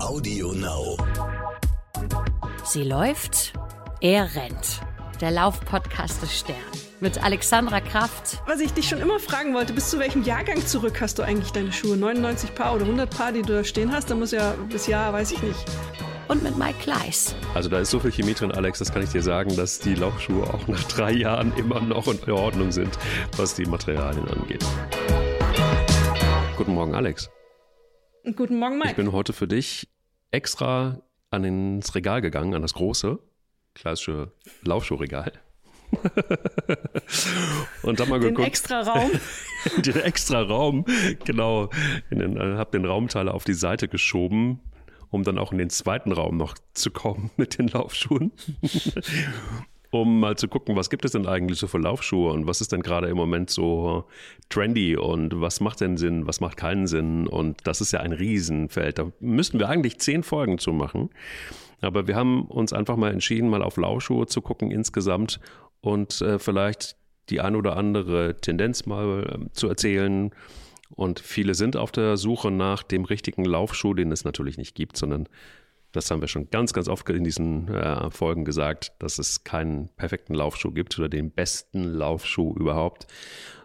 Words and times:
Audio 0.00 0.52
Now. 0.52 0.96
Sie 2.64 2.84
läuft, 2.84 3.52
er 4.00 4.34
rennt. 4.36 4.80
Der 5.20 5.32
Laufpodcast 5.32 6.22
des 6.22 6.38
Stern. 6.38 6.56
Mit 7.00 7.22
Alexandra 7.22 7.80
Kraft. 7.80 8.40
Was 8.46 8.60
ich 8.60 8.72
dich 8.72 8.88
schon 8.88 9.00
immer 9.00 9.18
fragen 9.18 9.54
wollte, 9.54 9.72
bis 9.72 9.90
zu 9.90 9.98
welchem 9.98 10.22
Jahrgang 10.22 10.64
zurück 10.64 11.00
hast 11.00 11.18
du 11.18 11.24
eigentlich 11.24 11.50
deine 11.50 11.72
Schuhe? 11.72 11.96
99 11.96 12.54
Paar 12.54 12.76
oder 12.76 12.84
100 12.84 13.10
Paar, 13.10 13.32
die 13.32 13.42
du 13.42 13.54
da 13.54 13.64
stehen 13.64 13.92
hast? 13.92 14.08
Da 14.10 14.14
muss 14.14 14.30
ja 14.30 14.54
bis 14.70 14.86
Jahr, 14.86 15.12
weiß 15.12 15.32
ich 15.32 15.42
nicht. 15.42 15.64
Und 16.28 16.44
mit 16.44 16.56
Mike 16.56 16.78
Kleiss. 16.80 17.34
Also 17.54 17.68
da 17.68 17.80
ist 17.80 17.90
so 17.90 17.98
viel 17.98 18.12
Chemie 18.12 18.34
drin, 18.34 18.52
Alex, 18.52 18.78
das 18.78 18.92
kann 18.92 19.02
ich 19.02 19.10
dir 19.10 19.22
sagen, 19.22 19.56
dass 19.56 19.80
die 19.80 19.94
Laufschuhe 19.94 20.44
auch 20.54 20.68
nach 20.68 20.82
drei 20.84 21.12
Jahren 21.12 21.52
immer 21.56 21.80
noch 21.80 22.06
in 22.06 22.30
Ordnung 22.30 22.70
sind, 22.70 22.96
was 23.36 23.54
die 23.54 23.66
Materialien 23.66 24.28
angeht. 24.28 24.64
Guten 26.56 26.74
Morgen, 26.74 26.94
Alex. 26.94 27.28
Guten 28.36 28.58
Morgen, 28.58 28.78
Mike. 28.78 28.90
Ich 28.90 28.96
bin 28.96 29.12
heute 29.12 29.32
für 29.32 29.48
dich 29.48 29.88
extra 30.30 31.00
an 31.30 31.44
ins 31.44 31.94
Regal 31.94 32.20
gegangen, 32.20 32.54
an 32.54 32.62
das 32.62 32.74
große, 32.74 33.18
klassische 33.74 34.32
Laufschuhregal. 34.62 35.32
und 37.82 37.98
hab 37.98 38.08
mal 38.08 38.20
den 38.20 38.30
geguckt. 38.30 38.48
extra 38.48 38.82
Raum. 38.82 39.10
den 39.78 39.96
extra 39.96 40.42
Raum, 40.42 40.84
genau. 41.24 41.70
In 42.10 42.18
den, 42.18 42.36
äh, 42.36 42.56
hab 42.56 42.72
den 42.72 42.84
Raumteiler 42.84 43.32
auf 43.32 43.44
die 43.44 43.54
Seite 43.54 43.88
geschoben, 43.88 44.60
um 45.10 45.24
dann 45.24 45.38
auch 45.38 45.52
in 45.52 45.58
den 45.58 45.70
zweiten 45.70 46.12
Raum 46.12 46.36
noch 46.36 46.56
zu 46.74 46.90
kommen 46.90 47.30
mit 47.38 47.56
den 47.58 47.68
Laufschuhen. 47.68 48.32
Um 49.90 50.20
mal 50.20 50.36
zu 50.36 50.48
gucken, 50.48 50.76
was 50.76 50.90
gibt 50.90 51.04
es 51.04 51.12
denn 51.12 51.26
eigentlich 51.26 51.58
so 51.58 51.66
für 51.66 51.78
Laufschuhe 51.78 52.32
und 52.32 52.46
was 52.46 52.60
ist 52.60 52.72
denn 52.72 52.82
gerade 52.82 53.08
im 53.08 53.16
Moment 53.16 53.48
so 53.50 54.04
trendy 54.48 54.96
und 54.96 55.40
was 55.40 55.60
macht 55.60 55.80
denn 55.80 55.96
Sinn, 55.96 56.26
was 56.26 56.40
macht 56.40 56.56
keinen 56.56 56.86
Sinn 56.86 57.26
und 57.26 57.66
das 57.66 57.80
ist 57.80 57.92
ja 57.92 58.00
ein 58.00 58.12
Riesenfeld. 58.12 58.98
Da 58.98 59.10
müssten 59.20 59.58
wir 59.58 59.68
eigentlich 59.68 59.98
zehn 59.98 60.22
Folgen 60.22 60.58
zu 60.58 60.72
machen. 60.72 61.10
Aber 61.80 62.06
wir 62.06 62.16
haben 62.16 62.42
uns 62.46 62.72
einfach 62.72 62.96
mal 62.96 63.12
entschieden, 63.12 63.48
mal 63.48 63.62
auf 63.62 63.76
Laufschuhe 63.76 64.26
zu 64.26 64.42
gucken 64.42 64.70
insgesamt 64.70 65.40
und 65.80 66.20
äh, 66.20 66.38
vielleicht 66.38 66.96
die 67.30 67.40
ein 67.40 67.56
oder 67.56 67.76
andere 67.76 68.36
Tendenz 68.40 68.86
mal 68.86 69.22
äh, 69.22 69.52
zu 69.52 69.68
erzählen. 69.68 70.30
Und 70.90 71.20
viele 71.20 71.54
sind 71.54 71.76
auf 71.76 71.92
der 71.92 72.16
Suche 72.16 72.50
nach 72.50 72.82
dem 72.82 73.04
richtigen 73.04 73.44
Laufschuh, 73.44 73.94
den 73.94 74.10
es 74.10 74.24
natürlich 74.24 74.56
nicht 74.58 74.74
gibt, 74.74 74.96
sondern 74.96 75.28
das 75.92 76.10
haben 76.10 76.20
wir 76.20 76.28
schon 76.28 76.50
ganz, 76.50 76.72
ganz 76.72 76.88
oft 76.88 77.08
in 77.08 77.24
diesen 77.24 77.68
äh, 77.68 78.10
Folgen 78.10 78.44
gesagt, 78.44 78.92
dass 78.98 79.18
es 79.18 79.44
keinen 79.44 79.88
perfekten 79.96 80.34
Laufschuh 80.34 80.70
gibt 80.70 80.98
oder 80.98 81.08
den 81.08 81.30
besten 81.30 81.84
Laufschuh 81.84 82.54
überhaupt, 82.54 83.06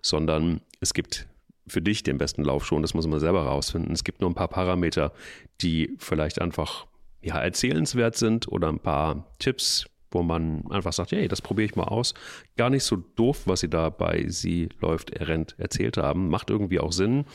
sondern 0.02 0.62
es 0.80 0.94
gibt 0.94 1.28
für 1.68 1.82
dich 1.82 2.04
den 2.04 2.18
besten 2.18 2.44
Laufschuh 2.44 2.76
und 2.76 2.82
das 2.82 2.94
muss 2.94 3.08
man 3.08 3.20
selber 3.20 3.44
rausfinden. 3.44 3.94
Es 3.94 4.04
gibt 4.04 4.22
nur 4.22 4.30
ein 4.30 4.36
paar 4.36 4.48
Parameter, 4.48 5.14
die 5.62 5.96
vielleicht 5.98 6.42
einfach 6.42 6.88
ja, 7.22 7.40
erzählenswert 7.40 8.16
sind 8.16 8.48
oder 8.48 8.70
ein 8.70 8.80
paar 8.80 9.36
Tipps, 9.40 9.86
wo 10.12 10.24
man 10.24 10.70
einfach 10.70 10.94
sagt, 10.94 11.12
hey, 11.12 11.28
das 11.28 11.42
probiere 11.42 11.66
ich 11.66 11.76
mal 11.76 11.86
aus. 11.86 12.14
Gar 12.58 12.70
nicht 12.70 12.84
so 12.84 12.98
doof, 12.98 13.44
was 13.46 13.62
sie 13.62 13.70
da 13.70 13.90
bei 13.90 14.26
Sie 14.28 14.70
läuft, 14.80 15.12
er 15.12 15.28
rennt 15.28 15.56
erzählt 15.58 15.98
haben. 15.98 16.30
Macht 16.30 16.50
irgendwie 16.50 16.80
auch 16.80 16.92
Sinn 16.92 17.26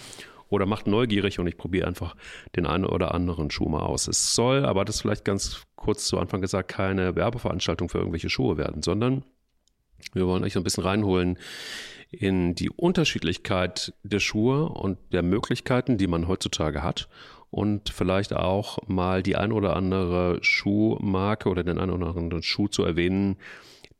oder 0.48 0.66
macht 0.66 0.86
neugierig 0.86 1.38
und 1.38 1.46
ich 1.46 1.56
probiere 1.56 1.86
einfach 1.86 2.16
den 2.56 2.66
einen 2.66 2.84
oder 2.84 3.14
anderen 3.14 3.50
Schuh 3.50 3.68
mal 3.68 3.82
aus. 3.82 4.08
Es 4.08 4.34
soll, 4.34 4.64
aber 4.64 4.84
das 4.84 5.00
vielleicht 5.00 5.24
ganz 5.24 5.62
kurz 5.77 6.06
zu 6.06 6.18
Anfang 6.18 6.41
gesagt, 6.41 6.68
keine 6.68 7.16
Werbeveranstaltung 7.16 7.88
für 7.88 7.98
irgendwelche 7.98 8.30
Schuhe 8.30 8.56
werden, 8.56 8.82
sondern 8.82 9.24
wir 10.12 10.26
wollen 10.26 10.44
euch 10.44 10.52
so 10.52 10.60
ein 10.60 10.64
bisschen 10.64 10.84
reinholen 10.84 11.38
in 12.10 12.54
die 12.54 12.70
Unterschiedlichkeit 12.70 13.92
der 14.02 14.20
Schuhe 14.20 14.69
und 14.69 14.98
der 15.12 15.22
Möglichkeiten, 15.22 15.98
die 15.98 16.06
man 16.06 16.26
heutzutage 16.26 16.82
hat 16.82 17.08
und 17.50 17.91
vielleicht 17.91 18.32
auch 18.32 18.78
mal 18.86 19.22
die 19.22 19.36
ein 19.36 19.52
oder 19.52 19.76
andere 19.76 20.38
Schuhmarke 20.42 21.48
oder 21.48 21.64
den 21.64 21.78
ein 21.78 21.91
oder 21.91 22.08
anderen 22.08 22.42
Schuh 22.42 22.69
zu 22.69 22.84
erwähnen, 22.84 23.36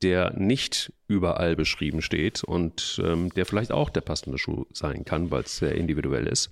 der 0.03 0.33
nicht 0.35 0.93
überall 1.09 1.57
beschrieben 1.57 2.03
steht 2.03 2.45
und 2.45 3.01
ähm, 3.05 3.31
der 3.31 3.47
vielleicht 3.47 3.73
auch 3.73 3.91
der 3.91 4.01
passende 4.01 4.39
Schuh 4.39 4.67
sein 4.73 5.05
kann, 5.05 5.31
weil 5.31 5.43
es 5.43 5.57
sehr 5.57 5.75
individuell 5.75 6.27
ist. 6.27 6.51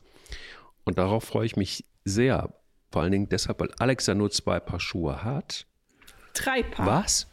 Und 0.84 0.98
darauf 0.98 1.24
freue 1.24 1.46
ich 1.46 1.56
mich 1.56 1.84
sehr. 2.04 2.52
Vor 2.90 3.02
allen 3.02 3.12
Dingen 3.12 3.28
deshalb, 3.28 3.60
weil 3.60 3.70
Alex 3.78 4.06
ja 4.06 4.14
nur 4.14 4.30
zwei 4.30 4.60
Paar 4.60 4.80
Schuhe 4.80 5.22
hat. 5.22 5.66
Drei 6.34 6.62
Paar. 6.62 6.86
Was? 6.86 7.26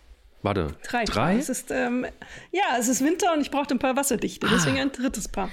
Warte, 0.43 0.75
drei. 0.83 1.05
drei? 1.05 1.37
Es 1.37 1.47
ist, 1.47 1.71
ähm, 1.71 2.05
ja, 2.51 2.77
es 2.77 2.89
ist 2.89 3.03
Winter 3.03 3.33
und 3.33 3.39
ich 3.39 3.49
brauchte 3.49 3.75
ein 3.75 3.79
paar 3.79 3.95
Wasserdichte, 3.95 4.45
deswegen 4.51 4.77
ein 4.77 4.91
drittes 4.91 5.29
Paar. 5.29 5.49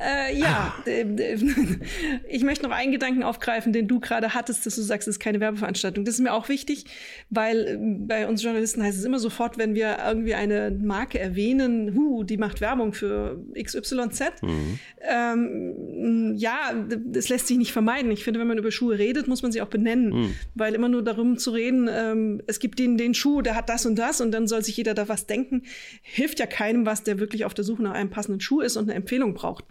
Äh, 0.00 0.36
ja, 0.36 0.74
ah. 0.76 0.84
ich 2.28 2.42
möchte 2.42 2.64
noch 2.64 2.72
einen 2.72 2.90
Gedanken 2.90 3.22
aufgreifen, 3.22 3.72
den 3.72 3.86
du 3.86 4.00
gerade 4.00 4.34
hattest, 4.34 4.66
dass 4.66 4.74
du 4.74 4.82
sagst, 4.82 5.06
es 5.06 5.16
ist 5.16 5.20
keine 5.20 5.38
Werbeveranstaltung. 5.38 6.04
Das 6.04 6.16
ist 6.16 6.20
mir 6.20 6.34
auch 6.34 6.48
wichtig, 6.48 6.86
weil 7.30 7.68
ähm, 7.68 8.08
bei 8.08 8.26
uns 8.26 8.42
Journalisten 8.42 8.82
heißt 8.82 8.98
es 8.98 9.04
immer 9.04 9.20
sofort, 9.20 9.58
wenn 9.58 9.76
wir 9.76 9.98
irgendwie 10.04 10.34
eine 10.34 10.72
Marke 10.72 11.20
erwähnen, 11.20 11.94
hu, 11.94 12.24
die 12.24 12.36
macht 12.36 12.60
Werbung 12.60 12.94
für 12.94 13.40
XYZ. 13.54 14.42
Mhm. 14.42 14.78
Ähm, 15.08 16.34
ja, 16.36 16.72
das 17.06 17.28
lässt 17.28 17.46
sich 17.46 17.58
nicht 17.58 17.72
vermeiden. 17.72 18.10
Ich 18.10 18.24
finde, 18.24 18.40
wenn 18.40 18.48
man 18.48 18.58
über 18.58 18.72
Schuhe 18.72 18.98
redet, 18.98 19.28
muss 19.28 19.42
man 19.42 19.52
sie 19.52 19.62
auch 19.62 19.68
benennen, 19.68 20.08
mhm. 20.08 20.34
weil 20.56 20.74
immer 20.74 20.88
nur 20.88 21.04
darum 21.04 21.38
zu 21.38 21.52
reden, 21.52 21.88
ähm, 21.88 22.42
es 22.48 22.58
gibt 22.58 22.80
den, 22.80 22.96
den 22.96 23.14
Schuh, 23.14 23.40
der 23.40 23.54
hat 23.54 23.68
das 23.68 23.86
und 23.86 23.96
das 23.96 24.15
und 24.20 24.32
dann 24.32 24.46
soll 24.46 24.62
sich 24.64 24.76
jeder 24.76 24.94
da 24.94 25.08
was 25.08 25.26
denken, 25.26 25.62
hilft 26.02 26.38
ja 26.38 26.46
keinem 26.46 26.86
was, 26.86 27.02
der 27.02 27.18
wirklich 27.18 27.44
auf 27.44 27.54
der 27.54 27.64
Suche 27.64 27.82
nach 27.82 27.92
einem 27.92 28.10
passenden 28.10 28.40
Schuh 28.40 28.60
ist 28.60 28.76
und 28.76 28.84
eine 28.84 28.94
Empfehlung 28.94 29.34
braucht. 29.34 29.64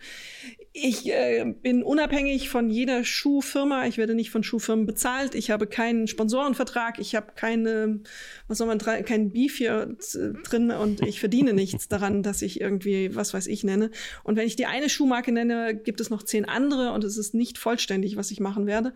Ich 0.78 1.10
äh, 1.10 1.56
bin 1.62 1.84
unabhängig 1.84 2.50
von 2.50 2.70
jeder 2.70 3.06
Schuhfirma. 3.06 3.88
Ich 3.88 3.98
werde 3.98 4.14
nicht 4.14 4.30
von 4.30 4.44
Schuhfirmen 4.44 4.86
bezahlt. 4.86 5.34
Ich 5.34 5.50
habe 5.50 5.68
keinen 5.68 6.06
Sponsorenvertrag. 6.06 7.00
Ich 7.00 7.16
habe 7.16 7.28
keine, 7.34 8.02
was 8.50 8.58
soll 8.58 8.68
man, 8.68 8.80
keinen 8.80 9.32
Beef 9.32 9.56
hier 9.56 9.96
drin 10.44 10.72
und 10.72 11.00
ich 11.00 11.22
verdiene 11.22 11.54
nichts 11.54 11.88
daran, 11.88 12.24
dass 12.24 12.42
ich 12.42 12.60
irgendwie, 12.60 13.16
was 13.16 13.34
weiß 13.34 13.48
ich, 13.48 13.64
nenne. 13.64 13.90
Und 14.26 14.36
wenn 14.36 14.48
ich 14.48 14.58
die 14.58 14.66
eine 14.66 14.90
Schuhmarke 14.90 15.32
nenne, 15.32 15.76
gibt 15.76 16.02
es 16.02 16.10
noch 16.10 16.24
zehn 16.24 16.44
andere 16.44 16.92
und 16.92 17.06
es 17.06 17.16
ist 17.16 17.34
nicht 17.34 17.58
vollständig, 17.58 18.18
was 18.18 18.30
ich 18.30 18.42
machen 18.42 18.68
werde. 18.68 18.94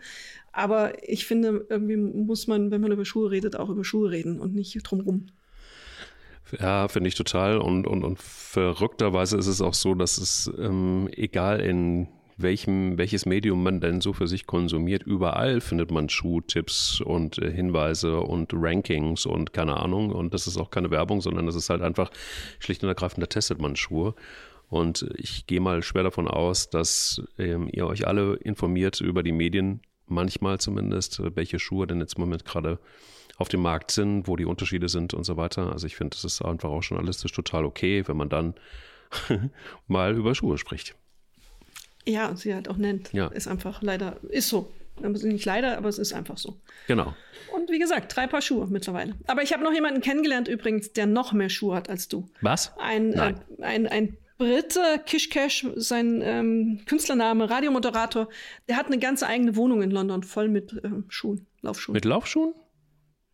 Aber 0.52 1.08
ich 1.08 1.24
finde, 1.24 1.64
irgendwie 1.70 1.96
muss 1.96 2.46
man, 2.46 2.70
wenn 2.70 2.82
man 2.82 2.92
über 2.92 3.06
Schuhe 3.06 3.30
redet, 3.30 3.56
auch 3.56 3.70
über 3.70 3.84
Schuhe 3.84 4.10
reden 4.10 4.38
und 4.38 4.54
nicht 4.54 4.78
drumrum. 4.82 5.28
Ja, 6.58 6.88
finde 6.88 7.08
ich 7.08 7.14
total. 7.14 7.58
Und, 7.58 7.86
und, 7.86 8.04
und 8.04 8.18
verrückterweise 8.18 9.36
ist 9.36 9.46
es 9.46 9.60
auch 9.60 9.74
so, 9.74 9.94
dass 9.94 10.18
es 10.18 10.50
ähm, 10.58 11.08
egal 11.12 11.60
in 11.60 12.08
welchem, 12.36 12.98
welches 12.98 13.26
Medium 13.26 13.62
man 13.62 13.80
denn 13.80 14.00
so 14.00 14.12
für 14.12 14.26
sich 14.26 14.46
konsumiert, 14.46 15.02
überall 15.02 15.60
findet 15.60 15.90
man 15.90 16.08
Schuhtipps 16.08 17.00
und 17.00 17.38
äh, 17.38 17.50
Hinweise 17.50 18.20
und 18.20 18.52
Rankings 18.54 19.26
und 19.26 19.52
keine 19.52 19.76
Ahnung. 19.76 20.10
Und 20.10 20.34
das 20.34 20.46
ist 20.46 20.56
auch 20.56 20.70
keine 20.70 20.90
Werbung, 20.90 21.20
sondern 21.20 21.46
das 21.46 21.54
ist 21.54 21.70
halt 21.70 21.82
einfach 21.82 22.10
schlicht 22.58 22.82
und 22.82 22.88
ergreifend, 22.88 23.22
da 23.22 23.26
testet 23.26 23.60
man 23.60 23.76
Schuhe. 23.76 24.14
Und 24.68 25.06
ich 25.16 25.46
gehe 25.46 25.60
mal 25.60 25.82
schwer 25.82 26.04
davon 26.04 26.28
aus, 26.28 26.70
dass 26.70 27.22
ähm, 27.38 27.68
ihr 27.72 27.86
euch 27.86 28.06
alle 28.06 28.36
informiert 28.36 29.00
über 29.00 29.22
die 29.22 29.32
Medien, 29.32 29.80
manchmal 30.06 30.58
zumindest, 30.58 31.22
welche 31.36 31.58
Schuhe 31.58 31.86
denn 31.86 32.00
jetzt 32.00 32.14
im 32.14 32.22
Moment 32.22 32.44
gerade 32.44 32.78
auf 33.40 33.48
dem 33.48 33.62
Markt 33.62 33.90
sind, 33.90 34.28
wo 34.28 34.36
die 34.36 34.44
Unterschiede 34.44 34.90
sind 34.90 35.14
und 35.14 35.24
so 35.24 35.38
weiter. 35.38 35.72
Also 35.72 35.86
ich 35.86 35.96
finde, 35.96 36.14
das 36.14 36.24
ist 36.24 36.42
einfach 36.42 36.68
auch 36.68 36.82
journalistisch 36.82 37.32
total 37.32 37.64
okay, 37.64 38.06
wenn 38.06 38.16
man 38.18 38.28
dann 38.28 38.54
mal 39.88 40.14
über 40.14 40.34
Schuhe 40.34 40.58
spricht. 40.58 40.94
Ja, 42.06 42.28
und 42.28 42.38
sie 42.38 42.54
halt 42.54 42.68
auch 42.68 42.76
nennt. 42.76 43.12
Ja. 43.14 43.28
Ist 43.28 43.48
einfach 43.48 43.80
leider, 43.80 44.18
ist 44.28 44.50
so. 44.50 44.70
Nicht 45.00 45.46
leider, 45.46 45.78
aber 45.78 45.88
es 45.88 45.98
ist 45.98 46.12
einfach 46.12 46.36
so. 46.36 46.60
Genau. 46.86 47.14
Und 47.54 47.70
wie 47.70 47.78
gesagt, 47.78 48.14
drei 48.14 48.26
Paar 48.26 48.42
Schuhe 48.42 48.66
mittlerweile. 48.66 49.14
Aber 49.26 49.42
ich 49.42 49.54
habe 49.54 49.64
noch 49.64 49.72
jemanden 49.72 50.02
kennengelernt 50.02 50.46
übrigens, 50.46 50.92
der 50.92 51.06
noch 51.06 51.32
mehr 51.32 51.48
Schuhe 51.48 51.74
hat 51.74 51.88
als 51.88 52.08
du. 52.08 52.28
Was? 52.42 52.76
Ein, 52.78 53.14
äh, 53.14 53.32
ein, 53.62 53.86
ein 53.86 54.18
Brite, 54.36 55.00
Kish 55.06 55.30
Cash, 55.30 55.66
sein 55.76 56.20
ähm, 56.22 56.80
Künstlername, 56.84 57.48
Radiomoderator, 57.48 58.28
der 58.68 58.76
hat 58.76 58.86
eine 58.86 58.98
ganze 58.98 59.26
eigene 59.26 59.56
Wohnung 59.56 59.80
in 59.80 59.90
London 59.90 60.22
voll 60.22 60.48
mit 60.48 60.78
ähm, 60.84 61.04
Schuhen, 61.08 61.46
Laufschuhen. 61.62 61.94
Mit 61.94 62.04
Laufschuhen? 62.04 62.52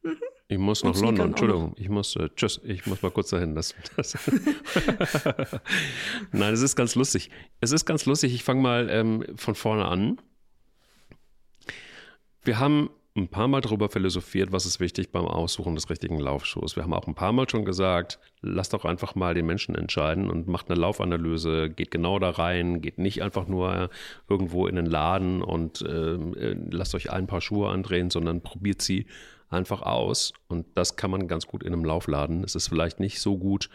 Mhm. 0.07 0.17
Ich 0.49 0.59
muss 0.59 0.85
nach 0.85 0.95
London, 1.01 1.31
Entschuldigung, 1.31 1.75
ich 1.77 1.89
muss, 1.89 2.15
äh, 2.15 2.29
tschüss, 2.37 2.61
ich 2.63 2.87
muss 2.87 3.03
mal 3.03 3.11
kurz 3.11 3.31
dahin. 3.31 3.55
Das, 3.57 3.75
das 3.97 4.17
Nein, 6.33 6.55
es 6.55 6.63
ist 6.63 6.77
ganz 6.77 6.95
lustig. 6.95 7.31
Es 7.61 7.73
ist 7.73 7.85
ganz 7.85 8.07
lustig, 8.07 8.33
ich 8.33 8.45
fange 8.45 8.63
mal 8.63 8.89
ähm, 8.89 9.25
von 9.35 9.57
vorne 9.57 9.87
an. 9.87 10.21
Wir 12.45 12.61
haben 12.61 12.91
ein 13.17 13.27
paar 13.27 13.49
Mal 13.49 13.61
darüber 13.61 13.89
philosophiert, 13.89 14.53
was 14.53 14.67
ist 14.67 14.79
wichtig 14.79 15.11
beim 15.11 15.27
Aussuchen 15.27 15.75
des 15.75 15.91
richtigen 15.91 16.21
Laufschuhs. 16.21 16.77
Wir 16.77 16.85
haben 16.85 16.95
auch 16.95 17.09
ein 17.09 17.15
paar 17.15 17.33
Mal 17.33 17.49
schon 17.49 17.65
gesagt, 17.65 18.21
lasst 18.41 18.73
doch 18.73 18.85
einfach 18.85 19.17
mal 19.17 19.35
den 19.35 19.47
Menschen 19.47 19.75
entscheiden 19.75 20.31
und 20.31 20.47
macht 20.47 20.71
eine 20.71 20.79
Laufanalyse, 20.79 21.71
geht 21.71 21.91
genau 21.91 22.21
da 22.21 22.31
rein, 22.31 22.81
geht 22.83 22.99
nicht 22.99 23.23
einfach 23.23 23.49
nur 23.49 23.91
irgendwo 24.29 24.69
in 24.69 24.77
den 24.77 24.87
Laden 24.87 25.43
und 25.43 25.85
ähm, 25.89 26.37
äh, 26.37 26.55
lasst 26.71 26.95
euch 26.95 27.11
ein 27.11 27.27
paar 27.27 27.41
Schuhe 27.41 27.71
andrehen, 27.71 28.11
sondern 28.11 28.43
probiert 28.43 28.81
sie 28.81 29.07
einfach 29.49 29.83
aus. 29.83 30.33
Und 30.49 30.67
das 30.75 30.97
kann 30.97 31.11
man 31.11 31.29
ganz 31.29 31.47
gut 31.47 31.63
in 31.63 31.73
einem 31.73 31.85
Laufladen. 31.85 32.45
Es 32.45 32.55
ist 32.55 32.69
vielleicht 32.69 33.01
nicht 33.01 33.21
so 33.21 33.39
gut, 33.39 33.71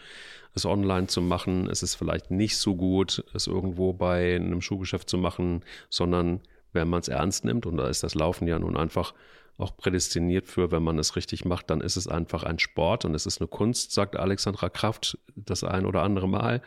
es 0.54 0.66
online 0.66 1.06
zu 1.06 1.22
machen. 1.22 1.68
Es 1.68 1.82
ist 1.82 1.94
vielleicht 1.94 2.30
nicht 2.30 2.56
so 2.56 2.76
gut, 2.76 3.24
es 3.34 3.46
irgendwo 3.46 3.92
bei 3.92 4.36
einem 4.36 4.60
Schuhgeschäft 4.60 5.08
zu 5.08 5.18
machen, 5.18 5.64
sondern 5.88 6.40
wenn 6.72 6.88
man 6.88 7.00
es 7.00 7.08
ernst 7.08 7.44
nimmt. 7.44 7.66
Und 7.66 7.76
da 7.76 7.88
ist 7.88 8.02
das 8.02 8.14
Laufen 8.14 8.46
ja 8.46 8.58
nun 8.58 8.76
einfach 8.76 9.14
auch 9.58 9.76
prädestiniert 9.76 10.46
für, 10.46 10.70
wenn 10.70 10.82
man 10.82 10.98
es 10.98 11.16
richtig 11.16 11.44
macht, 11.44 11.70
dann 11.70 11.80
ist 11.80 11.96
es 11.96 12.08
einfach 12.08 12.42
ein 12.42 12.58
Sport 12.58 13.04
und 13.04 13.14
es 13.14 13.26
ist 13.26 13.40
eine 13.40 13.48
Kunst, 13.48 13.92
sagt 13.92 14.16
Alexandra 14.16 14.68
Kraft 14.70 15.18
das 15.36 15.62
ein 15.62 15.86
oder 15.86 16.02
andere 16.02 16.28
Mal. 16.28 16.62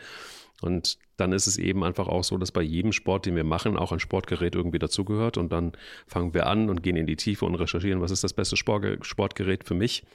Und 0.61 0.97
dann 1.17 1.33
ist 1.33 1.47
es 1.47 1.57
eben 1.57 1.83
einfach 1.83 2.07
auch 2.07 2.23
so, 2.23 2.37
dass 2.37 2.51
bei 2.51 2.61
jedem 2.61 2.91
Sport, 2.91 3.25
den 3.25 3.35
wir 3.35 3.43
machen, 3.43 3.77
auch 3.77 3.91
ein 3.91 3.99
Sportgerät 3.99 4.55
irgendwie 4.55 4.79
dazugehört. 4.79 5.37
Und 5.37 5.51
dann 5.51 5.73
fangen 6.07 6.33
wir 6.33 6.47
an 6.47 6.69
und 6.69 6.81
gehen 6.81 6.95
in 6.95 7.07
die 7.07 7.17
Tiefe 7.17 7.45
und 7.45 7.55
recherchieren, 7.55 8.01
was 8.01 8.11
ist 8.11 8.23
das 8.23 8.33
beste 8.33 8.55
Sportgerät 8.55 9.63
für 9.63 9.73
mich 9.73 10.05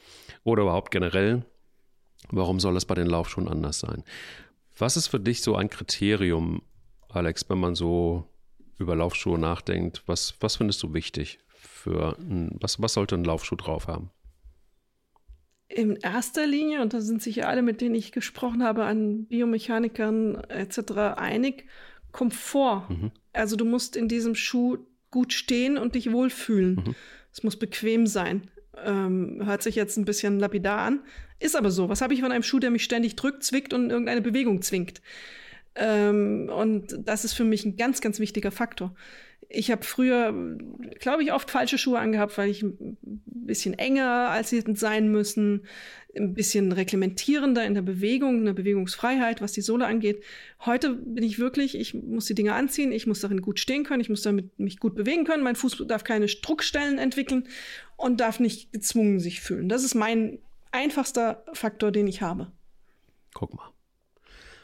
oder 0.44 0.62
überhaupt 0.62 0.90
generell. 0.90 1.44
Warum 2.30 2.60
soll 2.60 2.76
es 2.76 2.84
bei 2.84 2.94
den 2.94 3.06
Laufschuhen 3.06 3.48
anders 3.48 3.80
sein? 3.80 4.04
Was 4.78 4.96
ist 4.96 5.08
für 5.08 5.20
dich 5.20 5.42
so 5.42 5.56
ein 5.56 5.68
Kriterium, 5.68 6.62
Alex, 7.08 7.48
wenn 7.48 7.58
man 7.58 7.74
so 7.74 8.26
über 8.78 8.96
Laufschuhe 8.96 9.38
nachdenkt? 9.38 10.02
Was, 10.06 10.34
was 10.40 10.56
findest 10.56 10.82
du 10.82 10.94
wichtig 10.94 11.38
für 11.48 12.16
was, 12.60 12.80
was 12.80 12.94
sollte 12.94 13.14
ein 13.14 13.24
Laufschuh 13.24 13.56
drauf 13.56 13.88
haben? 13.88 14.10
In 15.72 15.96
erster 15.96 16.46
Linie, 16.46 16.82
und 16.82 16.94
da 16.94 17.00
sind 17.00 17.22
sich 17.22 17.46
alle, 17.46 17.62
mit 17.62 17.80
denen 17.80 17.94
ich 17.94 18.10
gesprochen 18.10 18.64
habe, 18.64 18.84
an 18.84 19.26
Biomechanikern 19.26 20.34
etc. 20.48 20.92
einig, 21.16 21.66
Komfort. 22.10 22.88
Mhm. 22.90 23.12
Also 23.32 23.54
du 23.54 23.64
musst 23.64 23.94
in 23.94 24.08
diesem 24.08 24.34
Schuh 24.34 24.78
gut 25.12 25.32
stehen 25.32 25.78
und 25.78 25.94
dich 25.94 26.10
wohlfühlen. 26.10 26.74
Mhm. 26.74 26.94
Es 27.32 27.44
muss 27.44 27.56
bequem 27.56 28.08
sein. 28.08 28.50
Ähm, 28.84 29.42
hört 29.44 29.62
sich 29.62 29.76
jetzt 29.76 29.96
ein 29.96 30.04
bisschen 30.04 30.40
lapidar 30.40 30.80
an, 30.80 31.00
ist 31.38 31.54
aber 31.54 31.70
so. 31.70 31.88
Was 31.88 32.00
habe 32.00 32.14
ich 32.14 32.20
von 32.20 32.32
einem 32.32 32.42
Schuh, 32.42 32.58
der 32.58 32.70
mich 32.70 32.82
ständig 32.82 33.14
drückt, 33.14 33.44
zwickt 33.44 33.72
und 33.72 33.90
irgendeine 33.90 34.22
Bewegung 34.22 34.62
zwingt? 34.62 35.00
Ähm, 35.76 36.50
und 36.52 36.96
das 37.04 37.24
ist 37.24 37.34
für 37.34 37.44
mich 37.44 37.64
ein 37.64 37.76
ganz, 37.76 38.00
ganz 38.00 38.18
wichtiger 38.18 38.50
Faktor. 38.50 38.94
Ich 39.52 39.70
habe 39.70 39.84
früher, 39.84 40.32
glaube 41.00 41.24
ich, 41.24 41.32
oft 41.32 41.50
falsche 41.50 41.76
Schuhe 41.76 41.98
angehabt, 41.98 42.38
weil 42.38 42.50
ich 42.50 42.62
ein 42.62 42.96
bisschen 43.50 43.74
enger 43.74 44.30
als 44.30 44.50
sie 44.50 44.58
hätten 44.58 44.76
sein 44.76 45.10
müssen, 45.10 45.66
ein 46.16 46.34
bisschen 46.34 46.72
reglementierender 46.72 47.64
in 47.64 47.74
der 47.74 47.82
Bewegung, 47.82 48.40
eine 48.40 48.54
Bewegungsfreiheit, 48.54 49.40
was 49.40 49.52
die 49.52 49.60
Sohle 49.60 49.86
angeht. 49.86 50.22
Heute 50.64 50.94
bin 50.94 51.24
ich 51.24 51.38
wirklich, 51.38 51.76
ich 51.76 51.94
muss 51.94 52.26
die 52.26 52.34
Dinge 52.34 52.54
anziehen, 52.54 52.92
ich 52.92 53.06
muss 53.06 53.20
darin 53.20 53.42
gut 53.42 53.58
stehen 53.58 53.84
können, 53.84 54.00
ich 54.00 54.08
muss 54.08 54.22
damit 54.22 54.58
mich 54.58 54.78
gut 54.78 54.94
bewegen 54.94 55.24
können. 55.24 55.42
Mein 55.42 55.56
Fuß 55.56 55.84
darf 55.86 56.04
keine 56.04 56.26
Druckstellen 56.26 56.98
entwickeln 56.98 57.48
und 57.96 58.20
darf 58.20 58.40
nicht 58.40 58.72
gezwungen 58.72 59.20
sich 59.20 59.40
fühlen. 59.40 59.68
Das 59.68 59.84
ist 59.84 59.94
mein 59.94 60.38
einfachster 60.72 61.44
Faktor, 61.52 61.90
den 61.90 62.06
ich 62.06 62.22
habe. 62.22 62.52
Guck 63.34 63.54
mal. 63.54 63.70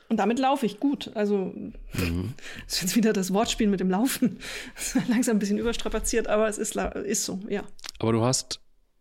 Und 0.09 0.19
damit 0.19 0.39
laufe 0.39 0.67
ich 0.67 0.79
gut. 0.79 1.11
Also, 1.15 1.53
mhm. 1.55 2.35
ist 2.67 2.83
jetzt 2.83 2.97
wieder 2.97 3.13
das 3.13 3.33
Wortspiel 3.33 3.69
mit 3.69 3.81
dem 3.81 3.91
Laufen. 3.91 4.39
Langsam 5.09 5.37
ein 5.37 5.39
bisschen 5.39 5.59
überstrapaziert, 5.59 6.29
aber 6.29 6.49
es 6.49 6.59
ist, 6.59 6.77
ist 6.77 7.25
so, 7.25 7.41
ja. 7.49 7.63
Aber 7.99 8.13
du 8.13 8.23
hast 8.23 8.61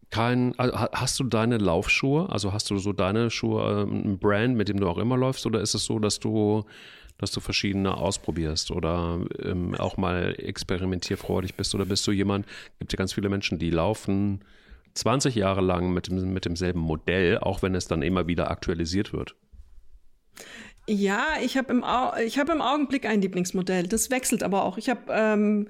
kein, 0.09 0.57
also 0.57 0.77
hast 0.77 1.19
du 1.19 1.23
deine 1.25 1.57
Laufschuhe? 1.57 2.29
Also 2.29 2.53
hast 2.53 2.69
du 2.69 2.77
so 2.77 2.93
deine 2.93 3.29
Schuhe, 3.29 3.81
ähm, 3.81 4.13
ein 4.13 4.19
Brand, 4.19 4.55
mit 4.55 4.69
dem 4.69 4.79
du 4.79 4.87
auch 4.87 4.97
immer 4.97 5.17
läufst? 5.17 5.45
Oder 5.45 5.61
ist 5.61 5.73
es 5.75 5.85
so, 5.85 5.99
dass 5.99 6.19
du, 6.19 6.63
dass 7.17 7.31
du 7.31 7.39
verschiedene 7.39 7.97
ausprobierst 7.97 8.71
oder 8.71 9.19
ähm, 9.43 9.75
auch 9.75 9.97
mal 9.97 10.35
experimentierfreudig 10.37 11.55
bist? 11.55 11.75
Oder 11.75 11.85
bist 11.85 12.07
du 12.07 12.11
jemand, 12.11 12.45
gibt 12.79 12.93
ja 12.93 12.97
ganz 12.97 13.13
viele 13.13 13.29
Menschen, 13.29 13.59
die 13.59 13.69
laufen 13.69 14.43
20 14.93 15.35
Jahre 15.35 15.61
lang 15.61 15.93
mit, 15.93 16.07
dem, 16.07 16.33
mit 16.33 16.45
demselben 16.45 16.79
Modell, 16.79 17.37
auch 17.39 17.61
wenn 17.61 17.75
es 17.75 17.87
dann 17.87 18.01
immer 18.01 18.27
wieder 18.27 18.49
aktualisiert 18.49 19.11
wird? 19.11 19.35
Ja, 20.87 21.37
ich 21.41 21.57
habe 21.57 21.73
im, 21.73 21.83
hab 21.83 22.49
im 22.49 22.61
Augenblick 22.61 23.05
ein 23.05 23.21
Lieblingsmodell. 23.21 23.87
Das 23.87 24.11
wechselt 24.11 24.43
aber 24.43 24.63
auch. 24.63 24.77
Ich 24.77 24.89
habe 24.89 25.01
ähm, 25.09 25.67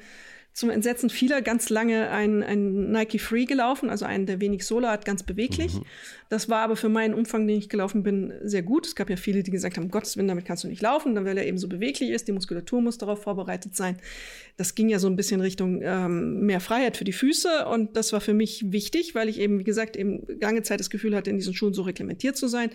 zum 0.56 0.69
Entsetzen 0.69 1.10
vieler 1.10 1.42
ganz 1.42 1.69
lange 1.69 2.10
ein, 2.12 2.42
ein 2.42 2.90
Nike 2.90 3.19
Free 3.19 3.44
gelaufen, 3.44 3.90
also 3.90 4.06
einen, 4.06 4.25
der 4.25 4.40
wenig 4.40 4.66
Sohle 4.66 4.90
hat, 4.90 5.04
ganz 5.04 5.22
beweglich. 5.22 5.74
Mhm. 5.74 5.84
Das 6.30 6.48
war 6.48 6.60
aber 6.62 6.78
für 6.78 6.88
meinen 6.88 7.13
Umfang, 7.13 7.46
den 7.46 7.57
ich 7.57 7.68
gelaufen 7.68 8.04
bin, 8.04 8.34
sehr 8.42 8.63
gut. 8.63 8.88
Es 8.88 8.96
gab 8.96 9.10
ja 9.10 9.18
viele, 9.18 9.44
die 9.44 9.52
gesagt 9.52 9.75
haben, 9.75 9.92
Gottes 9.92 10.16
Willen, 10.16 10.30
damit 10.30 10.46
kannst 10.46 10.63
du 10.63 10.69
nicht 10.69 10.81
laufen, 10.81 11.13
dann 11.13 11.25
weil 11.25 11.38
er 11.38 11.46
eben 11.46 11.57
so 11.57 11.68
beweglich 11.68 12.10
ist, 12.10 12.30
die 12.30 12.31
Muskulatur 12.31 12.81
muss 12.81 12.98
darauf 12.98 13.22
vorbereitet 13.22 13.75
sein. 13.75 13.98
Das 14.56 14.75
ging 14.75 14.88
ja 14.88 14.98
so 14.98 15.07
ein 15.07 15.18
bisschen 15.18 15.42
Richtung 15.42 15.81
ähm, 15.84 16.46
mehr 16.46 16.62
Freiheit 16.62 16.96
für 16.96 17.04
die 17.04 17.12
Füße 17.12 17.66
und 17.68 17.98
das 17.98 18.13
war 18.13 18.22
für 18.22 18.34
mich 18.34 18.72
wichtig, 18.72 19.13
weil 19.13 19.28
ich 19.28 19.42
eben, 19.42 19.60
wie 19.60 19.66
gesagt, 19.66 19.98
eben 19.98 20.25
lange 20.40 20.63
Zeit 20.63 20.80
das 20.80 20.90
Gefühl 20.90 21.18
hatte, 21.18 21.31
in 21.31 21.38
diesen 21.38 21.54
Schuhen 21.54 21.74
so 21.74 21.81
reglementiert 21.81 22.38
zu 22.38 22.48
sein, 22.48 22.69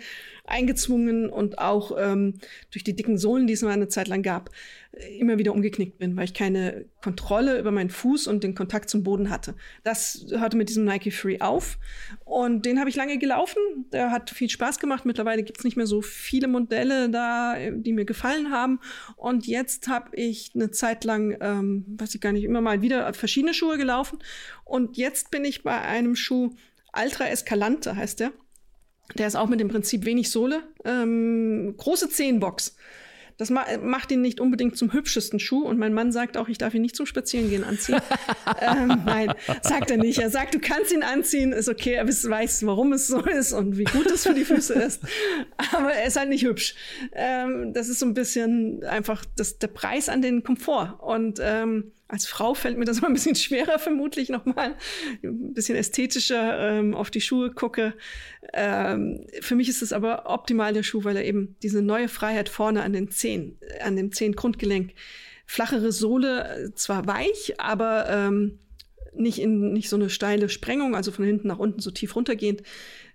eingezwungen 0.45 1.29
und 1.29 1.57
auch 1.57 1.97
ähm, 1.97 2.35
durch 2.69 2.83
die 2.83 2.95
dicken 2.95 3.17
Sohlen, 3.17 3.47
die 3.47 3.53
es 3.53 3.63
mal 3.63 3.71
eine 3.71 3.87
Zeit 3.87 4.07
lang 4.07 4.21
gab, 4.21 4.51
immer 4.91 5.37
wieder 5.37 5.53
umgeknickt 5.53 5.97
bin, 5.99 6.17
weil 6.17 6.25
ich 6.25 6.33
keine 6.33 6.85
Kontrolle 7.01 7.57
über 7.57 7.71
meinen 7.71 7.89
Fuß 7.89 8.27
und 8.27 8.43
den 8.43 8.55
Kontakt 8.55 8.89
zum 8.89 9.03
Boden 9.03 9.29
hatte. 9.29 9.55
Das 9.83 10.25
hörte 10.31 10.57
mit 10.57 10.67
diesem 10.67 10.83
Nike 10.83 11.11
Free 11.11 11.39
auf 11.39 11.77
und 12.25 12.65
den 12.65 12.77
habe 12.79 12.89
ich 12.89 12.97
lange 12.97 13.17
gelaufen. 13.17 13.85
Der 13.93 14.11
hat 14.11 14.29
viel 14.29 14.49
Spaß 14.49 14.79
gemacht. 14.79 15.05
Mittlerweile 15.05 15.43
gibt 15.43 15.59
es 15.59 15.63
nicht 15.63 15.77
mehr 15.77 15.87
so 15.87 16.01
viele 16.01 16.49
Modelle 16.49 17.09
da, 17.09 17.55
die 17.71 17.93
mir 17.93 18.03
gefallen 18.05 18.51
haben. 18.51 18.79
Und 19.15 19.47
jetzt 19.47 19.87
habe 19.87 20.15
ich 20.15 20.51
eine 20.55 20.71
Zeit 20.71 21.05
lang, 21.05 21.37
ähm, 21.39 21.85
weiß 21.97 22.13
ich 22.15 22.21
gar 22.21 22.33
nicht, 22.33 22.43
immer 22.43 22.61
mal 22.61 22.81
wieder 22.81 23.13
verschiedene 23.13 23.53
Schuhe 23.53 23.77
gelaufen. 23.77 24.19
Und 24.65 24.97
jetzt 24.97 25.31
bin 25.31 25.45
ich 25.45 25.63
bei 25.63 25.79
einem 25.79 26.15
Schuh, 26.17 26.53
Ultra 26.93 27.29
Escalante 27.29 27.95
heißt 27.95 28.19
der. 28.19 28.33
Der 29.17 29.27
ist 29.27 29.35
auch 29.35 29.47
mit 29.47 29.59
dem 29.59 29.67
Prinzip 29.69 30.05
wenig 30.05 30.29
Sohle. 30.29 30.63
Ähm, 30.85 31.75
große 31.77 32.09
Zehenbox. 32.09 32.75
Das 33.41 33.49
ma 33.49 33.65
macht 33.81 34.11
ihn 34.11 34.21
nicht 34.21 34.39
unbedingt 34.39 34.77
zum 34.77 34.93
hübschesten 34.93 35.39
Schuh. 35.39 35.63
Und 35.63 35.79
mein 35.79 35.95
Mann 35.95 36.11
sagt 36.11 36.37
auch, 36.37 36.47
ich 36.47 36.59
darf 36.59 36.75
ihn 36.75 36.83
nicht 36.83 36.95
zum 36.95 37.07
Spazierengehen 37.07 37.63
anziehen. 37.63 37.99
ähm, 38.61 39.01
nein, 39.03 39.33
sagt 39.63 39.89
er 39.89 39.97
nicht. 39.97 40.19
Er 40.19 40.29
sagt, 40.29 40.53
du 40.53 40.59
kannst 40.59 40.93
ihn 40.93 41.01
anziehen, 41.01 41.51
ist 41.51 41.67
okay. 41.67 41.93
Er 41.93 42.07
weiß, 42.07 42.67
warum 42.67 42.93
es 42.93 43.07
so 43.07 43.19
ist 43.25 43.51
und 43.53 43.79
wie 43.79 43.85
gut 43.85 44.05
es 44.11 44.27
für 44.27 44.35
die 44.35 44.45
Füße 44.45 44.75
ist. 44.75 45.01
Aber 45.73 45.91
er 45.91 46.05
ist 46.05 46.17
halt 46.17 46.29
nicht 46.29 46.45
hübsch. 46.45 46.75
Ähm, 47.13 47.73
das 47.73 47.89
ist 47.89 47.97
so 47.97 48.05
ein 48.05 48.13
bisschen 48.13 48.83
einfach 48.83 49.25
das, 49.35 49.57
der 49.57 49.69
Preis 49.69 50.07
an 50.07 50.21
den 50.21 50.43
Komfort. 50.43 50.99
Und 51.01 51.39
ähm, 51.41 51.93
als 52.11 52.27
Frau 52.27 52.53
fällt 52.53 52.77
mir 52.77 52.85
das 52.85 53.01
mal 53.01 53.07
ein 53.07 53.13
bisschen 53.13 53.35
schwerer, 53.35 53.79
vermutlich 53.79 54.29
nochmal. 54.29 54.75
Ein 55.23 55.53
bisschen 55.53 55.77
ästhetischer 55.77 56.59
ähm, 56.59 56.93
auf 56.93 57.09
die 57.09 57.21
Schuhe 57.21 57.51
gucke. 57.51 57.93
Ähm, 58.53 59.25
für 59.39 59.55
mich 59.55 59.69
ist 59.69 59.81
es 59.81 59.93
aber 59.93 60.29
optimal 60.29 60.73
der 60.73 60.83
Schuh, 60.83 61.05
weil 61.05 61.15
er 61.15 61.23
eben 61.23 61.55
diese 61.63 61.81
neue 61.81 62.09
Freiheit 62.09 62.49
vorne 62.49 62.83
an 62.83 62.91
den 62.91 63.09
Zehen, 63.09 63.57
an 63.81 63.95
dem 63.95 64.11
Zehengrundgelenk, 64.11 64.93
flachere 65.45 65.93
Sohle, 65.93 66.73
zwar 66.75 67.07
weich, 67.07 67.59
aber 67.59 68.09
ähm, 68.09 68.59
nicht 69.13 69.39
in 69.39 69.71
nicht 69.73 69.89
so 69.89 69.95
eine 69.95 70.09
steile 70.09 70.49
Sprengung, 70.49 70.95
also 70.95 71.11
von 71.11 71.25
hinten 71.25 71.47
nach 71.47 71.59
unten 71.59 71.79
so 71.79 71.91
tief 71.91 72.15
runtergehend. 72.15 72.61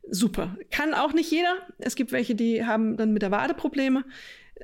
Super. 0.09 0.57
Kann 0.71 0.95
auch 0.95 1.13
nicht 1.13 1.31
jeder. 1.31 1.57
Es 1.79 1.97
gibt 1.97 2.13
welche, 2.13 2.35
die 2.35 2.65
haben 2.65 2.97
dann 2.97 3.13
mit 3.13 3.23
der 3.23 3.31
Wade 3.31 3.55
Probleme 3.55 4.05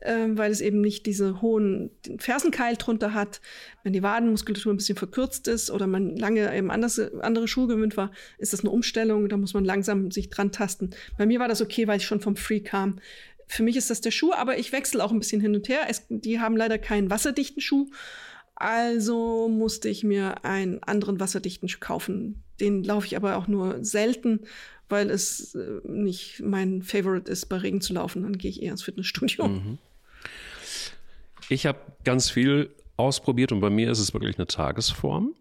äh, 0.00 0.28
weil 0.30 0.50
es 0.50 0.60
eben 0.60 0.80
nicht 0.80 1.06
diese 1.06 1.42
hohen 1.42 1.90
Fersenkeil 2.18 2.76
drunter 2.76 3.14
hat. 3.14 3.40
Wenn 3.82 3.92
die 3.92 4.02
Wadenmuskulatur 4.02 4.72
ein 4.72 4.76
bisschen 4.76 4.96
verkürzt 4.96 5.48
ist 5.48 5.70
oder 5.70 5.86
man 5.86 6.16
lange 6.16 6.54
eben 6.56 6.70
anders, 6.70 6.98
andere 6.98 7.48
Schuhe 7.48 7.68
gewöhnt 7.68 7.96
war, 7.96 8.10
ist 8.38 8.52
das 8.52 8.60
eine 8.60 8.70
Umstellung. 8.70 9.28
Da 9.28 9.36
muss 9.36 9.54
man 9.54 9.64
langsam 9.64 10.10
sich 10.10 10.30
dran 10.30 10.52
tasten. 10.52 10.90
Bei 11.18 11.26
mir 11.26 11.40
war 11.40 11.48
das 11.48 11.62
okay, 11.62 11.86
weil 11.86 11.98
ich 11.98 12.06
schon 12.06 12.20
vom 12.20 12.36
Free 12.36 12.60
kam. 12.60 12.98
Für 13.46 13.62
mich 13.62 13.76
ist 13.76 13.90
das 13.90 14.00
der 14.00 14.12
Schuh, 14.12 14.32
aber 14.32 14.58
ich 14.58 14.72
wechsle 14.72 15.04
auch 15.04 15.12
ein 15.12 15.18
bisschen 15.18 15.40
hin 15.40 15.54
und 15.54 15.68
her. 15.68 15.82
Es, 15.88 16.06
die 16.08 16.40
haben 16.40 16.56
leider 16.56 16.78
keinen 16.78 17.10
wasserdichten 17.10 17.60
Schuh. 17.60 17.90
Also 18.54 19.48
musste 19.48 19.88
ich 19.88 20.04
mir 20.04 20.44
einen 20.44 20.82
anderen 20.82 21.20
wasserdichten 21.20 21.68
Schuh 21.68 21.80
kaufen. 21.80 22.42
Den 22.60 22.84
laufe 22.84 23.06
ich 23.06 23.16
aber 23.16 23.36
auch 23.36 23.48
nur 23.48 23.84
selten, 23.84 24.40
weil 24.92 25.10
es 25.10 25.56
äh, 25.56 25.80
nicht 25.84 26.40
mein 26.40 26.82
Favorite 26.82 27.28
ist, 27.28 27.46
bei 27.46 27.56
Regen 27.56 27.80
zu 27.80 27.94
laufen. 27.94 28.22
Dann 28.22 28.38
gehe 28.38 28.50
ich 28.50 28.62
eher 28.62 28.72
ins 28.72 28.82
Fitnessstudio. 28.82 29.48
Mhm. 29.48 29.78
Ich 31.48 31.66
habe 31.66 31.78
ganz 32.04 32.30
viel 32.30 32.70
ausprobiert 32.96 33.50
und 33.50 33.60
bei 33.60 33.70
mir 33.70 33.90
ist 33.90 33.98
es 33.98 34.14
wirklich 34.14 34.38
eine 34.38 34.46
Tagesform. 34.46 35.34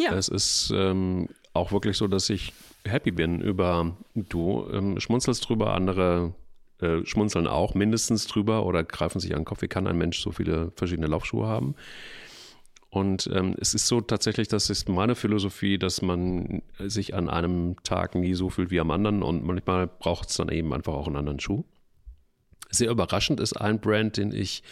Ja. 0.00 0.14
Es 0.14 0.28
ist 0.28 0.72
ähm, 0.74 1.28
auch 1.52 1.72
wirklich 1.72 1.96
so, 1.96 2.08
dass 2.08 2.30
ich 2.30 2.52
happy 2.84 3.10
bin 3.10 3.40
über, 3.40 3.96
du 4.14 4.66
ähm, 4.72 4.98
schmunzelst 4.98 5.48
drüber, 5.48 5.74
andere 5.74 6.34
äh, 6.80 7.04
schmunzeln 7.04 7.46
auch 7.46 7.74
mindestens 7.74 8.26
drüber 8.26 8.64
oder 8.64 8.82
greifen 8.82 9.20
sich 9.20 9.34
an 9.34 9.40
den 9.40 9.44
Kopf. 9.44 9.62
Wie 9.62 9.68
kann 9.68 9.86
ein 9.86 9.98
Mensch 9.98 10.20
so 10.20 10.32
viele 10.32 10.72
verschiedene 10.74 11.06
Laufschuhe 11.06 11.46
haben? 11.46 11.74
Und 12.98 13.30
ähm, 13.32 13.54
es 13.60 13.74
ist 13.74 13.86
so 13.86 14.00
tatsächlich, 14.00 14.48
das 14.48 14.70
ist 14.70 14.88
meine 14.88 15.14
Philosophie, 15.14 15.78
dass 15.78 16.02
man 16.02 16.62
sich 16.78 17.14
an 17.14 17.30
einem 17.30 17.76
Tag 17.84 18.16
nie 18.16 18.34
so 18.34 18.50
fühlt 18.50 18.70
wie 18.72 18.80
am 18.80 18.90
anderen 18.90 19.22
und 19.22 19.44
manchmal 19.44 19.86
braucht 19.86 20.30
es 20.30 20.36
dann 20.36 20.48
eben 20.48 20.74
einfach 20.74 20.94
auch 20.94 21.06
einen 21.06 21.16
anderen 21.16 21.38
Schuh. 21.38 21.64
Sehr 22.70 22.90
überraschend 22.90 23.40
ist 23.40 23.54
ein 23.54 23.80
Brand, 23.80 24.16
den 24.16 24.32
ich 24.32 24.62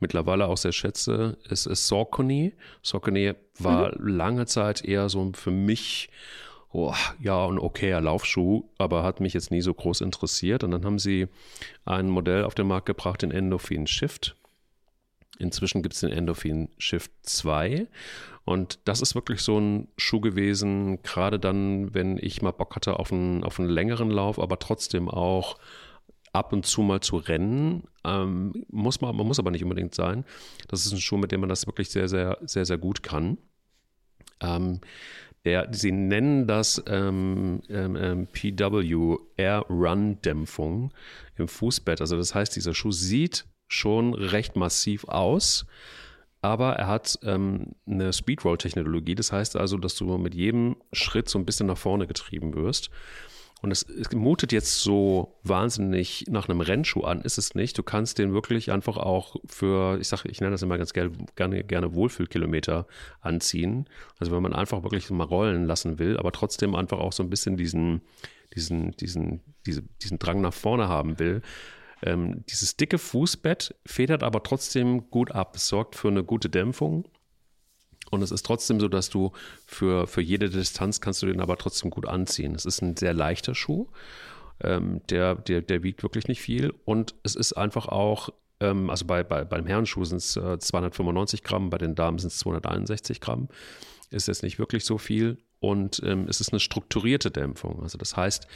mittlerweile 0.00 0.48
auch 0.48 0.56
sehr 0.56 0.72
schätze, 0.72 1.38
ist, 1.48 1.66
ist 1.66 1.86
Saucony. 1.86 2.54
Saucony 2.82 3.34
war 3.58 3.96
mhm. 3.96 4.08
lange 4.08 4.46
Zeit 4.46 4.84
eher 4.84 5.08
so 5.08 5.30
für 5.34 5.52
mich 5.52 6.10
oh, 6.72 6.92
ja, 7.20 7.46
ein 7.46 7.58
okayer 7.58 8.00
Laufschuh, 8.00 8.64
aber 8.78 9.04
hat 9.04 9.20
mich 9.20 9.32
jetzt 9.32 9.50
nie 9.50 9.62
so 9.62 9.72
groß 9.72 10.00
interessiert. 10.02 10.64
Und 10.64 10.72
dann 10.72 10.84
haben 10.84 10.98
sie 10.98 11.28
ein 11.84 12.08
Modell 12.10 12.44
auf 12.44 12.54
den 12.54 12.66
Markt 12.66 12.86
gebracht, 12.86 13.22
den 13.22 13.30
Endorphin 13.30 13.86
Shift. 13.86 14.36
Inzwischen 15.38 15.82
gibt 15.82 15.94
es 15.94 16.00
den 16.00 16.12
Endorphin 16.12 16.68
Shift 16.78 17.10
2 17.22 17.86
und 18.46 18.78
das 18.84 19.02
ist 19.02 19.16
wirklich 19.16 19.40
so 19.40 19.58
ein 19.58 19.88
Schuh 19.96 20.20
gewesen, 20.20 21.02
gerade 21.02 21.40
dann, 21.40 21.92
wenn 21.94 22.16
ich 22.16 22.42
mal 22.42 22.52
Bock 22.52 22.76
hatte 22.76 22.98
auf 22.98 23.12
einen, 23.12 23.42
auf 23.42 23.58
einen 23.58 23.68
längeren 23.68 24.08
Lauf, 24.08 24.38
aber 24.38 24.60
trotzdem 24.60 25.08
auch 25.10 25.58
ab 26.32 26.52
und 26.52 26.64
zu 26.64 26.82
mal 26.82 27.00
zu 27.00 27.16
rennen. 27.16 27.84
Ähm, 28.04 28.52
muss 28.70 29.00
man, 29.00 29.16
man 29.16 29.26
muss 29.26 29.40
aber 29.40 29.50
nicht 29.50 29.64
unbedingt 29.64 29.96
sein. 29.96 30.24
Das 30.68 30.86
ist 30.86 30.92
ein 30.92 31.00
Schuh, 31.00 31.16
mit 31.16 31.32
dem 31.32 31.40
man 31.40 31.48
das 31.48 31.66
wirklich 31.66 31.90
sehr, 31.90 32.08
sehr, 32.08 32.38
sehr, 32.42 32.64
sehr 32.64 32.78
gut 32.78 33.02
kann. 33.02 33.38
Ähm, 34.40 34.80
der, 35.44 35.68
sie 35.72 35.90
nennen 35.92 36.46
das 36.46 36.82
ähm, 36.86 37.62
ähm, 37.68 37.96
ähm 37.96 38.26
PW 38.28 39.16
Air 39.36 39.64
Run 39.68 40.20
Dämpfung 40.22 40.92
im 41.36 41.48
Fußbett. 41.48 42.00
Also 42.00 42.16
das 42.16 42.34
heißt, 42.34 42.54
dieser 42.54 42.74
Schuh 42.74 42.92
sieht 42.92 43.44
schon 43.68 44.14
recht 44.14 44.56
massiv 44.56 45.04
aus, 45.04 45.66
aber 46.42 46.74
er 46.74 46.86
hat 46.86 47.18
ähm, 47.22 47.74
eine 47.86 48.12
Speedroll-Technologie. 48.12 49.14
Das 49.14 49.32
heißt 49.32 49.56
also, 49.56 49.78
dass 49.78 49.96
du 49.96 50.16
mit 50.18 50.34
jedem 50.34 50.76
Schritt 50.92 51.28
so 51.28 51.38
ein 51.38 51.44
bisschen 51.44 51.66
nach 51.66 51.78
vorne 51.78 52.06
getrieben 52.06 52.54
wirst. 52.54 52.90
Und 53.62 53.70
es, 53.70 53.82
es, 53.82 54.12
mutet 54.12 54.52
jetzt 54.52 54.80
so 54.80 55.38
wahnsinnig 55.42 56.26
nach 56.28 56.48
einem 56.48 56.60
Rennschuh 56.60 57.04
an, 57.04 57.22
ist 57.22 57.38
es 57.38 57.54
nicht. 57.54 57.76
Du 57.78 57.82
kannst 57.82 58.18
den 58.18 58.34
wirklich 58.34 58.70
einfach 58.70 58.98
auch 58.98 59.36
für, 59.46 59.98
ich 59.98 60.08
sage, 60.08 60.28
ich 60.28 60.40
nenne 60.40 60.52
das 60.52 60.62
immer 60.62 60.76
ganz 60.76 60.92
gerne, 60.92 61.64
gerne 61.64 61.94
Wohlfühlkilometer 61.94 62.86
anziehen. 63.22 63.88
Also 64.18 64.32
wenn 64.32 64.42
man 64.42 64.52
einfach 64.52 64.82
wirklich 64.82 65.08
mal 65.10 65.24
rollen 65.24 65.64
lassen 65.64 65.98
will, 65.98 66.18
aber 66.18 66.32
trotzdem 66.32 66.74
einfach 66.74 66.98
auch 66.98 67.12
so 67.12 67.22
ein 67.22 67.30
bisschen 67.30 67.56
diesen, 67.56 68.02
diesen, 68.54 68.92
diesen, 68.92 69.40
diese, 69.64 69.82
diesen 70.02 70.18
Drang 70.18 70.42
nach 70.42 70.54
vorne 70.54 70.88
haben 70.88 71.18
will. 71.18 71.40
Ähm, 72.02 72.44
dieses 72.48 72.76
dicke 72.76 72.98
Fußbett 72.98 73.74
federt 73.86 74.22
aber 74.22 74.42
trotzdem 74.42 75.10
gut 75.10 75.32
ab. 75.32 75.56
Es 75.56 75.68
sorgt 75.68 75.94
für 75.94 76.08
eine 76.08 76.24
gute 76.24 76.48
Dämpfung 76.48 77.06
und 78.10 78.22
es 78.22 78.30
ist 78.30 78.46
trotzdem 78.46 78.80
so, 78.80 78.88
dass 78.88 79.10
du 79.10 79.32
für, 79.66 80.06
für 80.06 80.20
jede 80.20 80.48
Distanz 80.48 81.00
kannst 81.00 81.22
du 81.22 81.26
den 81.26 81.40
aber 81.40 81.56
trotzdem 81.56 81.90
gut 81.90 82.06
anziehen. 82.06 82.54
Es 82.54 82.64
ist 82.64 82.82
ein 82.82 82.96
sehr 82.96 83.14
leichter 83.14 83.54
Schuh. 83.54 83.88
Ähm, 84.62 85.02
der, 85.10 85.34
der, 85.34 85.60
der 85.60 85.82
wiegt 85.82 86.02
wirklich 86.02 86.28
nicht 86.28 86.40
viel. 86.40 86.72
Und 86.84 87.14
es 87.24 87.34
ist 87.34 87.52
einfach 87.54 87.88
auch, 87.88 88.30
ähm, 88.60 88.90
also 88.90 89.04
bei, 89.06 89.22
bei, 89.22 89.44
beim 89.44 89.66
Herrenschuh 89.66 90.04
sind 90.04 90.18
es 90.18 90.36
äh, 90.36 90.58
295 90.58 91.42
Gramm, 91.42 91.68
bei 91.68 91.78
den 91.78 91.94
Damen 91.94 92.18
sind 92.18 92.28
es 92.28 92.38
261 92.38 93.20
Gramm. 93.20 93.48
Ist 94.10 94.28
jetzt 94.28 94.42
nicht 94.42 94.58
wirklich 94.58 94.84
so 94.84 94.98
viel. 94.98 95.38
Und 95.58 96.00
ähm, 96.04 96.26
es 96.28 96.40
ist 96.40 96.52
eine 96.52 96.60
strukturierte 96.60 97.30
Dämpfung. 97.30 97.82
Also 97.82 97.98
das 97.98 98.16
heißt, 98.16 98.46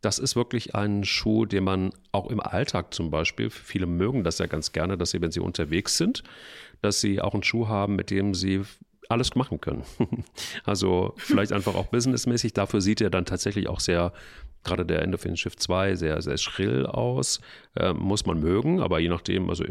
das 0.00 0.18
ist 0.18 0.36
wirklich 0.36 0.74
ein 0.74 1.04
Schuh, 1.04 1.44
den 1.44 1.64
man 1.64 1.90
auch 2.12 2.30
im 2.30 2.40
Alltag 2.40 2.94
zum 2.94 3.10
Beispiel, 3.10 3.50
viele 3.50 3.86
mögen 3.86 4.24
das 4.24 4.38
ja 4.38 4.46
ganz 4.46 4.72
gerne, 4.72 4.96
dass 4.96 5.10
sie, 5.10 5.20
wenn 5.20 5.32
sie 5.32 5.40
unterwegs 5.40 5.96
sind, 5.96 6.22
dass 6.82 7.00
sie 7.00 7.20
auch 7.20 7.34
einen 7.34 7.42
Schuh 7.42 7.68
haben, 7.68 7.96
mit 7.96 8.10
dem 8.10 8.34
sie 8.34 8.62
alles 9.08 9.34
machen 9.34 9.60
können. 9.60 9.84
also 10.64 11.14
vielleicht 11.16 11.52
einfach 11.52 11.74
auch 11.74 11.86
businessmäßig. 11.86 12.52
Dafür 12.52 12.80
sieht 12.80 13.00
er 13.00 13.10
dann 13.10 13.24
tatsächlich 13.24 13.68
auch 13.68 13.80
sehr, 13.80 14.12
gerade 14.64 14.84
der 14.84 15.02
Endorphin 15.02 15.36
Shift 15.36 15.60
2, 15.60 15.96
sehr, 15.96 16.20
sehr 16.20 16.36
schrill 16.36 16.86
aus. 16.86 17.40
Äh, 17.74 17.94
muss 17.94 18.26
man 18.26 18.38
mögen, 18.38 18.80
aber 18.80 19.00
je 19.00 19.08
nachdem, 19.08 19.48
also 19.48 19.64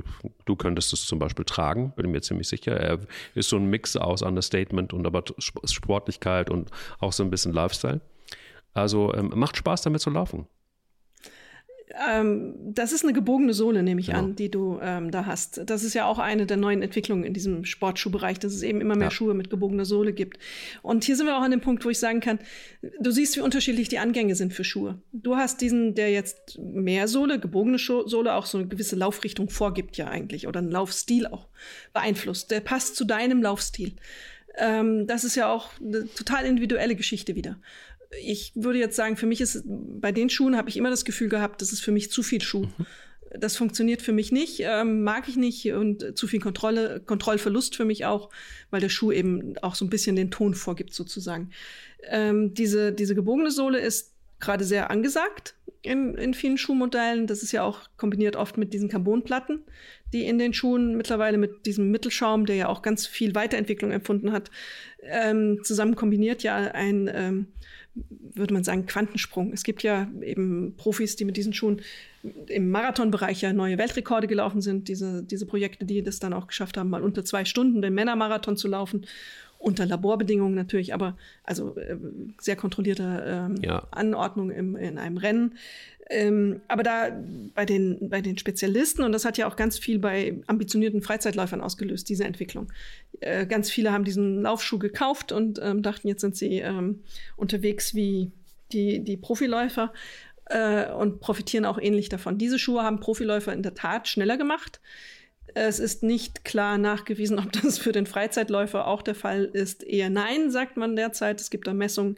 du 0.45 0.55
könntest 0.55 0.91
es 0.91 1.05
zum 1.05 1.19
Beispiel 1.19 1.45
tragen, 1.45 1.93
bin 1.95 2.09
mir 2.11 2.21
ziemlich 2.21 2.47
sicher. 2.47 2.75
Er 2.75 2.99
ist 3.35 3.49
so 3.49 3.57
ein 3.57 3.69
Mix 3.69 3.95
aus 3.95 4.23
Understatement 4.23 4.91
und 4.91 5.05
aber 5.05 5.23
Sportlichkeit 5.37 6.49
und 6.49 6.71
auch 6.99 7.13
so 7.13 7.23
ein 7.23 7.29
bisschen 7.29 7.53
Lifestyle. 7.53 8.01
Also 8.77 9.13
ähm, 9.13 9.31
macht 9.35 9.57
Spaß 9.57 9.81
damit 9.81 10.01
zu 10.01 10.09
laufen. 10.09 10.47
Ähm, 12.09 12.53
das 12.73 12.91
ist 12.91 13.03
eine 13.03 13.13
gebogene 13.13 13.53
Sohle, 13.53 13.81
nehme 13.81 14.01
ich 14.01 14.07
ja. 14.07 14.15
an, 14.15 14.35
die 14.35 14.51
du 14.51 14.77
ähm, 14.81 15.09
da 15.09 15.25
hast. 15.25 15.61
Das 15.65 15.83
ist 15.83 15.93
ja 15.93 16.05
auch 16.05 16.19
eine 16.19 16.45
der 16.45 16.57
neuen 16.57 16.81
Entwicklungen 16.81 17.23
in 17.23 17.33
diesem 17.33 17.65
Sportschuhbereich, 17.65 18.39
dass 18.39 18.53
es 18.53 18.61
eben 18.61 18.81
immer 18.81 18.95
mehr 18.95 19.07
ja. 19.07 19.11
Schuhe 19.11 19.33
mit 19.33 19.49
gebogener 19.49 19.85
Sohle 19.85 20.13
gibt. 20.13 20.37
Und 20.81 21.05
hier 21.05 21.15
sind 21.15 21.27
wir 21.27 21.37
auch 21.37 21.41
an 21.41 21.51
dem 21.51 21.61
Punkt, 21.61 21.85
wo 21.85 21.89
ich 21.89 21.99
sagen 21.99 22.19
kann, 22.19 22.39
du 22.99 23.11
siehst, 23.11 23.37
wie 23.37 23.41
unterschiedlich 23.41 23.87
die 23.87 23.99
Angänge 23.99 24.35
sind 24.35 24.53
für 24.53 24.63
Schuhe. 24.63 25.01
Du 25.13 25.37
hast 25.37 25.61
diesen, 25.61 25.95
der 25.95 26.11
jetzt 26.11 26.59
mehr 26.59 27.07
Sohle, 27.07 27.39
gebogene 27.39 27.79
Sohle, 27.79 28.33
auch 28.33 28.45
so 28.45 28.57
eine 28.57 28.67
gewisse 28.67 28.95
Laufrichtung 28.95 29.49
vorgibt 29.49 29.97
ja 29.97 30.07
eigentlich 30.07 30.47
oder 30.47 30.59
einen 30.59 30.71
Laufstil 30.71 31.25
auch 31.27 31.47
beeinflusst. 31.93 32.51
Der 32.51 32.59
passt 32.59 32.95
zu 32.95 33.05
deinem 33.05 33.41
Laufstil. 33.41 33.93
Ähm, 34.57 35.07
das 35.07 35.23
ist 35.23 35.35
ja 35.35 35.51
auch 35.51 35.69
eine 35.79 36.07
total 36.13 36.45
individuelle 36.45 36.95
Geschichte 36.95 37.35
wieder 37.35 37.57
ich 38.21 38.53
würde 38.55 38.79
jetzt 38.79 38.95
sagen, 38.95 39.17
für 39.17 39.25
mich 39.25 39.41
ist 39.41 39.63
bei 39.65 40.11
den 40.11 40.29
Schuhen 40.29 40.57
habe 40.57 40.69
ich 40.69 40.77
immer 40.77 40.89
das 40.89 41.05
Gefühl 41.05 41.29
gehabt, 41.29 41.61
das 41.61 41.71
ist 41.71 41.81
für 41.81 41.91
mich 41.91 42.11
zu 42.11 42.23
viel 42.23 42.41
Schuh. 42.41 42.65
Mhm. 42.65 42.85
Das 43.39 43.57
funktioniert 43.57 44.01
für 44.01 44.13
mich 44.13 44.31
nicht, 44.31 44.61
ähm, 44.61 45.03
mag 45.03 45.27
ich 45.27 45.35
nicht 45.35 45.71
und 45.73 46.17
zu 46.17 46.27
viel 46.27 46.39
Kontrolle, 46.39 47.01
Kontrollverlust 47.05 47.75
für 47.75 47.83
mich 47.83 48.05
auch, 48.05 48.29
weil 48.69 48.79
der 48.79 48.89
Schuh 48.89 49.11
eben 49.11 49.57
auch 49.61 49.75
so 49.75 49.83
ein 49.83 49.89
bisschen 49.89 50.15
den 50.15 50.31
Ton 50.31 50.53
vorgibt 50.53 50.93
sozusagen. 50.93 51.51
Ähm, 52.03 52.53
diese, 52.53 52.93
diese 52.93 53.15
gebogene 53.15 53.51
Sohle 53.51 53.79
ist 53.79 54.13
gerade 54.39 54.63
sehr 54.63 54.91
angesagt 54.91 55.55
in, 55.81 56.15
in 56.15 56.33
vielen 56.33 56.57
Schuhmodellen. 56.57 57.27
Das 57.27 57.43
ist 57.43 57.51
ja 57.51 57.63
auch 57.63 57.81
kombiniert 57.97 58.35
oft 58.35 58.57
mit 58.57 58.73
diesen 58.73 58.89
Carbonplatten, 58.89 59.63
die 60.13 60.25
in 60.25 60.37
den 60.37 60.53
Schuhen 60.53 60.95
mittlerweile 60.95 61.37
mit 61.37 61.65
diesem 61.65 61.91
Mittelschaum, 61.91 62.45
der 62.45 62.55
ja 62.55 62.67
auch 62.69 62.81
ganz 62.81 63.07
viel 63.07 63.35
Weiterentwicklung 63.35 63.91
empfunden 63.91 64.31
hat, 64.31 64.51
ähm, 65.01 65.59
zusammen 65.63 65.95
kombiniert 65.95 66.43
ja 66.43 66.55
ein 66.55 67.09
ähm, 67.13 67.47
würde 68.09 68.53
man 68.53 68.63
sagen, 68.63 68.85
Quantensprung. 68.85 69.51
Es 69.53 69.63
gibt 69.63 69.83
ja 69.83 70.07
eben 70.21 70.75
Profis, 70.77 71.15
die 71.15 71.25
mit 71.25 71.37
diesen 71.37 71.53
Schuhen 71.53 71.81
im 72.47 72.69
Marathonbereich 72.69 73.41
ja 73.41 73.53
neue 73.53 73.77
Weltrekorde 73.77 74.27
gelaufen 74.27 74.61
sind. 74.61 74.87
Diese, 74.87 75.23
diese 75.23 75.45
Projekte, 75.45 75.85
die 75.85 76.03
das 76.03 76.19
dann 76.19 76.33
auch 76.33 76.47
geschafft 76.47 76.77
haben, 76.77 76.89
mal 76.89 77.03
unter 77.03 77.23
zwei 77.23 77.45
Stunden 77.45 77.81
den 77.81 77.93
Männermarathon 77.93 78.57
zu 78.57 78.67
laufen. 78.67 79.05
Unter 79.59 79.87
Laborbedingungen 79.87 80.53
natürlich, 80.53 80.93
aber 80.93 81.17
also 81.43 81.75
äh, 81.77 81.97
sehr 82.39 82.55
kontrollierte 82.55 83.23
ähm, 83.25 83.55
ja. 83.63 83.87
Anordnung 83.89 84.51
im, 84.51 84.75
in 84.75 84.99
einem 84.99 85.17
Rennen. 85.17 85.55
Ähm, 86.09 86.61
aber 86.67 86.83
da 86.83 87.09
bei 87.53 87.65
den, 87.65 88.09
bei 88.09 88.21
den 88.21 88.37
Spezialisten, 88.37 89.03
und 89.03 89.11
das 89.11 89.25
hat 89.25 89.37
ja 89.37 89.47
auch 89.47 89.55
ganz 89.55 89.77
viel 89.77 89.99
bei 89.99 90.39
ambitionierten 90.47 91.01
Freizeitläufern 91.01 91.61
ausgelöst, 91.61 92.07
diese 92.07 92.23
Entwicklung. 92.23 92.71
Äh, 93.19 93.45
ganz 93.45 93.69
viele 93.69 93.91
haben 93.91 94.05
diesen 94.05 94.41
Laufschuh 94.41 94.79
gekauft 94.79 95.31
und 95.31 95.59
ähm, 95.61 95.81
dachten, 95.81 96.07
jetzt 96.07 96.21
sind 96.21 96.37
sie 96.37 96.59
ähm, 96.59 97.03
unterwegs 97.35 97.93
wie 97.93 98.31
die, 98.71 99.03
die 99.03 99.17
Profiläufer 99.17 99.91
äh, 100.45 100.89
und 100.91 101.19
profitieren 101.19 101.65
auch 101.65 101.79
ähnlich 101.79 102.09
davon. 102.09 102.37
Diese 102.37 102.59
Schuhe 102.59 102.83
haben 102.83 102.99
Profiläufer 102.99 103.51
in 103.51 103.63
der 103.63 103.73
Tat 103.73 104.07
schneller 104.07 104.37
gemacht. 104.37 104.79
Es 105.55 105.79
ist 105.79 106.03
nicht 106.03 106.45
klar 106.45 106.77
nachgewiesen, 106.77 107.39
ob 107.39 107.51
das 107.51 107.77
für 107.77 107.91
den 107.91 108.05
Freizeitläufer 108.05 108.87
auch 108.87 109.01
der 109.01 109.15
Fall 109.15 109.45
ist. 109.45 109.83
Eher 109.83 110.09
nein, 110.09 110.51
sagt 110.51 110.77
man 110.77 110.95
derzeit. 110.95 111.41
Es 111.41 111.49
gibt 111.49 111.67
da 111.67 111.73
Messungen, 111.73 112.15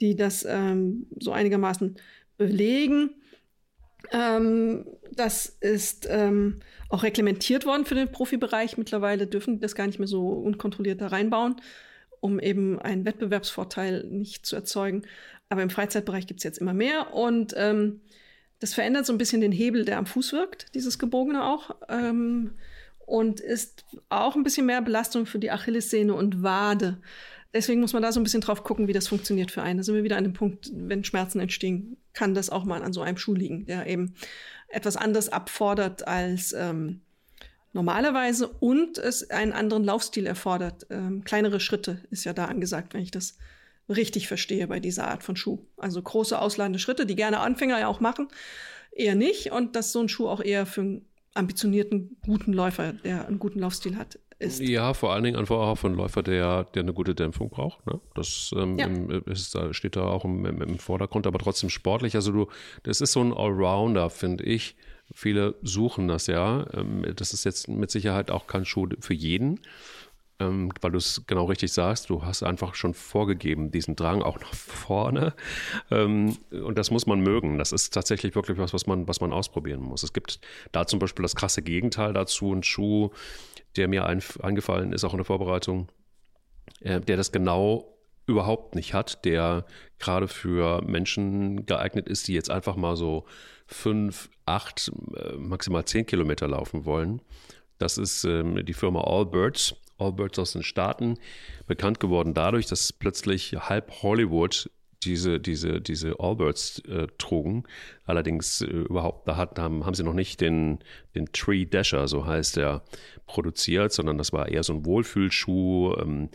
die 0.00 0.16
das 0.16 0.44
ähm, 0.48 1.06
so 1.18 1.30
einigermaßen 1.32 1.96
belegen. 2.38 3.10
Ähm, 4.12 4.86
das 5.12 5.46
ist 5.60 6.06
ähm, 6.10 6.60
auch 6.88 7.02
reglementiert 7.02 7.66
worden 7.66 7.84
für 7.84 7.94
den 7.94 8.12
Profibereich. 8.12 8.78
Mittlerweile 8.78 9.26
dürfen 9.26 9.54
die 9.54 9.60
das 9.60 9.74
gar 9.74 9.86
nicht 9.86 9.98
mehr 9.98 10.08
so 10.08 10.28
unkontrolliert 10.28 11.00
da 11.00 11.08
reinbauen, 11.08 11.56
um 12.20 12.38
eben 12.38 12.78
einen 12.80 13.04
Wettbewerbsvorteil 13.04 14.04
nicht 14.04 14.46
zu 14.46 14.56
erzeugen. 14.56 15.02
Aber 15.48 15.62
im 15.62 15.70
Freizeitbereich 15.70 16.26
gibt 16.26 16.40
es 16.40 16.44
jetzt 16.44 16.58
immer 16.58 16.74
mehr 16.74 17.12
und 17.14 17.54
ähm, 17.56 18.00
das 18.60 18.74
verändert 18.74 19.06
so 19.06 19.12
ein 19.12 19.18
bisschen 19.18 19.40
den 19.40 19.52
Hebel, 19.52 19.84
der 19.84 19.98
am 19.98 20.06
Fuß 20.06 20.32
wirkt, 20.32 20.74
dieses 20.74 20.98
Gebogene 20.98 21.44
auch. 21.44 21.74
Ähm, 21.88 22.52
und 23.06 23.40
ist 23.40 23.84
auch 24.08 24.36
ein 24.36 24.44
bisschen 24.44 24.66
mehr 24.66 24.82
Belastung 24.82 25.26
für 25.26 25.40
die 25.40 25.50
Achillessehne 25.50 26.14
und 26.14 26.44
Wade. 26.44 26.98
Deswegen 27.52 27.80
muss 27.80 27.92
man 27.92 28.02
da 28.02 28.12
so 28.12 28.20
ein 28.20 28.22
bisschen 28.22 28.40
drauf 28.40 28.62
gucken, 28.62 28.86
wie 28.86 28.92
das 28.92 29.08
funktioniert 29.08 29.50
für 29.50 29.62
einen. 29.62 29.78
Da 29.78 29.82
sind 29.82 29.94
wir 29.94 30.04
wieder 30.04 30.16
an 30.16 30.24
dem 30.24 30.34
Punkt, 30.34 30.70
wenn 30.72 31.02
Schmerzen 31.02 31.40
entstehen, 31.40 31.96
kann 32.12 32.34
das 32.34 32.50
auch 32.50 32.64
mal 32.64 32.82
an 32.82 32.92
so 32.92 33.02
einem 33.02 33.16
Schuh 33.16 33.34
liegen, 33.34 33.66
der 33.66 33.86
eben 33.86 34.14
etwas 34.68 34.96
anders 34.96 35.28
abfordert 35.28 36.06
als 36.06 36.52
ähm, 36.52 37.00
normalerweise 37.72 38.48
und 38.48 38.98
es 38.98 39.30
einen 39.30 39.52
anderen 39.52 39.84
Laufstil 39.84 40.26
erfordert. 40.26 40.86
Ähm, 40.90 41.24
kleinere 41.24 41.58
Schritte 41.60 42.02
ist 42.10 42.24
ja 42.24 42.32
da 42.32 42.46
angesagt, 42.46 42.94
wenn 42.94 43.02
ich 43.02 43.10
das 43.10 43.36
richtig 43.88 44.28
verstehe 44.28 44.66
bei 44.68 44.78
dieser 44.78 45.08
Art 45.08 45.24
von 45.24 45.36
Schuh. 45.36 45.58
Also 45.76 46.00
große 46.00 46.38
ausladende 46.38 46.78
Schritte, 46.78 47.06
die 47.06 47.16
gerne 47.16 47.40
Anfänger 47.40 47.80
ja 47.80 47.88
auch 47.88 48.00
machen, 48.00 48.28
eher 48.92 49.16
nicht. 49.16 49.50
Und 49.50 49.74
dass 49.74 49.92
so 49.92 50.00
ein 50.00 50.08
Schuh 50.08 50.28
auch 50.28 50.40
eher 50.40 50.66
für 50.66 50.82
einen 50.82 51.06
ambitionierten, 51.34 52.16
guten 52.24 52.52
Läufer, 52.52 52.92
der 52.92 53.26
einen 53.26 53.38
guten 53.38 53.60
Laufstil 53.60 53.96
hat, 53.96 54.18
ist. 54.40 54.60
Ja, 54.60 54.94
vor 54.94 55.12
allen 55.12 55.24
Dingen 55.24 55.36
einfach 55.36 55.56
auch 55.56 55.84
einen 55.84 55.94
Läufer, 55.94 56.22
der, 56.22 56.64
der 56.64 56.82
eine 56.82 56.92
gute 56.92 57.14
Dämpfung 57.14 57.50
braucht. 57.50 57.86
Ne? 57.86 58.00
Das 58.14 58.52
ähm, 58.56 58.78
ja. 58.78 59.18
ist, 59.26 59.56
steht 59.72 59.96
da 59.96 60.04
auch 60.04 60.24
im, 60.24 60.44
im, 60.44 60.78
Vordergrund, 60.78 61.26
aber 61.26 61.38
trotzdem 61.38 61.70
sportlich. 61.70 62.14
Also 62.14 62.32
du, 62.32 62.48
das 62.82 63.00
ist 63.00 63.12
so 63.12 63.20
ein 63.20 63.32
Allrounder, 63.32 64.10
finde 64.10 64.44
ich. 64.44 64.76
Viele 65.12 65.56
suchen 65.62 66.08
das 66.08 66.26
ja. 66.26 66.66
Ähm, 66.72 67.04
das 67.16 67.32
ist 67.32 67.44
jetzt 67.44 67.68
mit 67.68 67.90
Sicherheit 67.90 68.30
auch 68.30 68.46
kein 68.46 68.64
Schuh 68.64 68.88
für 69.00 69.14
jeden. 69.14 69.60
ähm, 70.40 70.70
weil 70.80 70.92
du 70.92 70.98
es 70.98 71.22
genau 71.26 71.44
richtig 71.44 71.72
sagst. 71.72 72.08
Du 72.08 72.24
hast 72.24 72.42
einfach 72.42 72.74
schon 72.74 72.94
vorgegeben, 72.94 73.70
diesen 73.70 73.94
Drang 73.94 74.22
auch 74.22 74.40
nach 74.40 74.54
vorne. 74.54 75.34
Ähm, 75.90 76.38
und 76.50 76.78
das 76.78 76.90
muss 76.90 77.06
man 77.06 77.20
mögen. 77.20 77.58
Das 77.58 77.72
ist 77.72 77.92
tatsächlich 77.92 78.34
wirklich 78.34 78.56
was, 78.58 78.72
was 78.72 78.86
man, 78.86 79.06
was 79.06 79.20
man 79.20 79.32
ausprobieren 79.32 79.82
muss. 79.82 80.02
Es 80.02 80.12
gibt 80.12 80.40
da 80.72 80.86
zum 80.86 80.98
Beispiel 80.98 81.22
das 81.22 81.36
krasse 81.36 81.60
Gegenteil 81.60 82.14
dazu, 82.14 82.54
ein 82.54 82.62
Schuh, 82.62 83.10
der 83.76 83.88
mir 83.88 84.06
ein, 84.06 84.22
eingefallen 84.42 84.92
ist, 84.92 85.04
auch 85.04 85.12
in 85.12 85.18
der 85.18 85.24
Vorbereitung, 85.24 85.88
äh, 86.80 87.00
der 87.00 87.16
das 87.16 87.32
genau 87.32 87.96
überhaupt 88.26 88.74
nicht 88.74 88.94
hat, 88.94 89.24
der 89.24 89.64
gerade 89.98 90.28
für 90.28 90.82
Menschen 90.82 91.66
geeignet 91.66 92.08
ist, 92.08 92.28
die 92.28 92.34
jetzt 92.34 92.50
einfach 92.50 92.76
mal 92.76 92.96
so 92.96 93.26
fünf, 93.66 94.30
acht, 94.46 94.90
äh, 95.16 95.36
maximal 95.36 95.84
zehn 95.84 96.06
Kilometer 96.06 96.48
laufen 96.48 96.84
wollen. 96.84 97.22
Das 97.78 97.98
ist 97.98 98.24
ähm, 98.24 98.64
die 98.64 98.74
Firma 98.74 99.02
Allbirds. 99.02 99.74
Allbirds 99.98 100.38
aus 100.38 100.52
den 100.52 100.62
Staaten, 100.62 101.18
bekannt 101.66 102.00
geworden 102.00 102.32
dadurch, 102.32 102.64
dass 102.66 102.90
plötzlich 102.90 103.54
halb 103.58 104.02
Hollywood 104.02 104.70
diese, 105.02 105.40
diese, 105.40 105.80
diese 105.80 106.20
Allbirds 106.20 106.80
äh, 106.80 107.06
trugen. 107.18 107.64
Allerdings 108.04 108.60
äh, 108.60 108.66
überhaupt, 108.66 109.26
da 109.26 109.36
hat, 109.36 109.58
haben, 109.58 109.86
haben 109.86 109.94
sie 109.94 110.02
noch 110.02 110.12
nicht 110.12 110.40
den, 110.40 110.80
den 111.14 111.32
Tree 111.32 111.64
Dasher, 111.64 112.06
so 112.06 112.26
heißt 112.26 112.58
er, 112.58 112.82
produziert, 113.26 113.92
sondern 113.92 114.18
das 114.18 114.32
war 114.32 114.48
eher 114.48 114.62
so 114.62 114.74
ein 114.74 114.84
Wohlfühlschuh. 114.84 115.94
Ähm, 115.98 116.28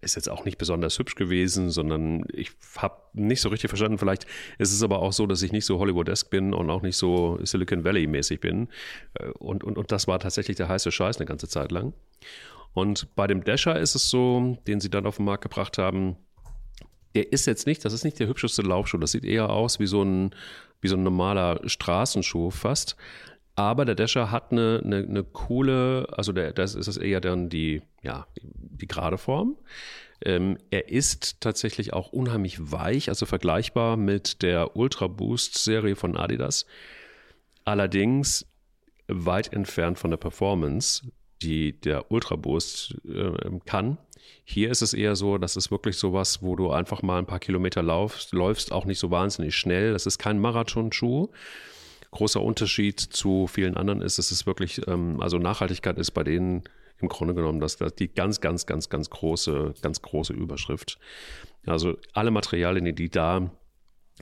ist 0.00 0.16
jetzt 0.16 0.28
auch 0.28 0.44
nicht 0.44 0.58
besonders 0.58 0.98
hübsch 0.98 1.14
gewesen, 1.14 1.70
sondern 1.70 2.24
ich 2.32 2.50
habe 2.76 2.96
nicht 3.14 3.40
so 3.40 3.48
richtig 3.48 3.70
verstanden. 3.70 3.98
Vielleicht 3.98 4.26
ist 4.58 4.72
es 4.72 4.82
aber 4.82 4.98
auch 4.98 5.12
so, 5.12 5.26
dass 5.26 5.42
ich 5.42 5.52
nicht 5.52 5.64
so 5.64 5.78
Hollywood-esque 5.78 6.30
bin 6.30 6.52
und 6.52 6.68
auch 6.68 6.82
nicht 6.82 6.96
so 6.96 7.38
Silicon 7.42 7.84
Valley-mäßig 7.84 8.40
bin. 8.40 8.68
Äh, 9.14 9.30
und, 9.38 9.64
und, 9.64 9.78
und 9.78 9.90
das 9.90 10.06
war 10.06 10.18
tatsächlich 10.18 10.56
der 10.56 10.68
heiße 10.68 10.92
Scheiß 10.92 11.16
eine 11.18 11.26
ganze 11.26 11.48
Zeit 11.48 11.72
lang. 11.72 11.94
Und 12.74 13.14
bei 13.14 13.26
dem 13.26 13.44
Dasher 13.44 13.78
ist 13.78 13.94
es 13.94 14.10
so, 14.10 14.58
den 14.66 14.80
sie 14.80 14.90
dann 14.90 15.06
auf 15.06 15.16
den 15.16 15.26
Markt 15.26 15.42
gebracht 15.42 15.78
haben, 15.78 16.16
der 17.14 17.32
ist 17.32 17.46
jetzt 17.46 17.66
nicht, 17.66 17.84
das 17.84 17.92
ist 17.92 18.04
nicht 18.04 18.18
der 18.18 18.28
hübscheste 18.28 18.62
Laufschuh. 18.62 18.98
Das 18.98 19.12
sieht 19.12 19.24
eher 19.24 19.50
aus 19.50 19.78
wie 19.78 19.86
so 19.86 20.02
ein, 20.02 20.34
wie 20.80 20.88
so 20.88 20.96
ein 20.96 21.02
normaler 21.02 21.60
Straßenschuh 21.66 22.50
fast. 22.50 22.96
Aber 23.54 23.84
der 23.84 23.94
Dasher 23.94 24.30
hat 24.30 24.50
eine, 24.50 24.80
eine, 24.82 24.96
eine 24.96 25.24
coole, 25.24 26.06
also 26.12 26.32
der, 26.32 26.52
das 26.52 26.74
ist 26.74 26.96
eher 26.96 27.20
dann 27.20 27.50
die, 27.50 27.82
ja, 28.02 28.26
die 28.42 28.86
gerade 28.86 29.18
Form. 29.18 29.58
Ähm, 30.24 30.56
er 30.70 30.88
ist 30.88 31.40
tatsächlich 31.40 31.92
auch 31.92 32.12
unheimlich 32.12 32.72
weich, 32.72 33.08
also 33.08 33.26
vergleichbar 33.26 33.96
mit 33.96 34.42
der 34.42 34.76
Ultra 34.76 35.06
Boost 35.08 35.58
Serie 35.58 35.96
von 35.96 36.16
Adidas. 36.16 36.64
Allerdings 37.64 38.46
weit 39.08 39.52
entfernt 39.52 39.98
von 39.98 40.10
der 40.10 40.16
Performance, 40.16 41.10
die 41.42 41.78
der 41.78 42.10
Ultra 42.10 42.36
Boost 42.36 42.96
äh, 43.04 43.32
kann. 43.66 43.98
Hier 44.44 44.70
ist 44.70 44.82
es 44.82 44.94
eher 44.94 45.16
so, 45.16 45.38
das 45.38 45.56
ist 45.56 45.70
wirklich 45.70 45.96
sowas, 45.96 46.42
wo 46.42 46.56
du 46.56 46.70
einfach 46.70 47.02
mal 47.02 47.18
ein 47.18 47.26
paar 47.26 47.38
Kilometer 47.38 47.82
laufst, 47.82 48.32
läufst, 48.32 48.72
auch 48.72 48.84
nicht 48.84 48.98
so 48.98 49.10
wahnsinnig 49.10 49.56
schnell. 49.56 49.92
Das 49.92 50.06
ist 50.06 50.18
kein 50.18 50.38
Marathonschuh. 50.38 51.28
Großer 52.10 52.42
Unterschied 52.42 53.00
zu 53.00 53.46
vielen 53.46 53.76
anderen 53.76 54.02
ist, 54.02 54.18
es 54.18 54.30
ist 54.32 54.46
wirklich, 54.46 54.86
ähm, 54.86 55.20
also 55.20 55.38
Nachhaltigkeit 55.38 55.98
ist 55.98 56.10
bei 56.10 56.24
denen 56.24 56.64
im 57.00 57.08
Grunde 57.08 57.34
genommen 57.34 57.60
das, 57.60 57.76
das 57.76 57.94
die 57.94 58.08
ganz, 58.08 58.40
ganz, 58.40 58.66
ganz, 58.66 58.88
ganz 58.88 59.10
große, 59.10 59.74
ganz 59.82 60.02
große 60.02 60.32
Überschrift. 60.32 60.98
Also 61.66 61.96
alle 62.12 62.30
Materialien, 62.30 62.94
die 62.94 63.10
da 63.10 63.50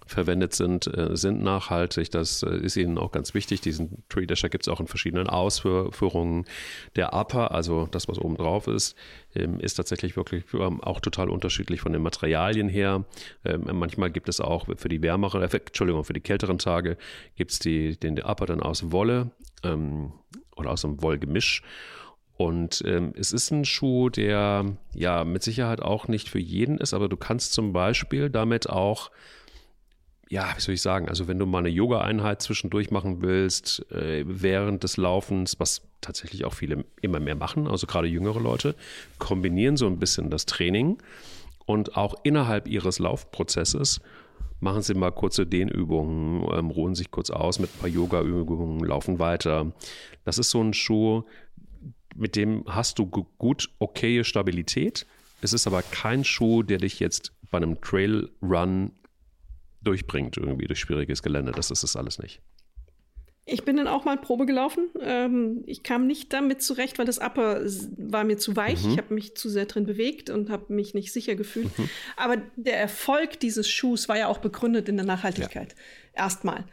verwendet 0.07 0.55
sind, 0.55 0.87
äh, 0.87 1.17
sind 1.17 1.43
nachhaltig. 1.43 2.11
Das 2.11 2.43
äh, 2.43 2.57
ist 2.57 2.77
ihnen 2.77 2.99
auch 2.99 3.13
ganz 3.13 3.35
wichtig. 3.35 3.61
Diesen 3.61 4.03
Tree 4.09 4.27
Dasher 4.27 4.49
gibt 4.49 4.67
es 4.67 4.69
auch 4.69 4.81
in 4.81 4.87
verschiedenen 4.87 5.29
Ausführungen. 5.29 6.47
Der 6.97 7.15
Upper, 7.15 7.53
also 7.53 7.89
das, 7.91 8.09
was 8.09 8.19
oben 8.19 8.37
drauf 8.37 8.67
ist, 8.67 8.97
ähm, 9.35 9.61
ist 9.61 9.75
tatsächlich 9.75 10.17
wirklich 10.17 10.45
ähm, 10.55 10.81
auch 10.81 11.01
total 11.01 11.29
unterschiedlich 11.29 11.81
von 11.81 11.93
den 11.93 12.03
Materialien 12.03 12.69
her. 12.69 13.05
Ähm, 13.45 13.69
manchmal 13.73 14.11
gibt 14.11 14.29
es 14.29 14.41
auch 14.41 14.67
für 14.77 14.89
die 14.89 15.03
wärmeren, 15.03 15.43
äh, 15.43 15.49
Entschuldigung, 15.51 16.05
für 16.05 16.13
die 16.13 16.21
kälteren 16.21 16.59
Tage 16.59 16.97
gibt 17.37 17.53
es 17.53 17.59
den 17.59 18.23
Upper 18.23 18.47
dann 18.47 18.61
aus 18.61 18.91
Wolle 18.91 19.31
oder 19.63 20.71
aus 20.71 20.85
einem 20.85 21.03
Wollgemisch. 21.03 21.63
Und 22.41 22.83
ähm, 22.87 23.13
es 23.19 23.33
ist 23.33 23.51
ein 23.51 23.67
Schuh, 23.67 24.09
der 24.09 24.65
ja 24.95 25.25
mit 25.25 25.43
Sicherheit 25.43 25.83
auch 25.83 26.09
nicht 26.09 26.31
für 26.31 26.39
jeden 26.39 26.79
ist, 26.79 26.95
aber 26.95 27.11
du 27.11 27.19
kannst 27.19 27.53
zum 27.53 27.75
Beispiel 27.75 28.31
damit 28.31 28.71
auch 28.71 29.11
ja, 30.31 30.53
wie 30.57 30.61
soll 30.61 30.75
ich 30.75 30.83
sagen, 30.83 31.09
also 31.09 31.27
wenn 31.27 31.41
du 31.41 31.45
mal 31.45 31.59
eine 31.59 31.69
Yoga-Einheit 31.69 32.41
zwischendurch 32.41 32.93
machen 32.93 33.21
willst, 33.21 33.85
äh, 33.91 34.23
während 34.25 34.85
des 34.85 34.97
Laufens, 34.97 35.59
was 35.59 35.83
tatsächlich 36.01 36.45
auch 36.45 36.55
viele 36.55 36.85
immer 37.03 37.19
mehr 37.19 37.35
machen, 37.35 37.67
also 37.67 37.89
gerade 37.89 38.07
jüngere 38.07 38.39
Leute, 38.39 38.77
kombinieren 39.19 39.77
so 39.77 39.89
ein 39.89 39.99
bisschen 39.99 40.31
das 40.31 40.47
Training 40.47 40.99
und 41.67 41.97
auch 41.97 42.15
innerhalb 42.23 42.69
ihres 42.69 43.01
Laufprozesses 43.01 44.01
machen 44.61 44.83
sie 44.83 44.95
mal 44.95 45.11
kurze 45.11 45.47
Dehnübungen, 45.47 46.47
ähm, 46.57 46.71
ruhen 46.71 46.95
sich 46.95 47.11
kurz 47.11 47.31
aus 47.31 47.59
mit 47.59 47.69
ein 47.75 47.79
paar 47.81 47.89
Yoga-Übungen, 47.89 48.85
laufen 48.85 49.19
weiter. 49.19 49.73
Das 50.25 50.39
ist 50.39 50.51
so 50.51 50.63
ein 50.63 50.75
Schuh, 50.75 51.25
mit 52.15 52.37
dem 52.37 52.65
hast 52.69 53.01
du 53.01 53.07
gut 53.07 53.69
okaye 53.81 54.23
Stabilität. 54.23 55.07
Es 55.43 55.55
ist 55.55 55.67
aber 55.67 55.83
kein 55.83 56.23
Schuh, 56.23 56.63
der 56.63 56.79
dich 56.79 57.01
jetzt 57.01 57.33
bei 57.51 57.57
einem 57.57 57.81
Trail-Run 57.81 58.93
durchbringt, 59.83 60.37
irgendwie 60.37 60.67
durch 60.67 60.81
schwieriges 60.81 61.23
Gelände. 61.23 61.53
Das 61.53 61.71
ist 61.71 61.83
es 61.83 61.97
alles 61.97 62.19
nicht. 62.19 62.41
Ich 63.47 63.65
bin 63.65 63.77
dann 63.77 63.89
auch 63.89 64.05
mal 64.05 64.17
Probe 64.17 64.47
gelaufen. 64.47 64.89
Ähm, 65.01 65.65
ich 65.67 65.83
kam 65.83 66.07
nicht 66.07 66.33
damit 66.33 66.63
zurecht, 66.63 66.99
weil 66.99 67.07
das 67.07 67.19
Upper 67.19 67.63
war 67.97 68.23
mir 68.23 68.39
zu 68.39 68.55
weich. 68.55 68.85
Mhm. 68.85 68.91
Ich 68.93 68.99
habe 68.99 69.15
mich 69.15 69.37
zu 69.37 69.49
sehr 69.49 69.67
drin 69.67 69.87
bewegt 69.87 70.31
und 70.31 70.51
habe 70.51 70.73
mich 70.73 70.95
nicht 70.95 71.13
sicher 71.13 71.35
gefühlt. 71.35 71.77
Mhm. 71.77 71.89
Aber 72.17 72.37
der 72.57 72.79
Erfolg 72.79 73.41
dieses 73.41 73.69
Schuhs 73.69 74.09
war 74.09 74.19
ja 74.19 74.29
auch 74.29 74.39
begründet 74.39 74.89
in 74.89 74.97
der 74.97 75.07
Nachhaltigkeit. 75.07 75.75
Ja. 76.15 76.25
Erstmal. 76.25 76.65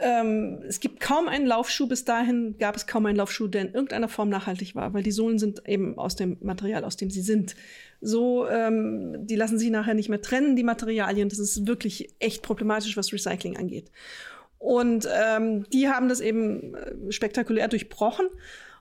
Ähm, 0.00 0.62
es 0.66 0.80
gibt 0.80 1.00
kaum 1.00 1.28
einen 1.28 1.46
Laufschuh, 1.46 1.86
bis 1.86 2.04
dahin 2.04 2.56
gab 2.58 2.76
es 2.76 2.86
kaum 2.86 3.06
einen 3.06 3.16
Laufschuh, 3.16 3.46
der 3.46 3.62
in 3.62 3.74
irgendeiner 3.74 4.08
Form 4.08 4.28
nachhaltig 4.28 4.74
war, 4.74 4.94
weil 4.94 5.02
die 5.02 5.12
Sohlen 5.12 5.38
sind 5.38 5.68
eben 5.68 5.98
aus 5.98 6.16
dem 6.16 6.38
Material, 6.40 6.84
aus 6.84 6.96
dem 6.96 7.10
sie 7.10 7.20
sind. 7.20 7.54
So, 8.00 8.48
ähm, 8.48 9.26
die 9.26 9.36
lassen 9.36 9.58
sich 9.58 9.70
nachher 9.70 9.94
nicht 9.94 10.08
mehr 10.08 10.22
trennen, 10.22 10.56
die 10.56 10.64
Materialien. 10.64 11.28
Das 11.28 11.38
ist 11.38 11.66
wirklich 11.66 12.14
echt 12.18 12.42
problematisch, 12.42 12.96
was 12.96 13.12
Recycling 13.12 13.56
angeht. 13.56 13.90
Und 14.58 15.08
ähm, 15.12 15.66
die 15.72 15.88
haben 15.88 16.08
das 16.08 16.20
eben 16.20 16.74
äh, 16.74 17.12
spektakulär 17.12 17.68
durchbrochen 17.68 18.26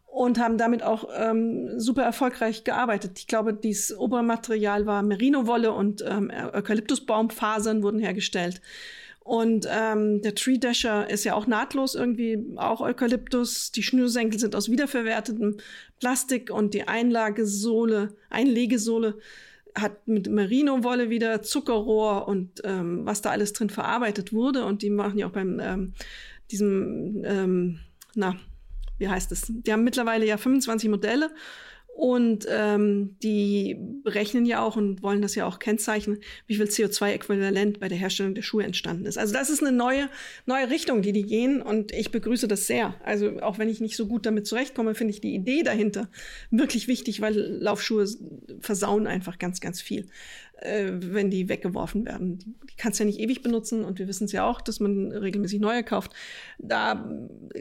und 0.06 0.40
haben 0.40 0.58
damit 0.58 0.84
auch 0.84 1.10
ähm, 1.18 1.80
super 1.80 2.04
erfolgreich 2.04 2.64
gearbeitet. 2.64 3.18
Ich 3.18 3.28
glaube, 3.28 3.54
dieses 3.54 3.98
Obermaterial 3.98 4.86
war 4.86 5.02
Merino-Wolle 5.04 5.72
und 5.72 6.04
ähm, 6.08 6.32
Eukalyptusbaumfasern 6.54 7.82
wurden 7.82 8.00
hergestellt. 8.00 8.62
Und 9.32 9.66
ähm, 9.72 10.22
der 10.22 10.36
Tree 10.36 10.58
Dasher 10.58 11.10
ist 11.10 11.24
ja 11.24 11.36
auch 11.36 11.48
nahtlos 11.48 11.96
irgendwie, 11.96 12.38
auch 12.58 12.82
Eukalyptus. 12.82 13.72
Die 13.72 13.82
Schnürsenkel 13.82 14.38
sind 14.38 14.58
aus 14.58 14.70
wiederverwertetem 14.70 15.56
Plastik 16.02 16.52
und 16.52 16.74
die 16.74 16.90
Einlagesohle, 16.90 18.14
Einlegesohle 18.30 19.20
hat 19.74 20.06
mit 20.06 20.30
Merino-Wolle 20.30 21.10
wieder 21.10 21.42
Zuckerrohr 21.44 22.28
und 22.28 22.60
ähm, 22.66 23.06
was 23.06 23.22
da 23.22 23.30
alles 23.30 23.54
drin 23.54 23.70
verarbeitet 23.70 24.34
wurde. 24.34 24.66
Und 24.66 24.82
die 24.82 24.90
machen 24.90 25.18
ja 25.18 25.28
auch 25.28 25.32
beim 25.32 25.62
ähm, 25.62 25.94
diesem, 26.52 27.24
ähm, 27.24 27.80
na, 28.14 28.36
wie 28.98 29.08
heißt 29.08 29.32
es? 29.32 29.46
Die 29.48 29.72
haben 29.72 29.86
mittlerweile 29.86 30.26
ja 30.26 30.36
25 30.36 30.90
Modelle 30.90 31.32
und 31.94 32.48
ähm, 32.50 33.18
die 33.22 33.78
berechnen 34.04 34.46
ja 34.46 34.64
auch 34.64 34.76
und 34.76 35.04
wollen 35.04 35.22
das 35.22 35.36
ja 35.36 35.46
auch 35.46 35.60
kennzeichnen, 35.60 36.20
wie 36.48 36.56
viel 36.56 36.66
CO2-Äquivalent 36.66 37.80
bei 37.80 37.90
der 37.90 37.98
Herstellung 37.98 38.34
der 38.34 38.42
Schuhe 38.42 38.64
entstanden 38.64 39.06
ist. 39.06 39.18
Also 39.18 39.34
das 39.34 39.50
ist 39.50 39.62
eine 39.62 39.76
neue, 39.76 40.10
neue 40.46 40.70
Richtung, 40.70 41.02
die 41.02 41.12
die 41.12 41.26
gehen 41.26 41.62
und 41.62 41.92
ich 41.92 42.10
begrüße 42.10 42.48
das 42.48 42.66
sehr. 42.66 42.96
Also 43.04 43.42
auch 43.42 43.60
wenn 43.60 43.70
ich 43.70 43.82
nicht 43.82 43.98
so 43.98 44.08
gut 44.08 44.26
damit 44.26 44.48
zurechtkomme, 44.48 44.96
finde 44.96 45.14
ich 45.14 45.22
die 45.22 45.36
Idee 45.36 45.64
dahinter 45.64 46.10
wirklich 46.50 46.88
wichtig, 46.88 47.22
weil 47.22 47.36
Laufschuhe 47.36 48.08
versauen 48.62 49.06
einfach 49.06 49.38
ganz, 49.38 49.60
ganz 49.60 49.82
viel, 49.82 50.08
äh, 50.62 50.92
wenn 50.94 51.30
die 51.30 51.50
weggeworfen 51.50 52.06
werden. 52.06 52.40
Die 52.70 52.78
kannst 52.78 53.00
du 53.00 53.04
ja 53.04 53.08
nicht 53.08 53.20
ewig 53.20 53.44
benutzen 53.44 53.84
und 53.84 54.00
wir 54.00 54.08
wissen 54.08 54.26
es 54.26 54.32
ja 54.32 54.46
auch, 54.46 54.62
dass 54.62 54.80
man 54.80 55.12
regelmäßig 55.12 55.60
neue 55.60 55.84
kauft. 55.84 56.14
Da 56.58 57.12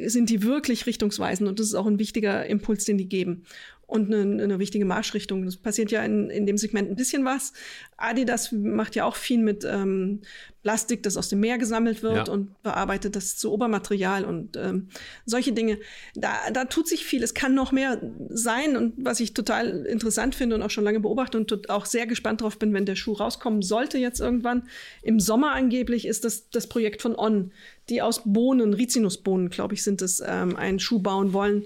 sind 0.06 0.30
die 0.30 0.44
wirklich 0.44 0.86
richtungsweisend 0.86 1.48
und 1.48 1.58
das 1.58 1.66
ist 1.66 1.74
auch 1.74 1.86
ein 1.86 1.98
wichtiger 1.98 2.46
Impuls, 2.46 2.84
den 2.84 2.96
die 2.96 3.08
geben 3.08 3.44
und 3.90 4.12
eine, 4.12 4.42
eine 4.42 4.58
wichtige 4.58 4.84
Marschrichtung. 4.84 5.44
Das 5.44 5.56
passiert 5.56 5.90
ja 5.90 6.02
in, 6.02 6.30
in 6.30 6.46
dem 6.46 6.56
Segment 6.56 6.90
ein 6.90 6.96
bisschen 6.96 7.24
was. 7.24 7.52
Adidas 7.96 8.52
macht 8.52 8.94
ja 8.94 9.04
auch 9.04 9.16
viel 9.16 9.38
mit 9.38 9.64
ähm, 9.64 10.22
Plastik, 10.62 11.02
das 11.02 11.16
aus 11.16 11.28
dem 11.28 11.40
Meer 11.40 11.58
gesammelt 11.58 12.02
wird 12.02 12.28
ja. 12.28 12.32
und 12.32 12.62
bearbeitet 12.62 13.16
das 13.16 13.36
zu 13.36 13.50
Obermaterial 13.52 14.24
und 14.24 14.56
ähm, 14.56 14.88
solche 15.24 15.52
Dinge. 15.52 15.78
Da, 16.14 16.34
da 16.52 16.66
tut 16.66 16.86
sich 16.86 17.04
viel. 17.04 17.22
Es 17.22 17.34
kann 17.34 17.54
noch 17.54 17.72
mehr 17.72 18.00
sein 18.28 18.76
und 18.76 18.94
was 18.98 19.20
ich 19.20 19.34
total 19.34 19.86
interessant 19.86 20.34
finde 20.34 20.56
und 20.56 20.62
auch 20.62 20.70
schon 20.70 20.84
lange 20.84 21.00
beobachte 21.00 21.38
und 21.38 21.70
auch 21.70 21.86
sehr 21.86 22.06
gespannt 22.06 22.42
drauf 22.42 22.58
bin, 22.58 22.72
wenn 22.74 22.86
der 22.86 22.96
Schuh 22.96 23.14
rauskommen 23.14 23.62
sollte 23.62 23.98
jetzt 23.98 24.20
irgendwann 24.20 24.68
im 25.02 25.18
Sommer 25.18 25.52
angeblich, 25.52 26.06
ist 26.06 26.24
das 26.24 26.50
das 26.50 26.68
Projekt 26.68 27.02
von 27.02 27.18
On, 27.18 27.52
die 27.88 28.02
aus 28.02 28.22
Bohnen, 28.24 28.74
Rizinusbohnen, 28.74 29.48
glaube 29.50 29.74
ich, 29.74 29.82
sind 29.82 30.02
es, 30.02 30.22
ähm, 30.24 30.56
einen 30.56 30.78
Schuh 30.78 31.00
bauen 31.00 31.32
wollen 31.32 31.64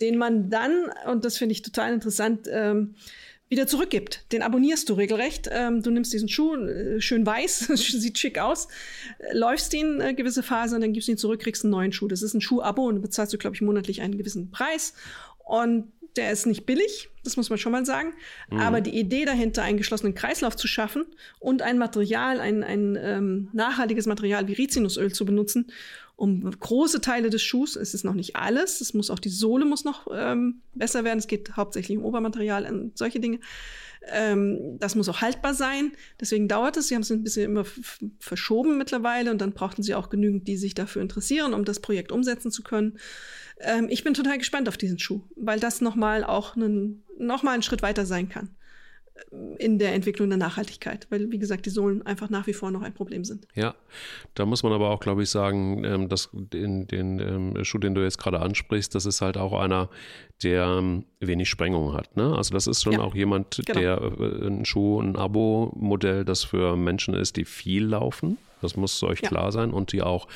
den 0.00 0.18
man 0.18 0.50
dann, 0.50 0.90
und 1.10 1.24
das 1.24 1.38
finde 1.38 1.52
ich 1.52 1.62
total 1.62 1.92
interessant, 1.92 2.48
ähm, 2.50 2.94
wieder 3.48 3.66
zurückgibt. 3.66 4.32
Den 4.32 4.42
abonnierst 4.42 4.88
du 4.88 4.94
regelrecht. 4.94 5.48
Ähm, 5.52 5.82
du 5.82 5.90
nimmst 5.90 6.12
diesen 6.12 6.28
Schuh, 6.28 6.56
äh, 6.56 7.00
schön 7.00 7.24
weiß, 7.24 7.58
sieht 7.74 8.18
schick 8.18 8.38
aus, 8.38 8.66
äh, 9.18 9.36
läufst 9.36 9.72
ihn 9.72 10.00
eine 10.00 10.14
gewisse 10.14 10.42
Phase 10.42 10.74
und 10.74 10.80
dann 10.80 10.92
gibst 10.92 11.08
du 11.08 11.12
ihn 11.12 11.18
zurück, 11.18 11.40
kriegst 11.40 11.64
einen 11.64 11.70
neuen 11.70 11.92
Schuh. 11.92 12.08
Das 12.08 12.22
ist 12.22 12.34
ein 12.34 12.40
Schuh-Abo 12.40 12.86
und 12.86 13.02
bezahlst 13.02 13.32
du, 13.32 13.38
glaube 13.38 13.54
ich, 13.54 13.62
monatlich 13.62 14.02
einen 14.02 14.18
gewissen 14.18 14.50
Preis. 14.50 14.94
Und 15.44 15.92
der 16.16 16.32
ist 16.32 16.46
nicht 16.46 16.66
billig, 16.66 17.10
das 17.24 17.36
muss 17.36 17.50
man 17.50 17.58
schon 17.58 17.72
mal 17.72 17.84
sagen. 17.84 18.14
Mhm. 18.50 18.58
Aber 18.58 18.80
die 18.80 18.98
Idee 18.98 19.24
dahinter, 19.24 19.62
einen 19.62 19.78
geschlossenen 19.78 20.14
Kreislauf 20.14 20.56
zu 20.56 20.66
schaffen 20.66 21.04
und 21.38 21.62
ein 21.62 21.78
Material, 21.78 22.40
ein, 22.40 22.64
ein 22.64 22.98
ähm, 23.00 23.48
nachhaltiges 23.52 24.06
Material 24.06 24.48
wie 24.48 24.54
Rizinusöl 24.54 25.12
zu 25.12 25.24
benutzen, 25.24 25.70
um 26.16 26.50
große 26.50 27.02
Teile 27.02 27.28
des 27.28 27.42
Schuhs, 27.42 27.76
es 27.76 27.92
ist 27.92 28.04
noch 28.04 28.14
nicht 28.14 28.36
alles, 28.36 28.80
es 28.80 28.94
muss 28.94 29.10
auch 29.10 29.18
die 29.18 29.28
Sohle 29.28 29.66
muss 29.66 29.84
noch 29.84 30.08
ähm, 30.12 30.62
besser 30.74 31.04
werden, 31.04 31.18
es 31.18 31.26
geht 31.26 31.56
hauptsächlich 31.56 31.98
um 31.98 32.04
Obermaterial 32.04 32.64
und 32.66 32.96
solche 32.96 33.20
Dinge. 33.20 33.38
Ähm, 34.08 34.78
das 34.78 34.94
muss 34.94 35.10
auch 35.10 35.20
haltbar 35.20 35.52
sein, 35.52 35.92
deswegen 36.18 36.48
dauert 36.48 36.78
es. 36.78 36.88
Sie 36.88 36.94
haben 36.94 37.02
es 37.02 37.10
ein 37.10 37.22
bisschen 37.22 37.44
immer 37.44 37.64
verschoben 38.18 38.78
mittlerweile 38.78 39.30
und 39.30 39.40
dann 39.40 39.52
brauchten 39.52 39.82
sie 39.82 39.94
auch 39.94 40.08
genügend, 40.08 40.48
die 40.48 40.56
sich 40.56 40.74
dafür 40.74 41.02
interessieren, 41.02 41.52
um 41.52 41.64
das 41.66 41.80
Projekt 41.80 42.12
umsetzen 42.12 42.50
zu 42.50 42.62
können. 42.62 42.98
Ähm, 43.60 43.88
ich 43.90 44.02
bin 44.02 44.14
total 44.14 44.38
gespannt 44.38 44.68
auf 44.68 44.78
diesen 44.78 44.98
Schuh, 44.98 45.22
weil 45.36 45.60
das 45.60 45.82
nochmal 45.82 46.24
auch 46.24 46.56
einen, 46.56 47.04
noch 47.18 47.42
mal 47.42 47.52
einen 47.52 47.62
Schritt 47.62 47.82
weiter 47.82 48.06
sein 48.06 48.30
kann 48.30 48.55
in 49.58 49.78
der 49.78 49.94
Entwicklung 49.94 50.28
der 50.28 50.38
Nachhaltigkeit, 50.38 51.06
weil, 51.10 51.30
wie 51.30 51.38
gesagt, 51.38 51.66
die 51.66 51.70
Sohlen 51.70 52.04
einfach 52.04 52.30
nach 52.30 52.46
wie 52.46 52.52
vor 52.52 52.70
noch 52.70 52.82
ein 52.82 52.92
Problem 52.92 53.24
sind. 53.24 53.46
Ja, 53.54 53.74
da 54.34 54.46
muss 54.46 54.62
man 54.62 54.72
aber 54.72 54.90
auch, 54.90 55.00
glaube 55.00 55.22
ich, 55.22 55.30
sagen, 55.30 55.84
ähm, 55.84 56.08
dass 56.08 56.30
in 56.52 56.86
den 56.86 57.18
ähm, 57.18 57.64
Schuh, 57.64 57.78
den 57.78 57.94
du 57.94 58.02
jetzt 58.02 58.18
gerade 58.18 58.40
ansprichst, 58.40 58.94
das 58.94 59.06
ist 59.06 59.20
halt 59.20 59.36
auch 59.36 59.52
einer, 59.52 59.88
der 60.42 60.66
ähm, 60.66 61.04
wenig 61.20 61.48
Sprengung 61.48 61.94
hat. 61.94 62.16
Ne? 62.16 62.34
Also 62.36 62.52
das 62.52 62.66
ist 62.66 62.82
schon 62.82 62.94
ja, 62.94 63.00
auch 63.00 63.14
jemand, 63.14 63.62
genau. 63.64 63.80
der 63.80 64.00
äh, 64.00 64.46
ein 64.46 64.64
Schuh, 64.64 65.00
ein 65.00 65.16
Abo-Modell, 65.16 66.24
das 66.24 66.44
für 66.44 66.76
Menschen 66.76 67.14
ist, 67.14 67.36
die 67.36 67.44
viel 67.44 67.84
laufen. 67.84 68.38
Das 68.60 68.76
muss 68.76 69.02
euch 69.02 69.20
ja. 69.22 69.28
klar 69.28 69.52
sein 69.52 69.70
und 69.70 69.92
die 69.92 70.02
auch 70.02 70.28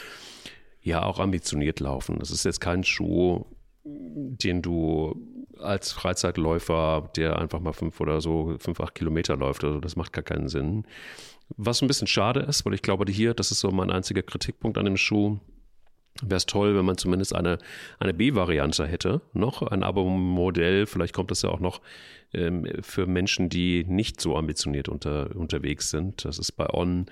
ja 0.83 1.03
auch 1.03 1.19
ambitioniert 1.19 1.81
laufen. 1.81 2.19
Das 2.19 2.31
ist 2.31 2.45
jetzt 2.45 2.61
kein 2.61 2.85
Schuh, 2.85 3.45
den 3.85 4.63
du 4.63 5.15
als 5.59 5.93
Freizeitläufer, 5.93 7.11
der 7.17 7.39
einfach 7.39 7.61
mal 7.61 7.73
fünf 7.73 8.01
oder 8.01 8.21
so, 8.21 8.57
fünf, 8.59 8.81
acht 8.81 8.95
Kilometer 8.95 9.37
läuft. 9.37 9.65
Also 9.65 9.81
das 9.81 9.97
macht 9.97 10.13
gar 10.13 10.23
keinen 10.23 10.49
Sinn. 10.49 10.85
Was 11.57 11.83
ein 11.83 11.89
bisschen 11.89 12.07
schade 12.07 12.41
ist, 12.41 12.65
weil 12.65 12.75
ich 12.75 12.83
glaube, 12.83 13.11
hier, 13.11 13.35
das 13.35 13.51
ist 13.51 13.61
so 13.61 13.71
mein 13.71 13.91
einziger 13.91 14.23
Kritikpunkt 14.23 14.79
an 14.79 14.85
dem 14.85 14.97
Schuh, 14.97 15.39
wäre 16.23 16.37
es 16.37 16.47
toll, 16.47 16.77
wenn 16.77 16.85
man 16.85 16.99
zumindest 16.99 17.35
eine, 17.35 17.59
eine 17.99 18.15
B-Variante 18.15 18.87
hätte, 18.87 19.23
noch 19.33 19.63
ein 19.63 19.83
Abo-Modell. 19.83 20.87
Vielleicht 20.87 21.15
kommt 21.15 21.31
das 21.31 21.43
ja 21.43 21.51
auch 21.51 21.61
noch 21.61 21.81
ähm, 22.33 22.67
für 22.83 23.07
Menschen, 23.07 23.49
die 23.49 23.85
nicht 23.85 24.21
so 24.21 24.37
ambitioniert 24.37 24.89
unter, 24.89 25.35
unterwegs 25.35 25.91
sind. 25.91 26.25
Das 26.25 26.39
ist 26.39 26.53
bei 26.53 26.69
On 26.73 27.07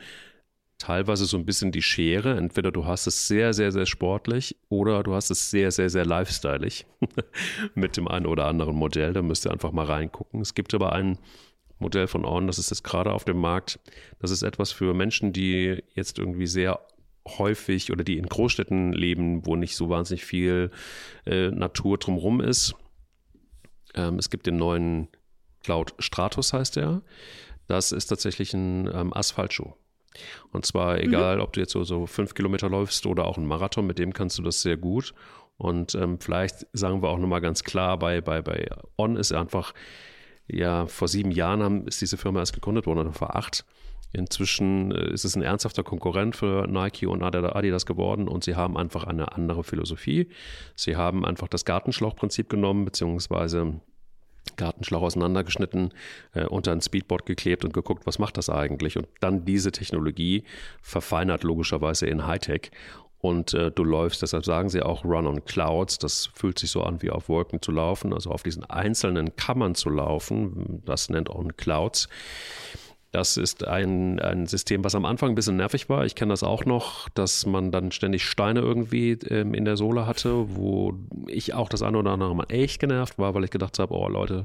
teilweise 0.78 1.26
so 1.26 1.36
ein 1.36 1.44
bisschen 1.44 1.72
die 1.72 1.82
Schere. 1.82 2.36
Entweder 2.36 2.70
du 2.70 2.86
hast 2.86 3.06
es 3.06 3.28
sehr, 3.28 3.52
sehr, 3.52 3.72
sehr 3.72 3.86
sportlich 3.86 4.56
oder 4.68 5.02
du 5.02 5.14
hast 5.14 5.30
es 5.30 5.50
sehr, 5.50 5.70
sehr, 5.70 5.90
sehr 5.90 6.06
lifestyleig 6.06 6.86
mit 7.74 7.96
dem 7.96 8.08
einen 8.08 8.26
oder 8.26 8.46
anderen 8.46 8.76
Modell. 8.76 9.12
Da 9.12 9.22
müsst 9.22 9.46
ihr 9.46 9.52
einfach 9.52 9.72
mal 9.72 9.86
reingucken. 9.86 10.40
Es 10.40 10.54
gibt 10.54 10.72
aber 10.74 10.92
ein 10.92 11.18
Modell 11.80 12.06
von 12.06 12.24
On, 12.24 12.46
das 12.46 12.58
ist 12.58 12.70
jetzt 12.70 12.84
gerade 12.84 13.12
auf 13.12 13.24
dem 13.24 13.38
Markt. 13.38 13.78
Das 14.20 14.30
ist 14.30 14.42
etwas 14.42 14.72
für 14.72 14.94
Menschen, 14.94 15.32
die 15.32 15.82
jetzt 15.94 16.18
irgendwie 16.18 16.46
sehr 16.46 16.80
häufig 17.26 17.92
oder 17.92 18.04
die 18.04 18.16
in 18.16 18.26
Großstädten 18.26 18.92
leben, 18.92 19.44
wo 19.46 19.56
nicht 19.56 19.76
so 19.76 19.90
wahnsinnig 19.90 20.24
viel 20.24 20.70
äh, 21.26 21.50
Natur 21.50 21.98
drumherum 21.98 22.40
ist. 22.40 22.74
Ähm, 23.94 24.18
es 24.18 24.30
gibt 24.30 24.46
den 24.46 24.56
neuen 24.56 25.08
Cloud 25.62 25.94
Stratus, 25.98 26.52
heißt 26.52 26.76
der. 26.76 27.02
Das 27.66 27.92
ist 27.92 28.06
tatsächlich 28.06 28.54
ein 28.54 28.88
ähm, 28.92 29.12
Asphaltschuh. 29.12 29.72
Und 30.52 30.66
zwar 30.66 30.94
mhm. 30.94 31.00
egal, 31.00 31.36
mhm. 31.36 31.42
ob 31.42 31.52
du 31.52 31.60
jetzt 31.60 31.72
so, 31.72 31.84
so 31.84 32.06
fünf 32.06 32.34
Kilometer 32.34 32.68
läufst 32.68 33.06
oder 33.06 33.26
auch 33.26 33.36
einen 33.36 33.46
Marathon, 33.46 33.86
mit 33.86 33.98
dem 33.98 34.12
kannst 34.12 34.38
du 34.38 34.42
das 34.42 34.62
sehr 34.62 34.76
gut. 34.76 35.14
Und 35.56 35.94
ähm, 35.94 36.20
vielleicht 36.20 36.66
sagen 36.72 37.02
wir 37.02 37.08
auch 37.08 37.18
nochmal 37.18 37.40
ganz 37.40 37.64
klar, 37.64 37.98
bei, 37.98 38.20
bei, 38.20 38.42
bei 38.42 38.68
On 38.96 39.16
ist 39.16 39.32
einfach, 39.32 39.74
ja, 40.46 40.86
vor 40.86 41.08
sieben 41.08 41.32
Jahren 41.32 41.62
haben, 41.62 41.86
ist 41.86 42.00
diese 42.00 42.16
Firma 42.16 42.40
erst 42.40 42.54
gegründet 42.54 42.86
worden, 42.86 43.00
oder 43.00 43.12
vor 43.12 43.36
acht. 43.36 43.64
Inzwischen 44.12 44.92
äh, 44.92 45.12
ist 45.12 45.24
es 45.24 45.36
ein 45.36 45.42
ernsthafter 45.42 45.82
Konkurrent 45.82 46.36
für 46.36 46.66
Nike 46.66 47.06
und 47.06 47.22
Adidas 47.22 47.86
geworden 47.86 48.28
und 48.28 48.44
sie 48.44 48.54
haben 48.54 48.76
einfach 48.76 49.04
eine 49.04 49.32
andere 49.32 49.64
Philosophie. 49.64 50.28
Sie 50.74 50.96
haben 50.96 51.24
einfach 51.24 51.48
das 51.48 51.64
Gartenschlauchprinzip 51.64 52.48
genommen, 52.48 52.84
beziehungsweise 52.84 53.80
Gartenschlauch 54.58 55.00
auseinandergeschnitten, 55.00 55.94
äh, 56.34 56.44
unter 56.44 56.72
ein 56.72 56.82
Speedboard 56.82 57.24
geklebt 57.24 57.64
und 57.64 57.72
geguckt, 57.72 58.06
was 58.06 58.18
macht 58.18 58.36
das 58.36 58.50
eigentlich? 58.50 58.98
Und 58.98 59.08
dann 59.20 59.46
diese 59.46 59.72
Technologie 59.72 60.44
verfeinert 60.82 61.42
logischerweise 61.44 62.06
in 62.06 62.26
Hightech. 62.26 62.70
Und 63.20 63.52
äh, 63.52 63.72
du 63.72 63.82
läufst, 63.82 64.22
deshalb 64.22 64.44
sagen 64.44 64.68
sie 64.68 64.82
auch 64.82 65.04
Run 65.04 65.26
on 65.26 65.44
Clouds. 65.44 65.98
Das 65.98 66.30
fühlt 66.34 66.58
sich 66.58 66.70
so 66.70 66.82
an, 66.82 67.02
wie 67.02 67.10
auf 67.10 67.28
Wolken 67.28 67.60
zu 67.60 67.72
laufen, 67.72 68.12
also 68.12 68.30
auf 68.30 68.42
diesen 68.42 68.64
einzelnen 68.64 69.34
Kammern 69.34 69.74
zu 69.74 69.90
laufen. 69.90 70.82
Das 70.84 71.08
nennt 71.08 71.28
On 71.28 71.56
Clouds. 71.56 72.08
Das 73.10 73.38
ist 73.38 73.66
ein, 73.66 74.20
ein 74.20 74.46
System, 74.46 74.84
was 74.84 74.94
am 74.94 75.06
Anfang 75.06 75.30
ein 75.30 75.34
bisschen 75.34 75.56
nervig 75.56 75.88
war. 75.88 76.04
Ich 76.04 76.14
kenne 76.14 76.32
das 76.32 76.42
auch 76.42 76.66
noch, 76.66 77.08
dass 77.10 77.46
man 77.46 77.72
dann 77.72 77.90
ständig 77.90 78.24
Steine 78.24 78.60
irgendwie 78.60 79.12
ähm, 79.30 79.54
in 79.54 79.64
der 79.64 79.78
Sohle 79.78 80.06
hatte, 80.06 80.54
wo 80.54 80.92
ich 81.26 81.54
auch 81.54 81.70
das 81.70 81.82
eine 81.82 81.96
oder 81.96 82.10
andere 82.10 82.36
Mal 82.36 82.46
echt 82.50 82.80
genervt 82.80 83.18
war, 83.18 83.34
weil 83.34 83.44
ich 83.44 83.50
gedacht 83.50 83.78
habe, 83.78 83.94
oh 83.94 84.08
Leute, 84.08 84.44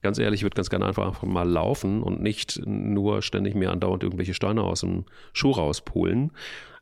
ganz 0.00 0.18
ehrlich, 0.18 0.40
ich 0.40 0.44
würde 0.44 0.56
ganz 0.56 0.70
gerne 0.70 0.86
einfach, 0.86 1.06
einfach 1.06 1.24
mal 1.24 1.46
laufen 1.46 2.02
und 2.02 2.22
nicht 2.22 2.62
nur 2.64 3.20
ständig 3.20 3.54
mir 3.54 3.70
andauernd 3.70 4.02
irgendwelche 4.02 4.32
Steine 4.32 4.62
aus 4.62 4.80
dem 4.80 5.04
Schuh 5.34 5.50
rauspulen. 5.50 6.30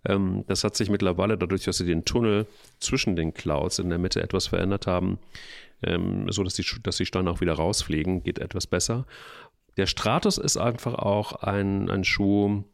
Ähm, 0.05 0.45
das 0.47 0.63
hat 0.63 0.77
sich 0.77 0.91
mittlerweile 0.91 1.37
dadurch, 1.37 1.65
dass 1.65 1.79
sie 1.79 1.87
den 1.87 2.05
Tunnel 2.05 2.47
zwischen 2.79 3.17
den 3.17 3.35
Clouds 3.35 3.81
in 3.81 3.89
der 3.89 3.99
Mitte 3.99 4.23
etwas 4.23 4.47
verändert 4.47 4.87
haben, 4.87 5.19
ähm, 5.83 6.31
so 6.31 6.43
dass 6.45 6.55
die, 6.55 6.65
dass 6.83 6.99
die 6.99 7.07
Steine 7.07 7.31
auch 7.31 7.41
wieder 7.41 7.55
rausfliegen, 7.55 8.23
geht 8.23 8.39
etwas 8.39 8.67
besser. 8.67 9.07
Der 9.77 9.87
Stratus 9.87 10.39
ist 10.39 10.57
einfach 10.57 10.95
auch 10.95 11.35
ein, 11.35 11.91
ein 11.91 12.05
Schuh, 12.05 12.65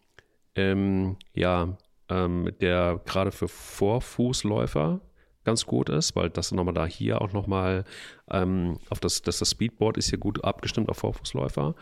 ähm, 0.55 1.17
ja, 1.35 1.77
ähm, 2.09 2.51
der 2.61 3.01
gerade 3.05 3.33
für 3.33 3.49
Vorfußläufer 3.49 5.01
ganz 5.45 5.67
gut 5.67 5.89
ist, 5.89 6.15
weil 6.15 6.31
das 6.31 6.53
nochmal 6.53 6.75
da 6.75 6.87
hier 6.87 7.21
auch 7.21 7.33
nochmal 7.33 7.85
ähm, 8.31 8.79
auf 8.91 9.01
das, 9.01 9.23
das, 9.23 9.39
das 9.39 9.51
Speedboard 9.51 9.97
ist 9.97 10.11
hier 10.11 10.19
gut 10.19 10.45
abgestimmt 10.45 10.89
auf 10.89 10.99
Vorfußläufer. 10.99 11.75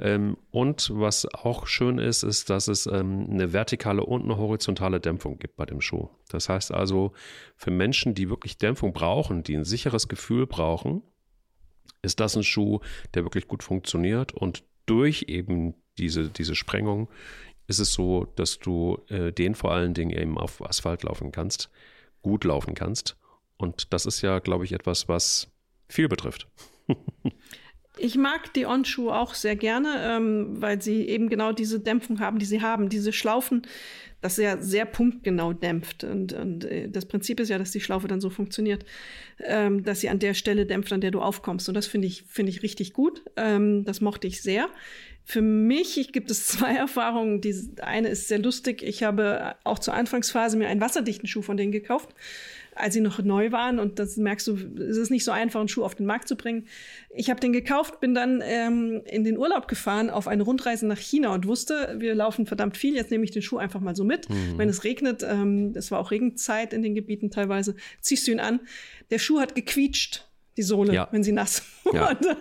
Ähm, 0.00 0.36
und 0.50 0.90
was 0.94 1.26
auch 1.32 1.66
schön 1.66 1.98
ist, 1.98 2.22
ist, 2.22 2.50
dass 2.50 2.68
es 2.68 2.86
ähm, 2.86 3.26
eine 3.30 3.52
vertikale 3.52 4.04
und 4.04 4.24
eine 4.24 4.36
horizontale 4.36 5.00
Dämpfung 5.00 5.38
gibt 5.38 5.56
bei 5.56 5.66
dem 5.66 5.80
Schuh. 5.80 6.08
Das 6.28 6.48
heißt 6.48 6.72
also, 6.72 7.12
für 7.56 7.70
Menschen, 7.70 8.14
die 8.14 8.30
wirklich 8.30 8.58
Dämpfung 8.58 8.92
brauchen, 8.92 9.42
die 9.42 9.56
ein 9.56 9.64
sicheres 9.64 10.08
Gefühl 10.08 10.46
brauchen, 10.46 11.02
ist 12.02 12.20
das 12.20 12.36
ein 12.36 12.42
Schuh, 12.42 12.80
der 13.14 13.24
wirklich 13.24 13.48
gut 13.48 13.62
funktioniert 13.62 14.32
und 14.32 14.64
durch 14.86 15.24
eben 15.28 15.74
diese, 15.98 16.28
diese 16.28 16.54
Sprengung 16.54 17.08
ist 17.66 17.78
es 17.78 17.92
so, 17.92 18.26
dass 18.36 18.58
du 18.58 18.98
äh, 19.08 19.32
den 19.32 19.54
vor 19.54 19.72
allen 19.72 19.94
Dingen 19.94 20.10
eben 20.10 20.38
auf 20.38 20.64
Asphalt 20.64 21.02
laufen 21.02 21.32
kannst, 21.32 21.70
gut 22.22 22.44
laufen 22.44 22.74
kannst. 22.74 23.16
Und 23.58 23.92
das 23.92 24.06
ist 24.06 24.22
ja, 24.22 24.38
glaube 24.38 24.64
ich, 24.64 24.72
etwas, 24.72 25.08
was 25.08 25.48
viel 25.88 26.08
betrifft. 26.08 26.48
Ich 27.98 28.16
mag 28.16 28.52
die 28.54 28.66
On-Schuhe 28.66 29.14
auch 29.14 29.34
sehr 29.34 29.56
gerne, 29.56 29.96
ähm, 30.00 30.60
weil 30.60 30.80
sie 30.80 31.08
eben 31.08 31.28
genau 31.28 31.52
diese 31.52 31.80
Dämpfung 31.80 32.20
haben, 32.20 32.38
die 32.38 32.46
sie 32.46 32.62
haben. 32.62 32.88
Diese 32.88 33.12
Schlaufen, 33.12 33.62
das 34.20 34.36
ja 34.36 34.60
sehr 34.60 34.84
punktgenau 34.84 35.52
dämpft. 35.52 36.04
Und, 36.04 36.32
und 36.32 36.64
äh, 36.64 36.88
das 36.88 37.06
Prinzip 37.06 37.40
ist 37.40 37.48
ja, 37.48 37.58
dass 37.58 37.70
die 37.70 37.80
Schlaufe 37.80 38.08
dann 38.08 38.20
so 38.20 38.30
funktioniert, 38.30 38.84
ähm, 39.44 39.82
dass 39.84 40.00
sie 40.00 40.08
an 40.08 40.18
der 40.18 40.34
Stelle 40.34 40.66
dämpft, 40.66 40.92
an 40.92 41.00
der 41.00 41.10
du 41.10 41.20
aufkommst. 41.20 41.68
Und 41.68 41.74
das 41.74 41.86
finde 41.86 42.06
ich, 42.06 42.24
finde 42.28 42.50
ich 42.50 42.62
richtig 42.62 42.92
gut. 42.92 43.22
Ähm, 43.36 43.84
das 43.84 44.00
mochte 44.00 44.26
ich 44.26 44.42
sehr. 44.42 44.68
Für 45.24 45.42
mich 45.42 46.12
gibt 46.12 46.30
es 46.30 46.46
zwei 46.48 46.74
Erfahrungen. 46.74 47.40
Die 47.40 47.54
eine 47.80 48.08
ist 48.08 48.28
sehr 48.28 48.38
lustig. 48.38 48.82
Ich 48.82 49.02
habe 49.02 49.56
auch 49.64 49.78
zur 49.78 49.94
Anfangsphase 49.94 50.56
mir 50.56 50.68
einen 50.68 50.80
wasserdichten 50.80 51.28
Schuh 51.28 51.42
von 51.42 51.56
denen 51.56 51.72
gekauft 51.72 52.14
als 52.78 52.94
sie 52.94 53.00
noch 53.00 53.22
neu 53.22 53.52
waren. 53.52 53.78
Und 53.78 53.98
das 53.98 54.16
merkst 54.16 54.46
du, 54.46 54.56
es 54.80 54.96
ist 54.96 55.10
nicht 55.10 55.24
so 55.24 55.32
einfach, 55.32 55.60
einen 55.60 55.68
Schuh 55.68 55.84
auf 55.84 55.94
den 55.94 56.06
Markt 56.06 56.28
zu 56.28 56.36
bringen. 56.36 56.66
Ich 57.10 57.30
habe 57.30 57.40
den 57.40 57.52
gekauft, 57.52 58.00
bin 58.00 58.14
dann 58.14 58.42
ähm, 58.44 59.02
in 59.04 59.24
den 59.24 59.36
Urlaub 59.36 59.68
gefahren 59.68 60.10
auf 60.10 60.28
eine 60.28 60.42
Rundreise 60.42 60.86
nach 60.86 60.98
China 60.98 61.34
und 61.34 61.46
wusste, 61.46 61.96
wir 61.98 62.14
laufen 62.14 62.46
verdammt 62.46 62.76
viel. 62.76 62.94
Jetzt 62.94 63.10
nehme 63.10 63.24
ich 63.24 63.30
den 63.30 63.42
Schuh 63.42 63.58
einfach 63.58 63.80
mal 63.80 63.96
so 63.96 64.04
mit. 64.04 64.28
Mhm. 64.30 64.58
Wenn 64.58 64.68
es 64.68 64.84
regnet, 64.84 65.22
ähm, 65.22 65.72
es 65.74 65.90
war 65.90 65.98
auch 65.98 66.10
Regenzeit 66.10 66.72
in 66.72 66.82
den 66.82 66.94
Gebieten 66.94 67.30
teilweise, 67.30 67.74
ziehst 68.00 68.26
du 68.26 68.32
ihn 68.32 68.40
an. 68.40 68.60
Der 69.10 69.18
Schuh 69.18 69.40
hat 69.40 69.54
gequietscht 69.54 70.27
die 70.58 70.62
Sohle, 70.62 70.92
Ja. 70.92 71.08
wenn 71.12 71.22
sie 71.22 71.32
nass 71.32 71.62
Ja. 71.86 72.10
wurde. 72.10 72.36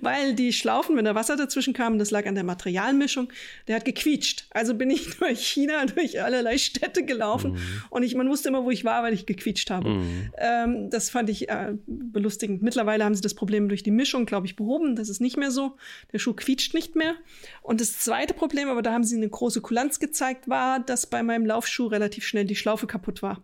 Weil 0.00 0.34
die 0.34 0.52
Schlaufen, 0.54 0.96
wenn 0.96 1.04
da 1.04 1.14
Wasser 1.14 1.36
dazwischen 1.36 1.74
kam, 1.74 1.98
das 1.98 2.10
lag 2.10 2.24
an 2.26 2.34
der 2.34 2.44
Materialmischung, 2.44 3.30
der 3.66 3.76
hat 3.76 3.84
gequietscht. 3.84 4.46
Also 4.50 4.74
bin 4.74 4.88
ich 4.88 5.10
durch 5.18 5.40
China, 5.46 5.84
durch 5.84 6.22
allerlei 6.22 6.56
Städte 6.56 7.04
gelaufen 7.04 7.52
Mhm. 7.52 7.58
und 7.90 8.02
ich, 8.02 8.14
man 8.14 8.28
wusste 8.30 8.48
immer, 8.48 8.64
wo 8.64 8.70
ich 8.70 8.84
war, 8.84 9.02
weil 9.02 9.12
ich 9.12 9.26
gequietscht 9.26 9.70
habe. 9.70 10.00
Ähm, 10.38 10.88
das 10.90 11.10
fand 11.10 11.28
ich 11.28 11.48
äh, 11.50 11.74
belustigend. 11.86 12.62
Mittlerweile 12.62 13.04
haben 13.04 13.14
sie 13.14 13.20
das 13.22 13.34
Problem 13.34 13.68
durch 13.68 13.82
die 13.82 13.90
Mischung, 13.90 14.24
glaube 14.24 14.46
ich, 14.46 14.56
behoben. 14.56 14.96
Das 14.96 15.08
ist 15.08 15.20
nicht 15.20 15.36
mehr 15.36 15.50
so. 15.50 15.76
Der 16.12 16.18
Schuh 16.18 16.32
quietscht 16.34 16.72
nicht 16.72 16.94
mehr. 16.96 17.14
Und 17.62 17.80
das 17.80 17.98
zweite 17.98 18.32
Problem, 18.34 18.68
aber 18.68 18.80
da 18.82 18.92
haben 18.92 19.04
sie 19.04 19.16
eine 19.16 19.28
große 19.28 19.60
Kulanz 19.60 19.98
gezeigt, 19.98 20.48
war, 20.48 20.80
dass 20.80 21.06
bei 21.06 21.22
meinem 21.22 21.44
Laufschuh 21.44 21.86
relativ 21.88 22.24
schnell 22.24 22.44
die 22.44 22.56
Schlaufe 22.56 22.86
kaputt 22.86 23.22
war. 23.22 23.42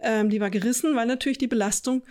Ähm, 0.00 0.28
die 0.28 0.40
war 0.40 0.50
gerissen, 0.50 0.94
weil 0.96 1.06
natürlich 1.06 1.38
die 1.38 1.46
Belastung 1.46 2.02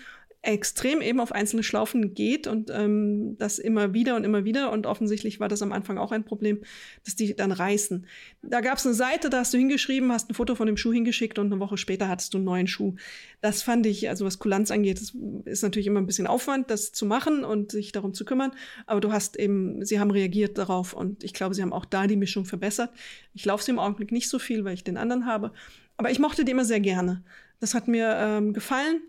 extrem 0.44 1.02
eben 1.02 1.22
auf 1.22 1.32
einzelne 1.32 1.64
Schlaufen 1.64 2.14
geht 2.14 2.48
und 2.48 2.70
ähm, 2.70 3.38
das 3.38 3.60
immer 3.60 3.94
wieder 3.94 4.18
und 4.18 4.26
immer 4.26 4.44
wieder. 4.44 4.74
Und 4.74 4.86
offensichtlich 4.86 5.40
war 5.40 5.48
das 5.48 5.62
am 5.62 5.72
Anfang 5.72 5.98
auch 5.98 6.12
ein 6.12 6.26
Problem, 6.26 6.60
dass 7.06 7.16
die 7.16 7.34
dann 7.34 7.54
reißen. 7.54 8.06
Da 8.42 8.60
gab 8.60 8.78
es 8.78 8.86
eine 8.86 8.94
Seite, 8.94 9.30
da 9.30 9.40
hast 9.40 9.54
du 9.54 9.58
hingeschrieben, 9.58 10.12
hast 10.12 10.30
ein 10.30 10.34
Foto 10.34 10.56
von 10.56 10.68
dem 10.68 10.76
Schuh 10.76 10.92
hingeschickt 10.92 11.40
und 11.40 11.46
eine 11.46 11.62
Woche 11.62 11.78
später 11.78 12.10
hattest 12.10 12.34
du 12.34 12.40
einen 12.40 12.46
neuen 12.46 12.68
Schuh. 12.68 12.96
Das 13.40 13.64
fand 13.64 13.86
ich, 13.86 14.10
also 14.10 14.26
was 14.26 14.38
Kulanz 14.38 14.70
angeht, 14.70 15.00
das 15.00 15.14
ist 15.46 15.64
natürlich 15.64 15.88
immer 15.88 16.02
ein 16.02 16.08
bisschen 16.08 16.28
Aufwand, 16.28 16.70
das 16.70 16.92
zu 16.92 17.06
machen 17.06 17.46
und 17.46 17.72
sich 17.72 17.94
darum 17.94 18.14
zu 18.14 18.26
kümmern. 18.26 18.52
Aber 18.86 19.00
du 19.00 19.14
hast 19.14 19.40
eben, 19.40 19.86
sie 19.86 20.02
haben 20.02 20.12
reagiert 20.12 20.58
darauf 20.58 20.92
und 20.92 21.24
ich 21.24 21.34
glaube, 21.34 21.56
sie 21.56 21.62
haben 21.62 21.74
auch 21.74 21.86
da 21.86 22.06
die 22.06 22.18
Mischung 22.18 22.44
verbessert. 22.44 22.92
Ich 23.34 23.46
laufe 23.46 23.64
sie 23.64 23.72
im 23.72 23.80
Augenblick 23.80 24.12
nicht 24.12 24.28
so 24.28 24.40
viel, 24.40 24.66
weil 24.66 24.74
ich 24.74 24.84
den 24.84 24.98
anderen 24.98 25.26
habe. 25.26 25.54
Aber 25.96 26.12
ich 26.12 26.20
mochte 26.20 26.44
die 26.44 26.52
immer 26.52 26.66
sehr 26.66 26.82
gerne. 26.82 27.24
Das 27.62 27.74
hat 27.74 27.88
mir 27.88 28.14
ähm, 28.18 28.52
gefallen. 28.52 29.02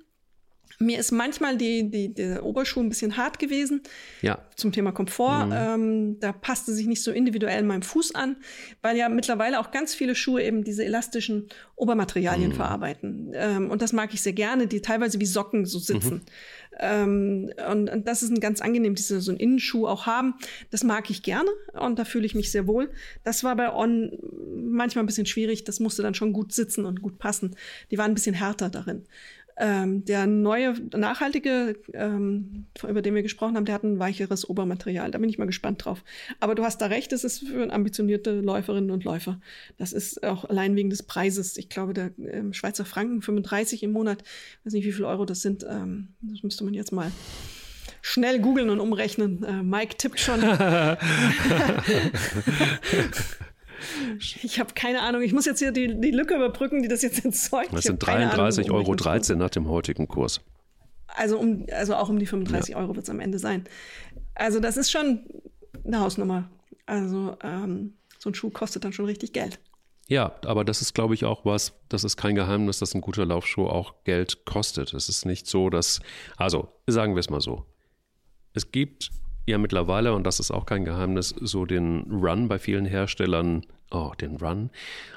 Mir 0.78 0.98
ist 0.98 1.12
manchmal 1.12 1.56
die, 1.56 1.90
die, 1.90 2.12
der 2.12 2.44
Oberschuh 2.44 2.80
ein 2.80 2.88
bisschen 2.88 3.16
hart 3.16 3.38
gewesen 3.38 3.82
Ja. 4.22 4.38
zum 4.56 4.72
Thema 4.72 4.92
Komfort. 4.92 5.46
Mhm. 5.46 5.52
Ähm, 5.52 6.20
da 6.20 6.32
passte 6.32 6.72
sich 6.72 6.86
nicht 6.86 7.02
so 7.02 7.10
individuell 7.12 7.62
meinem 7.62 7.82
Fuß 7.82 8.14
an, 8.14 8.36
weil 8.82 8.96
ja 8.96 9.08
mittlerweile 9.08 9.60
auch 9.60 9.70
ganz 9.70 9.94
viele 9.94 10.14
Schuhe 10.14 10.42
eben 10.42 10.64
diese 10.64 10.84
elastischen 10.84 11.48
Obermaterialien 11.76 12.50
Mhm. 12.50 12.54
verarbeiten. 12.56 13.30
Ähm, 13.34 13.70
und 13.70 13.82
das 13.82 13.92
mag 13.92 14.12
ich 14.14 14.22
sehr 14.22 14.32
gerne, 14.32 14.66
die 14.66 14.80
teilweise 14.82 15.20
wie 15.20 15.26
Socken 15.26 15.64
so 15.64 15.78
sitzen. 15.78 16.14
Mhm. 16.14 16.20
Ähm, 16.80 17.52
und, 17.70 17.88
und 17.88 18.08
das 18.08 18.22
ist 18.24 18.30
ein 18.30 18.40
ganz 18.40 18.60
angenehm, 18.60 18.96
diese 18.96 19.20
so 19.20 19.30
einen 19.30 19.38
Innenschuh 19.38 19.86
auch 19.86 20.06
haben. 20.06 20.34
Das 20.70 20.82
mag 20.82 21.08
ich 21.08 21.22
gerne 21.22 21.48
und 21.72 21.98
da 22.00 22.04
fühle 22.04 22.26
ich 22.26 22.34
mich 22.34 22.50
sehr 22.50 22.66
wohl. 22.66 22.90
Das 23.22 23.44
war 23.44 23.54
bei 23.54 23.72
On 23.72 24.10
manchmal 24.56 25.04
ein 25.04 25.06
bisschen 25.06 25.26
schwierig. 25.26 25.62
Das 25.62 25.78
musste 25.78 26.02
dann 26.02 26.14
schon 26.14 26.32
gut 26.32 26.52
sitzen 26.52 26.84
und 26.84 27.00
gut 27.00 27.18
passen. 27.18 27.54
Die 27.92 27.98
waren 27.98 28.10
ein 28.10 28.14
bisschen 28.14 28.34
härter 28.34 28.70
darin. 28.70 29.04
Ähm, 29.56 30.04
der 30.04 30.26
neue, 30.26 30.74
nachhaltige, 30.96 31.76
ähm, 31.92 32.66
über 32.88 33.02
den 33.02 33.14
wir 33.14 33.22
gesprochen 33.22 33.56
haben, 33.56 33.64
der 33.64 33.76
hat 33.76 33.84
ein 33.84 34.00
weicheres 34.00 34.48
Obermaterial. 34.48 35.12
Da 35.12 35.18
bin 35.18 35.28
ich 35.28 35.38
mal 35.38 35.46
gespannt 35.46 35.84
drauf. 35.84 36.02
Aber 36.40 36.54
du 36.54 36.64
hast 36.64 36.78
da 36.78 36.86
recht, 36.86 37.12
es 37.12 37.22
ist 37.22 37.46
für 37.46 37.72
ambitionierte 37.72 38.40
Läuferinnen 38.40 38.90
und 38.90 39.04
Läufer. 39.04 39.40
Das 39.78 39.92
ist 39.92 40.24
auch 40.24 40.44
allein 40.44 40.74
wegen 40.74 40.90
des 40.90 41.04
Preises. 41.04 41.56
Ich 41.56 41.68
glaube, 41.68 41.94
der 41.94 42.10
ähm, 42.18 42.52
Schweizer 42.52 42.84
Franken 42.84 43.22
35 43.22 43.84
im 43.84 43.92
Monat, 43.92 44.24
weiß 44.64 44.72
nicht, 44.72 44.86
wie 44.86 44.92
viel 44.92 45.04
Euro 45.04 45.24
das 45.24 45.42
sind. 45.42 45.64
Ähm, 45.68 46.08
das 46.20 46.42
müsste 46.42 46.64
man 46.64 46.74
jetzt 46.74 46.90
mal 46.90 47.12
schnell 48.02 48.40
googeln 48.40 48.70
und 48.70 48.80
umrechnen. 48.80 49.44
Äh, 49.44 49.62
Mike 49.62 49.96
tippt 49.98 50.18
schon. 50.18 50.40
ich 54.42 54.58
habe 54.58 54.74
keine 54.74 55.00
Ahnung. 55.02 55.22
Ich 55.22 55.32
muss 55.32 55.46
jetzt 55.46 55.58
hier 55.58 55.72
die, 55.72 56.00
die 56.00 56.10
Lücke 56.10 56.34
überbrücken, 56.34 56.82
die 56.82 56.88
das 56.88 57.02
jetzt 57.02 57.24
erzeugt. 57.24 57.72
Das 57.72 57.84
sind 57.84 58.00
keine 58.00 58.32
Ahnung, 58.32 58.46
33,13 58.46 58.70
um 58.70 58.76
Euro 58.76 58.86
welchen 58.88 58.96
Kurs. 58.96 59.28
nach 59.30 59.50
dem 59.50 59.68
heutigen 59.68 60.08
Kurs. 60.08 60.40
Also, 61.06 61.38
um, 61.38 61.66
also 61.70 61.94
auch 61.94 62.08
um 62.08 62.18
die 62.18 62.26
35 62.26 62.76
Euro 62.76 62.96
wird 62.96 63.04
es 63.04 63.10
am 63.10 63.20
Ende 63.20 63.38
sein. 63.38 63.64
Also 64.34 64.60
das 64.60 64.76
ist 64.76 64.90
schon 64.90 65.20
eine 65.84 66.00
Hausnummer. 66.00 66.50
Also 66.86 67.36
ähm, 67.42 67.94
so 68.18 68.30
ein 68.30 68.34
Schuh 68.34 68.50
kostet 68.50 68.84
dann 68.84 68.92
schon 68.92 69.04
richtig 69.04 69.32
Geld. 69.32 69.58
Ja, 70.06 70.34
aber 70.44 70.64
das 70.64 70.82
ist, 70.82 70.94
glaube 70.94 71.14
ich, 71.14 71.24
auch 71.24 71.44
was, 71.44 71.72
das 71.88 72.04
ist 72.04 72.16
kein 72.16 72.34
Geheimnis, 72.34 72.78
dass 72.78 72.94
ein 72.94 73.00
guter 73.00 73.24
Laufschuh 73.24 73.66
auch 73.66 74.04
Geld 74.04 74.44
kostet. 74.44 74.92
Es 74.92 75.08
ist 75.08 75.24
nicht 75.24 75.46
so, 75.46 75.70
dass, 75.70 76.00
also 76.36 76.68
sagen 76.86 77.14
wir 77.14 77.20
es 77.20 77.30
mal 77.30 77.40
so. 77.40 77.64
Es 78.52 78.70
gibt 78.70 79.10
ja 79.46 79.58
mittlerweile, 79.58 80.14
und 80.14 80.24
das 80.26 80.40
ist 80.40 80.50
auch 80.50 80.66
kein 80.66 80.84
Geheimnis, 80.84 81.34
so 81.40 81.64
den 81.64 82.02
Run 82.10 82.48
bei 82.48 82.58
vielen 82.58 82.86
Herstellern, 82.86 83.64
oh, 83.90 84.12
den 84.20 84.36
Run 84.36 84.70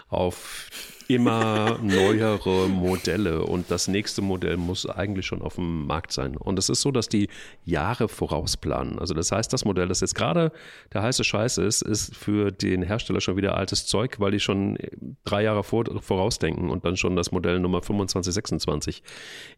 auf 0.09 0.69
immer 1.09 1.79
neuere 1.81 2.69
Modelle 2.69 3.43
und 3.43 3.69
das 3.71 3.87
nächste 3.87 4.21
Modell 4.21 4.57
muss 4.57 4.85
eigentlich 4.85 5.25
schon 5.25 5.41
auf 5.41 5.55
dem 5.55 5.85
Markt 5.85 6.11
sein. 6.11 6.37
Und 6.37 6.59
es 6.59 6.69
ist 6.69 6.81
so, 6.81 6.91
dass 6.91 7.09
die 7.09 7.29
Jahre 7.65 8.07
vorausplanen. 8.07 8.99
Also 8.99 9.13
das 9.13 9.31
heißt, 9.31 9.51
das 9.51 9.65
Modell, 9.65 9.87
das 9.87 10.01
jetzt 10.01 10.15
gerade 10.15 10.51
der 10.93 11.03
heiße 11.03 11.23
Scheiß 11.23 11.57
ist, 11.57 11.81
ist 11.81 12.15
für 12.15 12.51
den 12.51 12.83
Hersteller 12.83 13.21
schon 13.21 13.37
wieder 13.37 13.57
altes 13.57 13.85
Zeug, 13.85 14.19
weil 14.19 14.31
die 14.31 14.39
schon 14.39 14.77
drei 15.25 15.43
Jahre 15.43 15.63
vor, 15.63 15.85
vorausdenken 16.01 16.69
und 16.69 16.85
dann 16.85 16.97
schon 16.97 17.15
das 17.15 17.31
Modell 17.31 17.59
Nummer 17.59 17.81
25, 17.81 18.33
26 18.33 19.03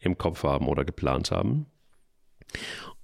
im 0.02 0.18
Kopf 0.18 0.44
haben 0.44 0.68
oder 0.68 0.84
geplant 0.84 1.32
haben. 1.32 1.68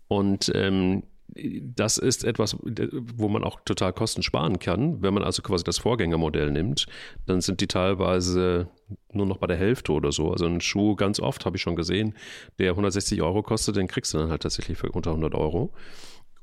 Und 0.08 0.51
ähm, 0.54 1.04
das 1.27 1.97
ist 1.97 2.23
etwas, 2.23 2.55
wo 2.61 3.27
man 3.27 3.43
auch 3.43 3.59
total 3.61 3.93
Kosten 3.93 4.23
sparen 4.23 4.59
kann. 4.59 5.01
Wenn 5.01 5.13
man 5.13 5.23
also 5.23 5.41
quasi 5.41 5.63
das 5.63 5.79
Vorgängermodell 5.79 6.51
nimmt, 6.51 6.85
dann 7.25 7.41
sind 7.41 7.61
die 7.61 7.67
teilweise 7.67 8.69
nur 9.11 9.25
noch 9.25 9.38
bei 9.38 9.47
der 9.47 9.57
Hälfte 9.57 9.91
oder 9.91 10.11
so. 10.11 10.31
Also 10.31 10.45
ein 10.45 10.61
Schuh, 10.61 10.95
ganz 10.95 11.19
oft 11.19 11.45
habe 11.45 11.57
ich 11.57 11.63
schon 11.63 11.75
gesehen, 11.75 12.13
der 12.59 12.71
160 12.71 13.21
Euro 13.21 13.41
kostet, 13.41 13.75
den 13.75 13.88
kriegst 13.88 14.13
du 14.13 14.19
dann 14.19 14.29
halt 14.29 14.43
tatsächlich 14.43 14.77
für 14.77 14.91
unter 14.91 15.11
100 15.11 15.33
Euro. 15.35 15.73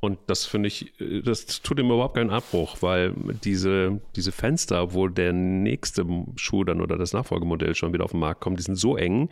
Und 0.04 0.18
das 0.26 0.46
finde 0.46 0.66
ich, 0.66 0.92
das 0.98 1.62
tut 1.62 1.78
ihm 1.78 1.86
überhaupt 1.86 2.16
keinen 2.16 2.30
Abbruch, 2.30 2.78
weil 2.80 3.14
diese, 3.44 4.00
diese 4.16 4.32
Fenster, 4.32 4.94
wo 4.94 5.06
der 5.06 5.32
nächste 5.32 6.04
Schuh 6.34 6.64
dann 6.64 6.80
oder 6.80 6.98
das 6.98 7.12
Nachfolgemodell 7.12 7.76
schon 7.76 7.92
wieder 7.92 8.04
auf 8.04 8.10
den 8.10 8.18
Markt 8.18 8.40
kommt, 8.40 8.58
die 8.58 8.64
sind 8.64 8.74
so 8.74 8.96
eng. 8.96 9.30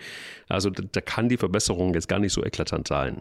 Also 0.48 0.70
da, 0.70 0.84
da 0.90 1.00
kann 1.00 1.28
die 1.28 1.38
Verbesserung 1.38 1.92
jetzt 1.94 2.08
gar 2.08 2.20
nicht 2.20 2.32
so 2.32 2.44
eklatant 2.44 2.86
sein. 2.86 3.20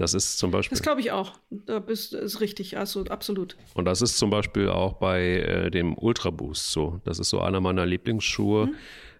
Das 0.00 0.14
ist 0.14 0.38
zum 0.38 0.50
Beispiel. 0.50 0.74
Das 0.74 0.82
glaube 0.82 1.02
ich 1.02 1.12
auch. 1.12 1.34
Da 1.50 1.78
bist 1.78 2.14
ist 2.14 2.40
richtig, 2.40 2.78
also 2.78 3.04
absolut. 3.04 3.58
Und 3.74 3.84
das 3.84 4.00
ist 4.00 4.16
zum 4.16 4.30
Beispiel 4.30 4.70
auch 4.70 4.94
bei 4.94 5.40
äh, 5.40 5.70
dem 5.70 5.94
Ultra 5.94 6.30
Boost 6.30 6.72
so. 6.72 7.02
Das 7.04 7.18
ist 7.18 7.28
so 7.28 7.42
einer 7.42 7.60
meiner 7.60 7.84
Lieblingsschuhe. 7.84 8.68
Mhm. 8.68 8.74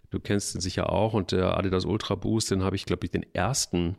Du 0.09 0.21
kennst 0.21 0.55
ihn 0.55 0.62
sicher 0.62 0.90
auch. 0.90 1.12
Und 1.12 1.33
der 1.33 1.59
Adidas 1.59 1.85
Ultra 1.85 2.14
Boost, 2.14 2.51
den 2.51 2.62
habe 2.62 2.77
ich, 2.77 2.87
glaube 2.87 3.05
ich, 3.05 3.11
den 3.11 3.27
ersten, 3.35 3.97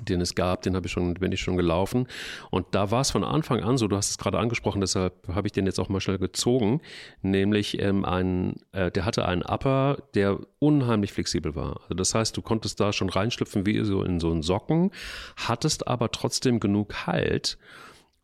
den 0.00 0.20
es 0.20 0.34
gab, 0.34 0.62
den 0.62 0.74
habe 0.74 0.86
ich 0.86 0.92
schon, 0.92 1.14
bin 1.14 1.32
ich 1.32 1.40
schon 1.40 1.56
gelaufen. 1.56 2.06
Und 2.50 2.66
da 2.72 2.90
war 2.90 3.02
es 3.02 3.10
von 3.10 3.24
Anfang 3.24 3.62
an 3.62 3.76
so, 3.76 3.88
du 3.88 3.96
hast 3.96 4.10
es 4.10 4.18
gerade 4.18 4.38
angesprochen, 4.38 4.80
deshalb 4.80 5.28
habe 5.28 5.46
ich 5.46 5.52
den 5.52 5.66
jetzt 5.66 5.78
auch 5.78 5.88
mal 5.88 6.00
schnell 6.00 6.18
gezogen, 6.18 6.80
nämlich 7.20 7.80
ähm, 7.80 8.04
ein, 8.04 8.56
äh, 8.72 8.90
der 8.90 9.04
hatte 9.04 9.26
einen 9.26 9.42
Upper, 9.42 9.98
der 10.14 10.38
unheimlich 10.58 11.12
flexibel 11.12 11.54
war. 11.54 11.80
Also 11.82 11.94
das 11.94 12.14
heißt, 12.14 12.36
du 12.36 12.42
konntest 12.42 12.80
da 12.80 12.92
schon 12.92 13.10
reinschlüpfen 13.10 13.66
wie 13.66 13.84
so 13.84 14.02
in 14.02 14.18
so 14.20 14.30
einen 14.30 14.42
Socken, 14.42 14.90
hattest 15.36 15.86
aber 15.88 16.10
trotzdem 16.10 16.60
genug 16.60 17.06
Halt. 17.06 17.58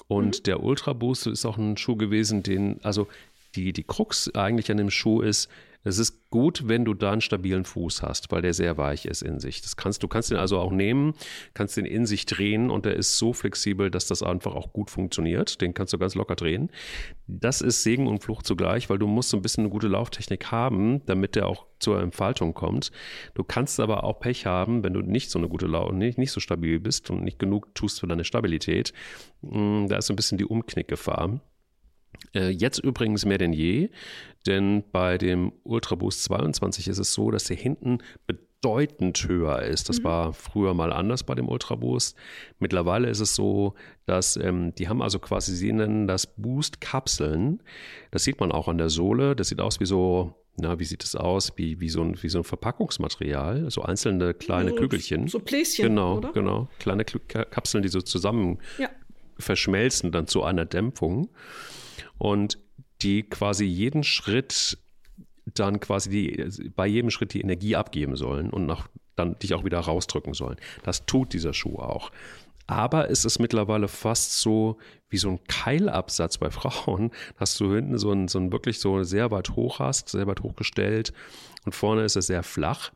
Und 0.07 0.47
der 0.47 0.63
Ultra 0.63 0.95
Boost 0.95 1.27
ist 1.27 1.45
auch 1.45 1.59
ein 1.59 1.77
Schuh 1.77 1.97
gewesen, 1.97 2.43
den, 2.43 2.81
also 2.83 3.09
die, 3.55 3.73
die 3.73 3.85
Krux 3.85 4.35
eigentlich 4.35 4.71
an 4.71 4.79
dem 4.79 4.91
Schuh 4.91 5.21
ist, 5.21 5.49
es 5.85 5.99
ist 5.99 6.29
gut, 6.31 6.65
wenn 6.67 6.85
du 6.85 6.93
da 6.93 7.13
einen 7.13 7.21
stabilen 7.21 7.65
Fuß 7.65 8.03
hast, 8.03 8.31
weil 8.31 8.43
der 8.43 8.53
sehr 8.53 8.77
weich 8.77 9.07
ist 9.07 9.23
in 9.23 9.41
sich. 9.41 9.63
Das 9.63 9.77
kannst, 9.77 10.03
du 10.03 10.09
kannst 10.09 10.31
den 10.31 10.37
also 10.37 10.59
auch 10.59 10.73
nehmen, 10.73 11.15
kannst 11.55 11.77
den 11.77 11.87
in 11.87 12.05
sich 12.05 12.27
drehen 12.27 12.71
und 12.71 12.85
der 12.85 12.97
ist 12.97 13.17
so 13.19 13.33
flexibel, 13.33 13.91
dass 13.91 14.07
das 14.07 14.23
einfach 14.23 14.55
auch 14.55 14.73
gut 14.73 14.91
funktioniert. 14.91 15.61
Den 15.61 15.75
kannst 15.75 15.93
du 15.93 15.99
ganz 15.99 16.15
locker 16.15 16.37
drehen. 16.37 16.71
Das 17.27 17.61
ist 17.61 17.83
Segen 17.83 18.07
und 18.07 18.23
Fluch 18.23 18.43
zugleich, 18.43 18.91
weil 18.91 18.99
du 18.99 19.07
musst 19.07 19.31
so 19.31 19.37
ein 19.37 19.43
bisschen 19.43 19.65
eine 19.65 19.71
gute 19.71 19.89
Lauftechnik 19.89 20.51
haben, 20.51 21.05
damit 21.07 21.37
der 21.37 21.47
auch 21.47 21.67
zur 21.79 22.01
Entfaltung 22.03 22.55
kommt. 22.55 22.91
Du 23.35 23.45
kannst 23.45 23.81
aber 23.81 24.05
auch 24.05 24.21
Pech 24.21 24.47
haben, 24.47 24.83
wenn 24.83 24.93
du 24.93 25.01
nicht 25.01 25.31
so 25.31 25.39
eine 25.39 25.49
gute 25.49 25.67
Lauf, 25.67 25.93
nicht, 25.93 26.19
nicht 26.19 26.33
so 26.33 26.41
stabil 26.41 26.81
bist 26.81 27.09
und 27.11 27.23
nicht 27.23 27.39
genug 27.39 27.75
tust 27.75 28.01
für 28.01 28.07
deine 28.07 28.25
Stabilität. 28.25 28.93
Mm, 29.43 29.87
Da 29.87 29.97
ist 29.99 30.07
so 30.07 30.13
ein 30.13 30.17
bisschen 30.17 30.39
die 30.39 30.45
Umknickgefahr. 30.47 31.41
Äh, 32.35 32.49
Jetzt 32.51 32.79
übrigens 32.79 33.25
mehr 33.25 33.39
denn 33.39 33.53
je, 33.53 33.91
denn 34.47 34.85
bei 34.93 35.19
dem 35.19 35.53
Ultra 35.65 35.95
Boost 35.95 36.25
22 36.25 36.89
ist 36.89 36.99
es 36.99 37.13
so, 37.13 37.31
dass 37.31 37.45
der 37.45 37.57
hinten 37.57 37.99
bedeutend 38.27 39.27
höher 39.29 39.63
ist. 39.63 39.89
Das 39.89 40.03
war 40.03 40.33
früher 40.33 40.75
mal 40.75 40.93
anders 40.93 41.23
bei 41.23 41.35
dem 41.35 41.49
Ultra 41.49 41.75
Boost. 41.77 42.17
Mittlerweile 42.59 43.09
ist 43.09 43.21
es 43.21 43.35
so, 43.35 43.75
dass 44.07 44.37
ähm, 44.37 44.75
die 44.75 44.89
haben 44.89 45.01
also 45.03 45.19
quasi, 45.19 45.55
sie 45.55 45.73
nennen 45.73 46.07
das 46.09 46.27
Boost-Kapseln. 46.27 47.63
Das 48.11 48.25
sieht 48.25 48.41
man 48.41 48.53
auch 48.53 48.69
an 48.69 48.79
der 48.79 48.89
Sohle. 48.91 49.37
Das 49.37 49.49
sieht 49.49 49.61
aus 49.61 49.81
wie 49.81 49.87
so, 49.87 50.35
na, 50.57 50.79
wie 50.81 50.85
sieht 50.85 51.05
es 51.05 51.15
aus? 51.15 51.53
Wie, 51.57 51.79
wie, 51.81 51.89
so 51.89 52.03
ein, 52.03 52.21
wie 52.23 52.29
so 52.29 52.39
ein 52.39 52.45
Verpackungsmaterial, 52.45 53.71
so 53.71 53.83
einzelne 53.83 54.35
kleine 54.35 54.71
So- 54.71 54.77
Kügelchen. 54.77 55.29
So 55.29 55.39
Pläschen, 55.41 55.85
Genau, 55.87 56.17
oder? 56.19 56.33
genau. 56.33 56.69
Kleine 56.81 57.05
Kapseln, 57.05 57.83
die 57.83 57.89
so 57.89 58.01
zusammen 58.01 58.59
Ja. 58.79 58.89
verschmelzen 59.39 60.11
dann 60.11 60.27
zu 60.27 60.43
einer 60.43 60.65
Dämpfung 60.65 61.29
und 62.19 62.59
die 63.03 63.23
quasi 63.23 63.65
jeden 63.65 64.03
Schritt 64.05 64.79
dann 65.55 65.81
quasi 65.81 66.11
die, 66.11 66.71
bei 66.75 66.87
jedem 66.87 67.11
Schritt 67.11 67.33
die 67.33 67.41
Energie 67.41 67.77
abgeben 67.77 68.17
sollen 68.17 68.51
und 68.51 68.67
nach, 68.67 68.89
dann 69.17 69.39
dich 69.39 69.55
auch 69.55 69.65
wieder 69.65 69.79
rausdrücken 69.79 70.35
sollen. 70.35 70.57
Das 70.83 71.07
tut 71.07 71.33
dieser 71.33 71.55
Schuh 71.55 71.77
auch. 71.79 72.11
Aber 72.67 73.11
es 73.11 73.25
ist 73.25 73.39
mittlerweile 73.39 73.89
fast 73.89 74.41
so 74.41 74.77
wie 75.09 75.17
so 75.17 75.31
ein 75.31 75.41
Keilabsatz 75.49 76.37
bei 76.37 76.51
Frauen, 76.51 77.11
dass 77.39 77.57
du 77.57 77.75
hinten 77.75 77.97
so 77.97 78.13
ein, 78.13 78.29
so 78.29 78.39
ein 78.39 78.53
wirklich 78.53 78.79
so 78.79 79.03
sehr 79.05 79.31
weit 79.31 79.51
hoch 79.57 79.79
hast, 79.79 80.11
sehr 80.11 80.27
weit 80.27 80.43
hochgestellt 80.43 81.15
und 81.65 81.75
vorne 81.75 82.03
ist 82.03 82.17
es 82.17 82.27
sehr 82.27 82.43
flach. 82.43 82.93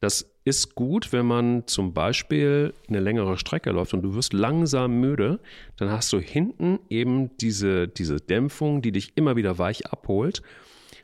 Das 0.00 0.30
ist 0.44 0.74
gut, 0.74 1.12
wenn 1.12 1.26
man 1.26 1.66
zum 1.66 1.94
Beispiel 1.94 2.74
eine 2.88 3.00
längere 3.00 3.38
Strecke 3.38 3.70
läuft 3.70 3.94
und 3.94 4.02
du 4.02 4.14
wirst 4.14 4.32
langsam 4.32 5.00
müde, 5.00 5.40
dann 5.76 5.90
hast 5.90 6.12
du 6.12 6.20
hinten 6.20 6.78
eben 6.88 7.36
diese, 7.38 7.88
diese 7.88 8.16
Dämpfung, 8.16 8.82
die 8.82 8.92
dich 8.92 9.16
immer 9.16 9.36
wieder 9.36 9.58
weich 9.58 9.86
abholt, 9.86 10.42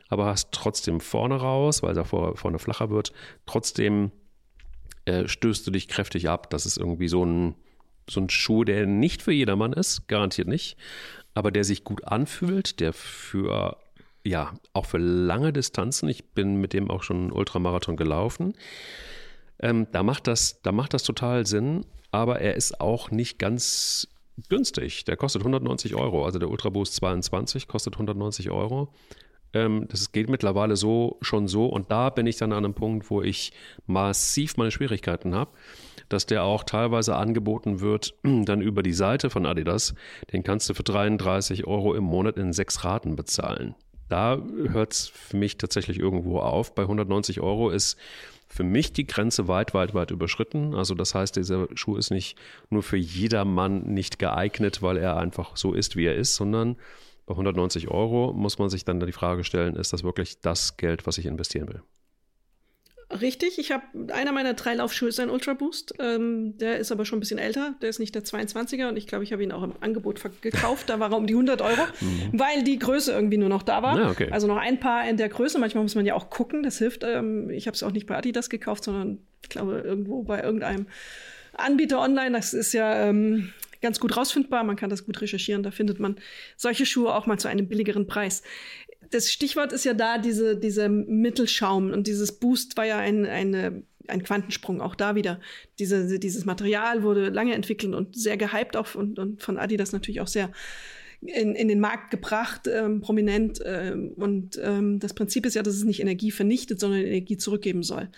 aber 0.09 0.25
hast 0.25 0.51
trotzdem 0.51 0.99
vorne 0.99 1.35
raus, 1.35 1.81
weil 1.81 1.97
es 1.97 2.07
vorne 2.07 2.59
flacher 2.59 2.89
wird, 2.89 3.13
trotzdem 3.45 4.11
äh, 5.05 5.27
stößt 5.27 5.65
du 5.67 5.71
dich 5.71 5.87
kräftig 5.87 6.29
ab. 6.29 6.49
Das 6.49 6.65
ist 6.65 6.77
irgendwie 6.77 7.07
so 7.07 7.25
ein, 7.25 7.55
so 8.09 8.21
ein 8.21 8.29
Schuh, 8.29 8.63
der 8.63 8.85
nicht 8.85 9.21
für 9.21 9.33
jedermann 9.33 9.73
ist, 9.73 10.07
garantiert 10.07 10.47
nicht, 10.47 10.77
aber 11.33 11.51
der 11.51 11.63
sich 11.63 11.83
gut 11.83 12.05
anfühlt, 12.05 12.79
der 12.79 12.93
für, 12.93 13.77
ja, 14.23 14.53
auch 14.73 14.85
für 14.85 14.97
lange 14.97 15.53
Distanzen, 15.53 16.09
ich 16.09 16.25
bin 16.31 16.55
mit 16.55 16.73
dem 16.73 16.89
auch 16.89 17.03
schon 17.03 17.17
einen 17.17 17.31
Ultramarathon 17.31 17.97
gelaufen, 17.97 18.53
ähm, 19.59 19.87
da, 19.91 20.03
macht 20.03 20.27
das, 20.27 20.61
da 20.61 20.71
macht 20.71 20.93
das 20.93 21.03
total 21.03 21.45
Sinn, 21.45 21.85
aber 22.11 22.39
er 22.39 22.55
ist 22.55 22.79
auch 22.81 23.11
nicht 23.11 23.39
ganz 23.39 24.07
günstig. 24.49 25.05
Der 25.05 25.15
kostet 25.15 25.41
190 25.41 25.95
Euro, 25.95 26.25
also 26.25 26.39
der 26.39 26.49
Ultra 26.49 26.69
Boost 26.69 26.95
22 26.95 27.67
kostet 27.67 27.95
190 27.95 28.49
Euro. 28.49 28.93
Ähm, 29.53 29.87
das 29.89 30.11
geht 30.11 30.29
mittlerweile 30.29 30.75
so 30.75 31.17
schon 31.21 31.47
so 31.47 31.67
und 31.67 31.91
da 31.91 32.09
bin 32.09 32.25
ich 32.25 32.37
dann 32.37 32.51
an 32.51 32.65
einem 32.65 32.73
Punkt, 32.73 33.09
wo 33.09 33.21
ich 33.21 33.53
massiv 33.85 34.57
meine 34.57 34.71
Schwierigkeiten 34.71 35.35
habe 35.35 35.51
dass 36.09 36.25
der 36.27 36.43
auch 36.43 36.63
teilweise 36.63 37.15
angeboten 37.15 37.79
wird, 37.79 38.13
dann 38.23 38.61
über 38.61 38.83
die 38.83 38.93
Seite 38.93 39.29
von 39.29 39.45
Adidas. 39.45 39.95
Den 40.31 40.43
kannst 40.43 40.69
du 40.69 40.73
für 40.73 40.83
33 40.83 41.65
Euro 41.65 41.95
im 41.95 42.03
Monat 42.03 42.37
in 42.37 42.53
sechs 42.53 42.83
Raten 42.83 43.15
bezahlen. 43.15 43.75
Da 44.09 44.41
hört 44.67 44.93
es 44.93 45.07
für 45.07 45.37
mich 45.37 45.57
tatsächlich 45.57 45.99
irgendwo 45.99 46.39
auf. 46.39 46.75
Bei 46.75 46.83
190 46.83 47.41
Euro 47.41 47.69
ist 47.69 47.97
für 48.47 48.63
mich 48.63 48.93
die 48.93 49.07
Grenze 49.07 49.47
weit, 49.47 49.73
weit, 49.73 49.93
weit 49.93 50.11
überschritten. 50.11 50.75
Also 50.75 50.93
das 50.93 51.15
heißt, 51.15 51.35
dieser 51.35 51.67
Schuh 51.73 51.95
ist 51.95 52.11
nicht 52.11 52.37
nur 52.69 52.83
für 52.83 52.97
jedermann 52.97 53.83
nicht 53.93 54.19
geeignet, 54.19 54.81
weil 54.81 54.97
er 54.97 55.17
einfach 55.17 55.57
so 55.57 55.73
ist, 55.73 55.95
wie 55.95 56.05
er 56.05 56.15
ist, 56.15 56.35
sondern 56.35 56.75
bei 57.25 57.33
190 57.33 57.87
Euro 57.87 58.33
muss 58.33 58.59
man 58.59 58.69
sich 58.69 58.85
dann 58.85 58.99
die 58.99 59.11
Frage 59.11 59.43
stellen, 59.43 59.75
ist 59.75 59.93
das 59.93 60.03
wirklich 60.03 60.41
das 60.41 60.77
Geld, 60.77 61.07
was 61.07 61.17
ich 61.17 61.25
investieren 61.25 61.69
will? 61.69 61.81
Richtig, 63.21 63.59
ich 63.59 63.71
habe 63.71 63.83
einer 64.13 64.31
meiner 64.31 64.53
drei 64.53 64.73
Laufschuhe 64.73 65.09
ist 65.09 65.19
ein 65.19 65.29
Ultra 65.29 65.53
Boost. 65.53 65.93
Ähm, 65.99 66.57
der 66.57 66.79
ist 66.79 66.91
aber 66.91 67.05
schon 67.05 67.17
ein 67.17 67.19
bisschen 67.19 67.37
älter. 67.37 67.75
Der 67.81 67.89
ist 67.89 67.99
nicht 67.99 68.15
der 68.15 68.23
22er 68.23 68.87
und 68.89 68.97
ich 68.97 69.07
glaube, 69.07 69.23
ich 69.23 69.31
habe 69.31 69.43
ihn 69.43 69.51
auch 69.51 69.63
im 69.63 69.73
Angebot 69.81 70.21
gekauft. 70.41 70.89
Da 70.89 70.99
war 70.99 71.11
er 71.11 71.17
um 71.17 71.27
die 71.27 71.33
100 71.33 71.61
Euro, 71.61 71.81
mhm. 72.01 72.31
weil 72.33 72.63
die 72.63 72.79
Größe 72.79 73.11
irgendwie 73.11 73.37
nur 73.37 73.49
noch 73.49 73.63
da 73.63 73.83
war. 73.83 73.99
Ja, 73.99 74.09
okay. 74.09 74.29
Also 74.31 74.47
noch 74.47 74.57
ein 74.57 74.79
paar 74.79 75.07
in 75.07 75.17
der 75.17 75.29
Größe. 75.29 75.59
Manchmal 75.59 75.83
muss 75.83 75.95
man 75.95 76.05
ja 76.05 76.15
auch 76.15 76.29
gucken, 76.29 76.63
das 76.63 76.77
hilft. 76.77 77.03
Ähm, 77.03 77.49
ich 77.49 77.67
habe 77.67 77.75
es 77.75 77.83
auch 77.83 77.91
nicht 77.91 78.07
bei 78.07 78.17
Adidas 78.17 78.49
gekauft, 78.49 78.83
sondern 78.83 79.19
ich 79.43 79.49
glaube 79.49 79.81
irgendwo 79.85 80.23
bei 80.23 80.41
irgendeinem 80.41 80.87
Anbieter 81.53 81.99
online. 81.99 82.31
Das 82.31 82.53
ist 82.53 82.73
ja 82.73 83.07
ähm, 83.07 83.53
ganz 83.83 83.99
gut 83.99 84.17
rausfindbar. 84.17 84.63
Man 84.63 84.75
kann 84.75 84.89
das 84.89 85.05
gut 85.05 85.21
recherchieren. 85.21 85.61
Da 85.61 85.69
findet 85.69 85.99
man 85.99 86.15
solche 86.57 86.87
Schuhe 86.87 87.13
auch 87.13 87.27
mal 87.27 87.37
zu 87.37 87.47
einem 87.47 87.67
billigeren 87.67 88.07
Preis 88.07 88.41
das 89.13 89.31
Stichwort 89.31 89.71
ist 89.71 89.85
ja 89.85 89.93
da, 89.93 90.17
diese, 90.17 90.57
diese 90.57 90.89
Mittelschaum 90.89 91.91
und 91.91 92.07
dieses 92.07 92.31
Boost 92.31 92.77
war 92.77 92.85
ja 92.85 92.97
ein, 92.97 93.25
eine, 93.25 93.83
ein 94.07 94.23
Quantensprung, 94.23 94.81
auch 94.81 94.95
da 94.95 95.15
wieder. 95.15 95.39
Diese, 95.79 96.19
dieses 96.19 96.45
Material 96.45 97.03
wurde 97.03 97.29
lange 97.29 97.53
entwickelt 97.53 97.93
und 97.93 98.15
sehr 98.15 98.37
gehypt 98.37 98.75
auch 98.75 98.95
und, 98.95 99.19
und 99.19 99.41
von 99.41 99.57
Adidas 99.57 99.91
natürlich 99.91 100.21
auch 100.21 100.27
sehr 100.27 100.51
in, 101.21 101.55
in 101.55 101.67
den 101.67 101.79
Markt 101.79 102.11
gebracht, 102.11 102.67
ähm, 102.67 103.01
prominent. 103.01 103.59
Ähm, 103.63 104.13
und 104.15 104.59
ähm, 104.61 104.99
das 104.99 105.13
Prinzip 105.13 105.45
ist 105.45 105.53
ja, 105.53 105.63
dass 105.63 105.75
es 105.75 105.83
nicht 105.83 106.01
Energie 106.01 106.31
vernichtet, 106.31 106.79
sondern 106.79 107.01
Energie 107.01 107.37
zurückgeben 107.37 107.83
soll. 107.83 108.09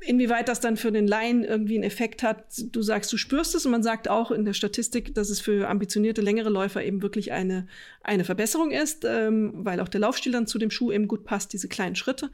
Inwieweit 0.00 0.48
das 0.48 0.60
dann 0.60 0.76
für 0.76 0.90
den 0.90 1.06
Laien 1.06 1.44
irgendwie 1.44 1.74
einen 1.74 1.84
Effekt 1.84 2.22
hat, 2.22 2.44
du 2.72 2.82
sagst, 2.82 3.12
du 3.12 3.16
spürst 3.16 3.54
es 3.54 3.66
und 3.66 3.72
man 3.72 3.82
sagt 3.82 4.08
auch 4.08 4.30
in 4.30 4.44
der 4.44 4.52
Statistik, 4.52 5.14
dass 5.14 5.30
es 5.30 5.40
für 5.40 5.68
ambitionierte 5.68 6.22
längere 6.22 6.50
Läufer 6.50 6.84
eben 6.84 7.02
wirklich 7.02 7.32
eine, 7.32 7.66
eine 8.02 8.24
Verbesserung 8.24 8.70
ist, 8.70 9.04
ähm, 9.04 9.52
weil 9.54 9.80
auch 9.80 9.88
der 9.88 10.00
Laufstil 10.00 10.32
dann 10.32 10.46
zu 10.46 10.58
dem 10.58 10.70
Schuh 10.70 10.90
eben 10.92 11.08
gut 11.08 11.24
passt, 11.24 11.52
diese 11.52 11.68
kleinen 11.68 11.94
Schritte. 11.94 12.30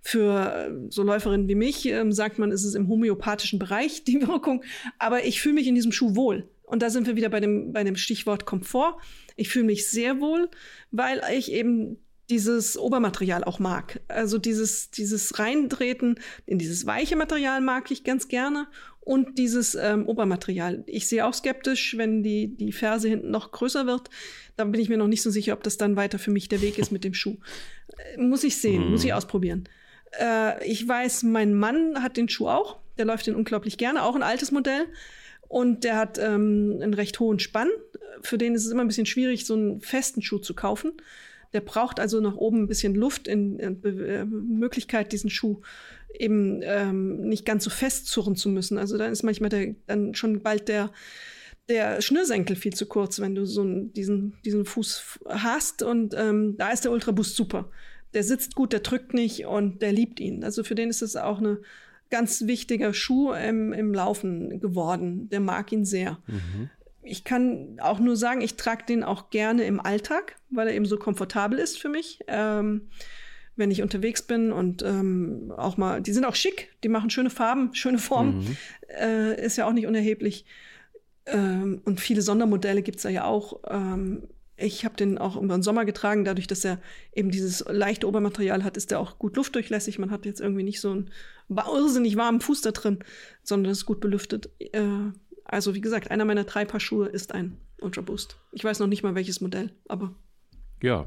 Für 0.00 0.68
äh, 0.68 0.90
so 0.90 1.02
Läuferinnen 1.02 1.48
wie 1.48 1.54
mich 1.54 1.86
ähm, 1.86 2.12
sagt 2.12 2.38
man, 2.38 2.52
ist 2.52 2.64
es 2.64 2.74
im 2.74 2.88
homöopathischen 2.88 3.58
Bereich 3.58 4.04
die 4.08 4.26
Wirkung, 4.26 4.62
aber 4.98 5.24
ich 5.24 5.40
fühle 5.40 5.54
mich 5.54 5.66
in 5.66 5.74
diesem 5.74 5.92
Schuh 5.92 6.14
wohl. 6.14 6.48
Und 6.62 6.82
da 6.82 6.90
sind 6.90 7.06
wir 7.06 7.16
wieder 7.16 7.30
bei 7.30 7.40
dem, 7.40 7.72
bei 7.72 7.82
dem 7.82 7.96
Stichwort 7.96 8.44
Komfort. 8.44 8.98
Ich 9.36 9.48
fühle 9.48 9.64
mich 9.64 9.88
sehr 9.88 10.20
wohl, 10.20 10.50
weil 10.90 11.22
ich 11.32 11.50
eben 11.50 11.96
dieses 12.30 12.76
Obermaterial 12.76 13.44
auch 13.44 13.58
mag. 13.58 14.00
Also 14.08 14.38
dieses, 14.38 14.90
dieses 14.90 15.38
Reintreten 15.38 16.20
in 16.46 16.58
dieses 16.58 16.86
weiche 16.86 17.16
Material 17.16 17.60
mag 17.60 17.90
ich 17.90 18.04
ganz 18.04 18.28
gerne 18.28 18.66
und 19.00 19.38
dieses 19.38 19.74
ähm, 19.74 20.06
Obermaterial. 20.06 20.84
Ich 20.86 21.08
sehe 21.08 21.24
auch 21.24 21.32
skeptisch, 21.32 21.96
wenn 21.96 22.22
die, 22.22 22.54
die 22.56 22.72
Ferse 22.72 23.08
hinten 23.08 23.30
noch 23.30 23.52
größer 23.52 23.86
wird. 23.86 24.10
Da 24.56 24.64
bin 24.64 24.80
ich 24.80 24.90
mir 24.90 24.98
noch 24.98 25.08
nicht 25.08 25.22
so 25.22 25.30
sicher, 25.30 25.54
ob 25.54 25.62
das 25.62 25.78
dann 25.78 25.96
weiter 25.96 26.18
für 26.18 26.30
mich 26.30 26.48
der 26.48 26.60
Weg 26.60 26.78
ist 26.78 26.92
mit 26.92 27.04
dem 27.04 27.14
Schuh. 27.14 27.36
Äh, 27.96 28.20
muss 28.20 28.44
ich 28.44 28.58
sehen, 28.58 28.82
hm. 28.82 28.90
muss 28.90 29.04
ich 29.04 29.14
ausprobieren. 29.14 29.66
Äh, 30.20 30.66
ich 30.68 30.86
weiß, 30.86 31.22
mein 31.22 31.54
Mann 31.54 32.02
hat 32.02 32.18
den 32.18 32.28
Schuh 32.28 32.48
auch. 32.48 32.80
Der 32.98 33.06
läuft 33.06 33.26
den 33.26 33.34
unglaublich 33.34 33.78
gerne, 33.78 34.02
auch 34.02 34.14
ein 34.14 34.22
altes 34.22 34.50
Modell. 34.50 34.86
Und 35.48 35.84
der 35.84 35.96
hat 35.96 36.18
ähm, 36.18 36.78
einen 36.82 36.92
recht 36.92 37.18
hohen 37.20 37.38
Spann. 37.38 37.70
Für 38.20 38.36
den 38.36 38.54
ist 38.54 38.66
es 38.66 38.72
immer 38.72 38.82
ein 38.82 38.88
bisschen 38.88 39.06
schwierig, 39.06 39.46
so 39.46 39.54
einen 39.54 39.80
festen 39.80 40.20
Schuh 40.20 40.38
zu 40.38 40.52
kaufen. 40.52 40.92
Der 41.52 41.60
braucht 41.60 42.00
also 42.00 42.20
nach 42.20 42.36
oben 42.36 42.62
ein 42.62 42.66
bisschen 42.66 42.94
Luft 42.94 43.26
in, 43.26 43.58
in 43.58 43.82
äh, 43.84 44.24
Möglichkeit, 44.24 45.12
diesen 45.12 45.30
Schuh 45.30 45.60
eben 46.18 46.60
ähm, 46.62 47.28
nicht 47.28 47.44
ganz 47.44 47.64
so 47.64 47.70
festzurren 47.70 48.36
zu 48.36 48.48
müssen. 48.48 48.78
Also 48.78 48.98
dann 48.98 49.12
ist 49.12 49.22
manchmal 49.22 49.50
der, 49.50 49.74
dann 49.86 50.14
schon 50.14 50.42
bald 50.42 50.68
der, 50.68 50.90
der 51.68 52.00
Schnürsenkel 52.00 52.56
viel 52.56 52.74
zu 52.74 52.86
kurz, 52.86 53.20
wenn 53.20 53.34
du 53.34 53.44
so 53.44 53.64
diesen, 53.64 54.34
diesen 54.44 54.64
Fuß 54.64 55.20
hast. 55.28 55.82
Und 55.82 56.14
ähm, 56.16 56.56
da 56.56 56.70
ist 56.70 56.84
der 56.84 56.92
Ultraboost 56.92 57.36
super. 57.36 57.70
Der 58.14 58.24
sitzt 58.24 58.54
gut, 58.54 58.72
der 58.72 58.80
drückt 58.80 59.14
nicht 59.14 59.46
und 59.46 59.82
der 59.82 59.92
liebt 59.92 60.20
ihn. 60.20 60.44
Also 60.44 60.64
für 60.64 60.74
den 60.74 60.88
ist 60.88 61.02
es 61.02 61.16
auch 61.16 61.38
eine 61.38 61.60
ganz 62.10 62.46
wichtiger 62.46 62.94
Schuh 62.94 63.32
im, 63.32 63.74
im 63.74 63.92
Laufen 63.92 64.60
geworden. 64.60 65.28
Der 65.28 65.40
mag 65.40 65.72
ihn 65.72 65.84
sehr. 65.84 66.18
Mhm 66.26 66.70
ich 67.08 67.24
kann 67.24 67.78
auch 67.80 67.98
nur 67.98 68.16
sagen, 68.16 68.40
ich 68.40 68.56
trage 68.56 68.84
den 68.86 69.02
auch 69.02 69.30
gerne 69.30 69.64
im 69.64 69.80
Alltag, 69.80 70.36
weil 70.50 70.68
er 70.68 70.74
eben 70.74 70.86
so 70.86 70.96
komfortabel 70.96 71.58
ist 71.58 71.78
für 71.78 71.88
mich. 71.88 72.20
Ähm, 72.28 72.88
wenn 73.56 73.70
ich 73.72 73.82
unterwegs 73.82 74.22
bin 74.22 74.52
und 74.52 74.82
ähm, 74.82 75.52
auch 75.56 75.76
mal, 75.76 76.00
die 76.00 76.12
sind 76.12 76.24
auch 76.24 76.36
schick, 76.36 76.70
die 76.84 76.88
machen 76.88 77.10
schöne 77.10 77.28
Farben, 77.28 77.74
schöne 77.74 77.98
Formen, 77.98 78.38
mhm. 78.38 78.56
äh, 79.00 79.44
ist 79.44 79.56
ja 79.56 79.66
auch 79.66 79.72
nicht 79.72 79.86
unerheblich. 79.86 80.44
Ähm, 81.26 81.82
und 81.84 82.00
viele 82.00 82.22
Sondermodelle 82.22 82.82
gibt 82.82 82.98
es 82.98 83.02
da 83.02 83.08
ja 83.08 83.24
auch. 83.24 83.60
Ähm, 83.68 84.28
ich 84.56 84.84
habe 84.84 84.96
den 84.96 85.18
auch 85.18 85.36
über 85.36 85.56
den 85.56 85.62
Sommer 85.62 85.84
getragen, 85.84 86.24
dadurch, 86.24 86.46
dass 86.46 86.64
er 86.64 86.80
eben 87.14 87.30
dieses 87.30 87.64
leichte 87.68 88.08
Obermaterial 88.08 88.64
hat, 88.64 88.76
ist 88.76 88.90
er 88.92 89.00
auch 89.00 89.18
gut 89.18 89.36
luftdurchlässig. 89.36 89.98
Man 89.98 90.10
hat 90.10 90.24
jetzt 90.24 90.40
irgendwie 90.40 90.64
nicht 90.64 90.80
so 90.80 90.90
einen 90.90 91.10
irrsinnig 91.48 92.16
warmen 92.16 92.40
Fuß 92.40 92.62
da 92.62 92.70
drin, 92.70 92.98
sondern 93.42 93.72
es 93.72 93.78
ist 93.78 93.86
gut 93.86 94.00
belüftet. 94.00 94.50
Äh, 94.58 95.12
also 95.48 95.74
wie 95.74 95.80
gesagt, 95.80 96.10
einer 96.10 96.24
meiner 96.24 96.44
drei 96.44 96.64
Paar 96.64 96.80
Schuhe 96.80 97.08
ist 97.08 97.34
ein 97.34 97.56
Ultra 97.80 98.02
Boost. 98.02 98.36
Ich 98.52 98.62
weiß 98.62 98.78
noch 98.78 98.86
nicht 98.86 99.02
mal 99.02 99.14
welches 99.14 99.40
Modell, 99.40 99.70
aber. 99.88 100.14
Ja, 100.82 101.06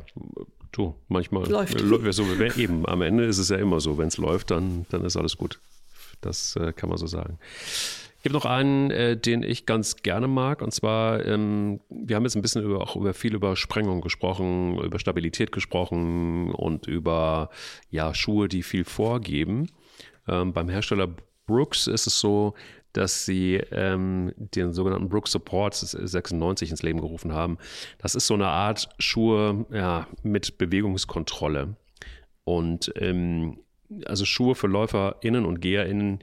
du, 0.72 0.96
manchmal 1.08 1.48
läuft. 1.48 1.80
Äh, 1.80 2.12
so, 2.12 2.26
eben, 2.58 2.86
am 2.88 3.02
Ende 3.02 3.26
ist 3.26 3.38
es 3.38 3.50
ja 3.50 3.58
immer 3.58 3.80
so, 3.80 3.98
wenn 3.98 4.08
es 4.08 4.18
läuft, 4.18 4.52
dann, 4.52 4.86
dann 4.90 5.06
ist 5.06 5.16
alles 5.16 5.38
gut. 5.38 5.60
Das 6.22 6.56
äh, 6.56 6.74
kann 6.74 6.90
man 6.90 6.98
so 6.98 7.08
sagen. 7.08 7.38
Es 8.18 8.24
gibt 8.24 8.34
noch 8.34 8.46
einen, 8.46 8.92
äh, 8.92 9.18
den 9.18 9.42
ich 9.42 9.66
ganz 9.66 9.98
gerne 9.98 10.28
mag, 10.28 10.62
und 10.62 10.72
zwar, 10.72 11.26
ähm, 11.26 11.80
wir 11.90 12.16
haben 12.16 12.24
jetzt 12.24 12.36
ein 12.36 12.44
bisschen 12.44 12.64
über, 12.64 12.82
auch 12.82 12.96
über 12.96 13.14
viel 13.14 13.34
über 13.34 13.56
Sprengung 13.56 14.02
gesprochen, 14.02 14.78
über 14.78 15.00
Stabilität 15.00 15.52
gesprochen 15.52 16.52
und 16.52 16.86
über 16.86 17.50
ja, 17.90 18.14
Schuhe, 18.14 18.48
die 18.48 18.62
viel 18.62 18.86
vorgeben. 18.86 19.70
Ähm, 20.28 20.54
beim 20.54 20.70
Hersteller 20.70 21.10
Brooks 21.48 21.88
ist 21.88 22.06
es 22.06 22.20
so, 22.20 22.54
dass 22.94 23.26
sie 23.26 23.56
ähm, 23.72 24.34
den 24.38 24.74
sogenannten 24.74 25.10
Brook 25.10 25.28
Support 25.28 25.76
96 25.76 26.72
ins 26.72 26.84
Leben 26.84 27.00
gerufen 27.00 27.34
haben. 27.34 27.58
Das 27.98 28.16
ist 28.16 28.28
so 28.28 28.34
eine 28.34 28.48
Art 28.48 28.90
Schuhe 29.00 29.66
ja, 29.72 30.08
mit 30.24 30.58
Bewegungskontrolle. 30.58 31.76
Und 32.44 32.92
ähm, 32.98 33.60
also 34.06 34.26
Schuhe 34.26 34.56
für 34.56 34.68
LäuferInnen 34.68 35.46
und 35.46 35.62
GeherInnen, 35.62 36.20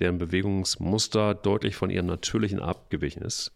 deren 0.00 0.18
Bewegungsmuster 0.18 1.34
deutlich 1.34 1.76
von 1.76 1.90
ihrem 1.90 2.06
natürlichen 2.06 2.60
abgewichen 2.60 3.22
ist. 3.22 3.52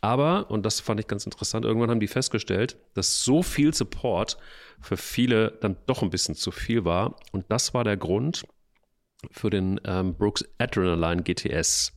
Aber, 0.00 0.50
und 0.50 0.64
das 0.66 0.80
fand 0.80 1.00
ich 1.00 1.06
ganz 1.06 1.24
interessant, 1.24 1.64
irgendwann 1.64 1.90
haben 1.90 2.00
die 2.00 2.06
festgestellt, 2.06 2.76
dass 2.94 3.24
so 3.24 3.42
viel 3.42 3.74
Support 3.74 4.36
für 4.80 4.96
viele 4.96 5.52
dann 5.60 5.76
doch 5.86 6.02
ein 6.02 6.10
bisschen 6.10 6.34
zu 6.34 6.50
viel 6.50 6.84
war. 6.84 7.16
Und 7.32 7.46
das 7.48 7.74
war 7.74 7.82
der 7.82 7.96
Grund 7.96 8.44
für 9.30 9.50
den 9.50 9.80
ähm, 9.84 10.14
Brooks 10.14 10.44
Adrenaline 10.58 11.22
GTS. 11.22 11.92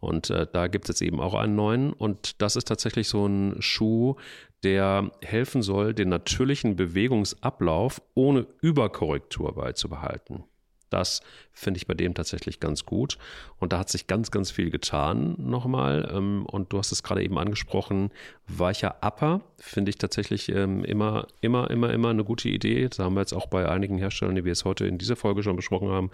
Und 0.00 0.30
äh, 0.30 0.46
da 0.52 0.66
gibt 0.66 0.86
es 0.86 0.88
jetzt 0.88 1.06
eben 1.06 1.20
auch 1.20 1.34
einen 1.34 1.54
neuen. 1.54 1.92
Und 1.92 2.42
das 2.42 2.56
ist 2.56 2.66
tatsächlich 2.66 3.08
so 3.08 3.26
ein 3.26 3.56
Schuh, 3.60 4.16
der 4.64 5.12
helfen 5.22 5.62
soll, 5.62 5.94
den 5.94 6.08
natürlichen 6.08 6.76
Bewegungsablauf 6.76 8.02
ohne 8.14 8.46
Überkorrektur 8.60 9.54
beizubehalten. 9.54 10.44
Das 10.92 11.22
finde 11.52 11.78
ich 11.78 11.86
bei 11.86 11.94
dem 11.94 12.14
tatsächlich 12.14 12.60
ganz 12.60 12.84
gut. 12.84 13.18
Und 13.58 13.72
da 13.72 13.78
hat 13.78 13.88
sich 13.88 14.06
ganz, 14.06 14.30
ganz 14.30 14.50
viel 14.50 14.70
getan 14.70 15.36
nochmal. 15.38 16.10
Ähm, 16.12 16.46
und 16.46 16.72
du 16.72 16.78
hast 16.78 16.92
es 16.92 17.02
gerade 17.02 17.22
eben 17.22 17.38
angesprochen, 17.38 18.10
weicher 18.48 18.96
Upper 19.02 19.40
finde 19.58 19.90
ich 19.90 19.98
tatsächlich 19.98 20.48
ähm, 20.50 20.84
immer, 20.84 21.26
immer, 21.40 21.70
immer, 21.70 21.92
immer 21.92 22.10
eine 22.10 22.24
gute 22.24 22.48
Idee. 22.48 22.88
Das 22.88 22.98
haben 22.98 23.14
wir 23.14 23.20
jetzt 23.20 23.32
auch 23.32 23.46
bei 23.46 23.68
einigen 23.68 23.98
Herstellern, 23.98 24.34
die 24.34 24.44
wir 24.44 24.50
jetzt 24.50 24.64
heute 24.64 24.86
in 24.86 24.98
dieser 24.98 25.16
Folge 25.16 25.42
schon 25.42 25.56
besprochen 25.56 25.88
haben, 25.88 26.10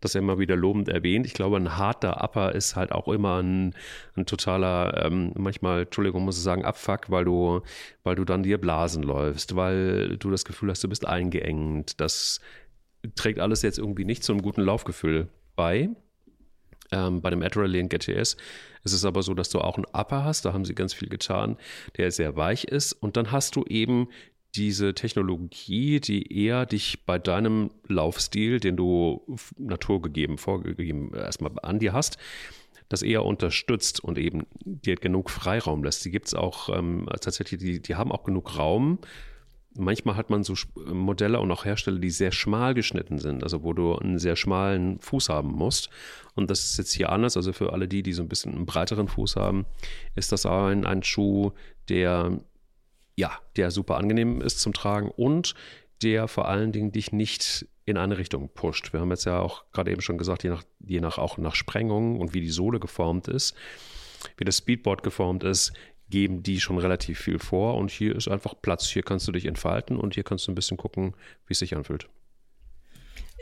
das 0.00 0.14
immer 0.14 0.38
wieder 0.38 0.56
lobend 0.56 0.88
erwähnt. 0.88 1.26
Ich 1.26 1.34
glaube, 1.34 1.56
ein 1.56 1.76
harter 1.76 2.22
Upper 2.22 2.54
ist 2.54 2.76
halt 2.76 2.92
auch 2.92 3.08
immer 3.08 3.42
ein, 3.42 3.74
ein 4.16 4.26
totaler, 4.26 5.04
ähm, 5.04 5.32
manchmal, 5.36 5.82
Entschuldigung, 5.82 6.24
muss 6.24 6.38
ich 6.38 6.42
sagen, 6.42 6.64
Abfuck, 6.64 7.10
weil 7.10 7.24
du, 7.24 7.62
weil 8.02 8.16
du 8.16 8.24
dann 8.24 8.42
dir 8.42 8.58
Blasen 8.58 9.02
läufst, 9.02 9.54
weil 9.54 10.16
du 10.18 10.30
das 10.30 10.44
Gefühl 10.44 10.70
hast, 10.70 10.82
du 10.82 10.88
bist 10.88 11.06
eingeengt. 11.06 12.00
Das 12.00 12.40
trägt 13.14 13.38
alles 13.40 13.62
jetzt 13.62 13.78
irgendwie 13.78 14.04
nicht 14.04 14.24
zu 14.24 14.32
einem 14.32 14.42
guten 14.42 14.62
Laufgefühl 14.62 15.28
bei. 15.56 15.90
Ähm, 16.90 17.20
bei 17.20 17.30
dem 17.30 17.42
Adrenaline 17.42 17.88
GTS 17.88 18.36
ist 18.84 18.92
es 18.92 19.04
aber 19.04 19.22
so, 19.22 19.34
dass 19.34 19.50
du 19.50 19.60
auch 19.60 19.76
einen 19.76 19.84
Upper 19.92 20.24
hast, 20.24 20.44
da 20.44 20.52
haben 20.52 20.64
sie 20.64 20.74
ganz 20.74 20.94
viel 20.94 21.08
getan, 21.08 21.56
der 21.96 22.10
sehr 22.10 22.36
weich 22.36 22.64
ist. 22.64 22.92
Und 22.92 23.16
dann 23.16 23.30
hast 23.30 23.56
du 23.56 23.64
eben 23.64 24.08
diese 24.54 24.94
Technologie, 24.94 26.00
die 26.00 26.44
eher 26.44 26.64
dich 26.64 27.04
bei 27.04 27.18
deinem 27.18 27.70
Laufstil, 27.86 28.60
den 28.60 28.76
du 28.76 29.22
naturgegeben, 29.58 30.38
vorgegeben 30.38 31.14
erstmal 31.14 31.52
an 31.62 31.78
dir 31.78 31.92
hast, 31.92 32.16
das 32.88 33.02
eher 33.02 33.24
unterstützt 33.24 34.02
und 34.02 34.16
eben 34.16 34.46
dir 34.64 34.96
genug 34.96 35.30
Freiraum 35.30 35.84
lässt. 35.84 36.04
Die 36.06 36.10
gibt 36.10 36.28
es 36.28 36.34
auch 36.34 36.70
ähm, 36.74 37.06
tatsächlich, 37.20 37.60
die, 37.60 37.82
die 37.82 37.94
haben 37.96 38.10
auch 38.10 38.24
genug 38.24 38.56
Raum, 38.56 38.98
manchmal 39.78 40.16
hat 40.16 40.30
man 40.30 40.44
so 40.44 40.54
Modelle 40.92 41.40
und 41.40 41.50
auch 41.50 41.64
Hersteller, 41.64 41.98
die 41.98 42.10
sehr 42.10 42.32
schmal 42.32 42.74
geschnitten 42.74 43.18
sind, 43.18 43.42
also 43.42 43.62
wo 43.62 43.72
du 43.72 43.96
einen 43.96 44.18
sehr 44.18 44.36
schmalen 44.36 44.98
Fuß 45.00 45.28
haben 45.28 45.50
musst. 45.50 45.90
Und 46.34 46.50
das 46.50 46.64
ist 46.64 46.78
jetzt 46.78 46.92
hier 46.92 47.10
anders. 47.10 47.36
Also 47.36 47.52
für 47.52 47.72
alle 47.72 47.88
die, 47.88 48.02
die 48.02 48.12
so 48.12 48.22
ein 48.22 48.28
bisschen 48.28 48.54
einen 48.54 48.66
breiteren 48.66 49.08
Fuß 49.08 49.36
haben, 49.36 49.66
ist 50.14 50.32
das 50.32 50.46
ein, 50.46 50.86
ein 50.86 51.02
Schuh, 51.02 51.52
der 51.88 52.40
ja, 53.18 53.32
der 53.56 53.72
super 53.72 53.96
angenehm 53.96 54.40
ist 54.40 54.60
zum 54.60 54.72
Tragen 54.72 55.10
und 55.10 55.56
der 56.04 56.28
vor 56.28 56.46
allen 56.46 56.70
Dingen 56.70 56.92
dich 56.92 57.10
nicht 57.10 57.66
in 57.84 57.96
eine 57.96 58.16
Richtung 58.16 58.48
pusht. 58.50 58.92
Wir 58.92 59.00
haben 59.00 59.10
jetzt 59.10 59.24
ja 59.24 59.40
auch 59.40 59.64
gerade 59.72 59.90
eben 59.90 60.02
schon 60.02 60.18
gesagt, 60.18 60.44
je 60.44 60.50
nach, 60.50 60.62
je 60.78 61.00
nach 61.00 61.18
auch 61.18 61.36
nach 61.36 61.56
Sprengung 61.56 62.20
und 62.20 62.32
wie 62.32 62.40
die 62.40 62.50
Sohle 62.50 62.78
geformt 62.78 63.26
ist, 63.26 63.56
wie 64.36 64.44
das 64.44 64.58
Speedboard 64.58 65.02
geformt 65.02 65.42
ist, 65.42 65.72
geben 66.10 66.42
die 66.42 66.60
schon 66.60 66.78
relativ 66.78 67.18
viel 67.20 67.38
vor 67.38 67.76
und 67.76 67.90
hier 67.90 68.16
ist 68.16 68.28
einfach 68.28 68.54
Platz. 68.60 68.86
Hier 68.86 69.02
kannst 69.02 69.28
du 69.28 69.32
dich 69.32 69.46
entfalten 69.46 69.96
und 69.96 70.14
hier 70.14 70.24
kannst 70.24 70.46
du 70.46 70.52
ein 70.52 70.54
bisschen 70.54 70.76
gucken, 70.76 71.14
wie 71.46 71.52
es 71.52 71.58
sich 71.58 71.76
anfühlt. 71.76 72.08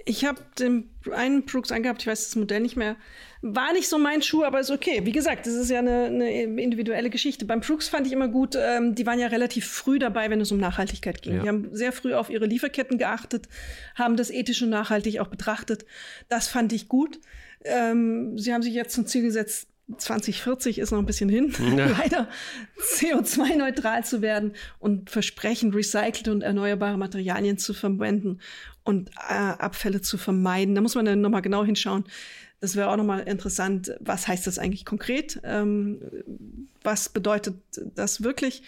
Ich 0.09 0.25
habe 0.25 0.41
den 0.61 0.89
einen 1.13 1.45
Brooks 1.47 1.73
angehabt, 1.73 2.03
ich 2.03 2.07
weiß 2.07 2.27
das 2.27 2.37
Modell 2.37 2.61
nicht 2.61 2.77
mehr. 2.77 2.95
War 3.43 3.73
nicht 3.73 3.89
so 3.89 3.99
mein 3.99 4.23
Schuh, 4.23 4.45
aber 4.45 4.61
ist 4.61 4.71
okay. 4.71 5.01
Wie 5.03 5.11
gesagt, 5.11 5.47
das 5.47 5.55
ist 5.55 5.69
ja 5.69 5.81
eine, 5.81 6.05
eine 6.05 6.31
individuelle 6.31 7.11
Geschichte. 7.11 7.45
Beim 7.45 7.61
Brooks 7.61 7.89
fand 7.89 8.07
ich 8.07 8.13
immer 8.13 8.29
gut, 8.29 8.57
ähm, 8.57 8.95
die 8.95 9.05
waren 9.05 9.19
ja 9.19 9.27
relativ 9.27 9.67
früh 9.67 9.99
dabei, 9.99 10.31
wenn 10.31 10.41
es 10.41 10.53
um 10.53 10.59
Nachhaltigkeit 10.59 11.23
ging. 11.23 11.37
Ja. 11.37 11.43
Die 11.43 11.49
haben 11.49 11.75
sehr 11.75 11.91
früh 11.91 12.15
auf 12.15 12.31
ihre 12.31 12.47
Lieferketten 12.47 12.99
geachtet, 12.99 13.49
haben 13.97 14.17
das 14.17 14.31
ethisch 14.31 14.63
und 14.63 14.71
nachhaltig 14.71 15.19
auch 15.19 15.27
betrachtet. 15.27 15.85
Das 16.29 16.47
fand 16.47 16.73
ich 16.73 16.89
gut. 16.89 17.19
Ähm, 17.65 18.39
sie 18.39 18.55
haben 18.55 18.63
sich 18.63 18.75
jetzt 18.75 18.95
zum 18.95 19.07
Ziel 19.07 19.23
gesetzt, 19.23 19.67
2040 19.97 20.79
ist 20.79 20.91
noch 20.91 20.99
ein 20.99 21.07
bisschen 21.07 21.29
hin, 21.29 21.53
ja. 21.77 21.87
leider 21.99 22.29
CO2-neutral 22.81 24.05
zu 24.05 24.21
werden 24.21 24.55
und 24.81 25.11
versprechen, 25.11 25.73
recycelte 25.73 26.33
und 26.33 26.43
erneuerbare 26.43 26.99
Materialien 26.99 27.57
zu 27.57 27.73
verwenden 27.73 28.41
und 28.83 29.11
äh, 29.29 29.35
Abfälle 29.35 30.01
zu 30.01 30.19
vermeiden. 30.19 30.75
Da 30.75 30.81
muss 30.81 30.97
man 30.97 31.05
dann 31.05 31.21
nochmal 31.21 31.43
genau 31.43 31.65
hinschauen. 31.65 32.05
Das 32.61 32.75
wäre 32.75 32.91
auch 32.91 32.97
nochmal 32.97 33.21
interessant. 33.21 33.93
Was 34.01 34.27
heißt 34.27 34.47
das 34.47 34.59
eigentlich 34.59 34.85
konkret? 34.85 35.41
Ähm, 35.45 36.01
was 36.83 37.09
bedeutet 37.09 37.57
das 37.95 38.23
wirklich? 38.23 38.63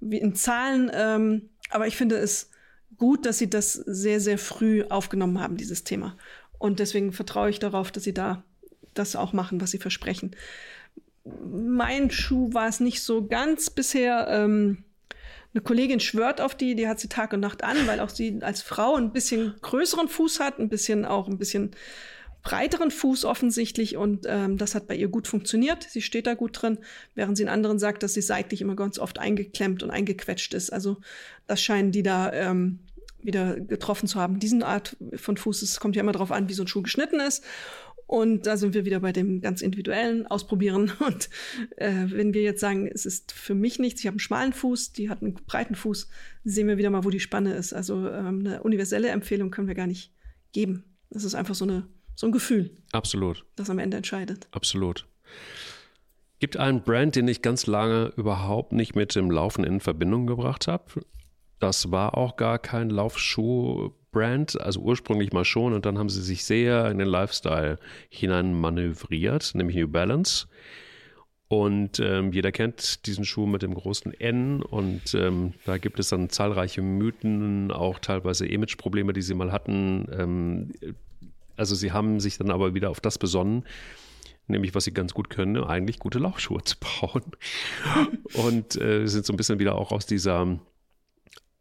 Wie 0.00 0.18
in 0.18 0.34
Zahlen? 0.34 0.90
Ähm, 0.94 1.50
aber 1.70 1.86
ich 1.86 1.96
finde 1.96 2.16
es 2.16 2.50
gut, 2.96 3.26
dass 3.26 3.38
Sie 3.38 3.50
das 3.50 3.72
sehr, 3.72 4.20
sehr 4.20 4.38
früh 4.38 4.84
aufgenommen 4.84 5.40
haben, 5.40 5.56
dieses 5.56 5.84
Thema. 5.84 6.16
Und 6.58 6.78
deswegen 6.78 7.12
vertraue 7.12 7.50
ich 7.50 7.58
darauf, 7.58 7.90
dass 7.90 8.04
Sie 8.04 8.14
da 8.14 8.44
das 8.94 9.16
auch 9.16 9.32
machen, 9.32 9.60
was 9.60 9.70
sie 9.70 9.78
versprechen. 9.78 10.36
Mein 11.24 12.10
Schuh 12.10 12.52
war 12.52 12.68
es 12.68 12.80
nicht 12.80 13.02
so 13.02 13.26
ganz 13.26 13.70
bisher. 13.70 14.26
Ähm, 14.28 14.84
eine 15.54 15.62
Kollegin 15.62 16.00
schwört 16.00 16.40
auf 16.40 16.54
die, 16.54 16.74
die 16.74 16.88
hat 16.88 16.98
sie 16.98 17.08
Tag 17.08 17.32
und 17.32 17.40
Nacht 17.40 17.62
an, 17.62 17.76
weil 17.86 18.00
auch 18.00 18.08
sie 18.08 18.38
als 18.40 18.62
Frau 18.62 18.96
ein 18.96 19.12
bisschen 19.12 19.54
größeren 19.60 20.08
Fuß 20.08 20.40
hat, 20.40 20.58
ein 20.58 20.68
bisschen 20.68 21.04
auch 21.04 21.28
ein 21.28 21.38
bisschen 21.38 21.72
breiteren 22.42 22.90
Fuß 22.90 23.24
offensichtlich 23.24 23.96
und 23.96 24.26
ähm, 24.28 24.58
das 24.58 24.74
hat 24.74 24.88
bei 24.88 24.96
ihr 24.96 25.08
gut 25.08 25.28
funktioniert. 25.28 25.84
Sie 25.88 26.02
steht 26.02 26.26
da 26.26 26.34
gut 26.34 26.60
drin, 26.60 26.78
während 27.14 27.36
sie 27.36 27.44
in 27.44 27.48
anderen 27.48 27.78
sagt, 27.78 28.02
dass 28.02 28.14
sie 28.14 28.22
seitlich 28.22 28.60
immer 28.60 28.74
ganz 28.74 28.98
oft 28.98 29.18
eingeklemmt 29.18 29.82
und 29.82 29.90
eingequetscht 29.90 30.52
ist. 30.54 30.72
Also 30.72 30.96
das 31.46 31.62
scheinen 31.62 31.92
die 31.92 32.02
da 32.02 32.32
ähm, 32.32 32.80
wieder 33.20 33.60
getroffen 33.60 34.08
zu 34.08 34.18
haben. 34.18 34.40
Diesen 34.40 34.64
Art 34.64 34.96
von 35.14 35.36
Fuß, 35.36 35.62
es 35.62 35.78
kommt 35.78 35.94
ja 35.94 36.02
immer 36.02 36.12
darauf 36.12 36.32
an, 36.32 36.48
wie 36.48 36.54
so 36.54 36.64
ein 36.64 36.68
Schuh 36.68 36.82
geschnitten 36.82 37.20
ist. 37.20 37.44
Und 38.12 38.46
da 38.46 38.58
sind 38.58 38.74
wir 38.74 38.84
wieder 38.84 39.00
bei 39.00 39.10
dem 39.10 39.40
ganz 39.40 39.62
individuellen 39.62 40.26
Ausprobieren. 40.26 40.92
Und 41.00 41.30
äh, 41.76 42.08
wenn 42.08 42.34
wir 42.34 42.42
jetzt 42.42 42.60
sagen, 42.60 42.86
es 42.86 43.06
ist 43.06 43.32
für 43.32 43.54
mich 43.54 43.78
nichts, 43.78 44.02
ich 44.02 44.06
habe 44.06 44.16
einen 44.16 44.20
schmalen 44.20 44.52
Fuß, 44.52 44.92
die 44.92 45.08
hat 45.08 45.22
einen 45.22 45.32
breiten 45.32 45.74
Fuß, 45.74 46.10
sehen 46.44 46.68
wir 46.68 46.76
wieder 46.76 46.90
mal, 46.90 47.04
wo 47.04 47.08
die 47.08 47.20
Spanne 47.20 47.54
ist. 47.54 47.72
Also 47.72 48.06
ähm, 48.06 48.40
eine 48.40 48.62
universelle 48.64 49.08
Empfehlung 49.08 49.50
können 49.50 49.66
wir 49.66 49.74
gar 49.74 49.86
nicht 49.86 50.12
geben. 50.52 50.84
Das 51.08 51.24
ist 51.24 51.34
einfach 51.34 51.54
so, 51.54 51.64
eine, 51.64 51.88
so 52.14 52.26
ein 52.26 52.32
Gefühl. 52.32 52.76
Absolut. 52.92 53.46
Das 53.56 53.70
am 53.70 53.78
Ende 53.78 53.96
entscheidet. 53.96 54.46
Absolut. 54.50 55.08
Gibt 56.38 56.58
einen 56.58 56.82
Brand, 56.82 57.16
den 57.16 57.28
ich 57.28 57.40
ganz 57.40 57.66
lange 57.66 58.12
überhaupt 58.18 58.72
nicht 58.72 58.94
mit 58.94 59.14
dem 59.14 59.30
Laufen 59.30 59.64
in 59.64 59.80
Verbindung 59.80 60.26
gebracht 60.26 60.68
habe. 60.68 61.00
Das 61.60 61.90
war 61.90 62.18
auch 62.18 62.36
gar 62.36 62.58
kein 62.58 62.90
Laufschuh 62.90 63.92
Brand, 64.12 64.60
also 64.60 64.80
ursprünglich 64.80 65.32
mal 65.32 65.44
schon, 65.44 65.72
und 65.72 65.84
dann 65.86 65.98
haben 65.98 66.08
sie 66.08 66.22
sich 66.22 66.44
sehr 66.44 66.90
in 66.90 66.98
den 66.98 67.08
Lifestyle 67.08 67.78
hinein 68.10 68.54
manövriert, 68.54 69.54
nämlich 69.54 69.76
New 69.76 69.88
Balance. 69.88 70.46
Und 71.48 72.00
ähm, 72.00 72.32
jeder 72.32 72.50
kennt 72.50 73.04
diesen 73.04 73.26
Schuh 73.26 73.46
mit 73.46 73.60
dem 73.60 73.74
großen 73.74 74.14
N 74.18 74.62
und 74.62 75.14
ähm, 75.14 75.52
da 75.66 75.76
gibt 75.76 76.00
es 76.00 76.08
dann 76.08 76.30
zahlreiche 76.30 76.80
Mythen, 76.80 77.70
auch 77.70 77.98
teilweise 77.98 78.46
Imageprobleme, 78.46 79.12
die 79.12 79.20
sie 79.20 79.34
mal 79.34 79.52
hatten. 79.52 80.06
Ähm, 80.18 80.72
also 81.56 81.74
sie 81.74 81.92
haben 81.92 82.20
sich 82.20 82.38
dann 82.38 82.50
aber 82.50 82.72
wieder 82.72 82.88
auf 82.88 83.00
das 83.00 83.18
besonnen, 83.18 83.64
nämlich 84.46 84.74
was 84.74 84.84
sie 84.84 84.94
ganz 84.94 85.12
gut 85.12 85.28
können, 85.28 85.62
eigentlich 85.62 85.98
gute 85.98 86.18
Laufschuhe 86.18 86.62
zu 86.62 86.76
bauen. 86.78 87.22
und 88.32 88.80
äh, 88.80 89.06
sind 89.06 89.26
so 89.26 89.34
ein 89.34 89.36
bisschen 89.36 89.58
wieder 89.58 89.74
auch 89.74 89.92
aus 89.92 90.06
dieser 90.06 90.58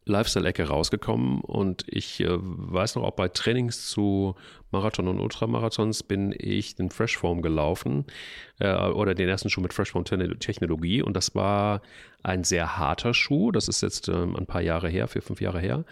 Lifestyle-Ecke 0.05 0.63
rausgekommen 0.63 1.41
und 1.41 1.85
ich 1.87 2.21
äh, 2.21 2.27
weiß 2.31 2.95
noch, 2.95 3.03
auch 3.03 3.11
bei 3.11 3.27
Trainings 3.27 3.87
zu 3.87 4.35
Marathon 4.71 5.07
und 5.07 5.19
Ultramarathons 5.19 6.03
bin 6.03 6.33
ich 6.37 6.75
den 6.75 6.89
Freshform 6.89 7.41
gelaufen 7.41 8.05
äh, 8.59 8.73
oder 8.75 9.13
den 9.13 9.29
ersten 9.29 9.49
Schuh 9.49 9.61
mit 9.61 9.73
Freshform-Technologie 9.73 11.03
und 11.03 11.15
das 11.15 11.35
war 11.35 11.81
ein 12.23 12.43
sehr 12.43 12.77
harter 12.77 13.13
Schuh. 13.13 13.51
Das 13.51 13.67
ist 13.67 13.81
jetzt 13.81 14.07
ähm, 14.07 14.35
ein 14.35 14.47
paar 14.47 14.61
Jahre 14.61 14.89
her, 14.89 15.07
vier, 15.07 15.21
fünf 15.21 15.39
Jahre 15.39 15.59
her. 15.59 15.85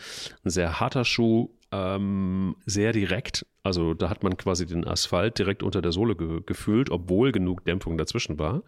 Ein 0.44 0.50
sehr 0.50 0.80
harter 0.80 1.06
Schuh, 1.06 1.50
ähm, 1.72 2.56
sehr 2.66 2.94
direkt. 2.94 3.46
Also 3.62 3.94
da 3.94 4.10
hat 4.10 4.24
man 4.24 4.38
quasi 4.38 4.66
den 4.66 4.88
Asphalt 4.88 5.38
direkt 5.38 5.62
unter 5.62 5.82
der 5.82 5.92
Sohle 5.92 6.16
ge 6.16 6.42
gefühlt, 6.46 6.90
obwohl 6.90 7.32
genug 7.32 7.64
Dämpfung 7.66 7.98
dazwischen 7.98 8.40
war 8.40 8.64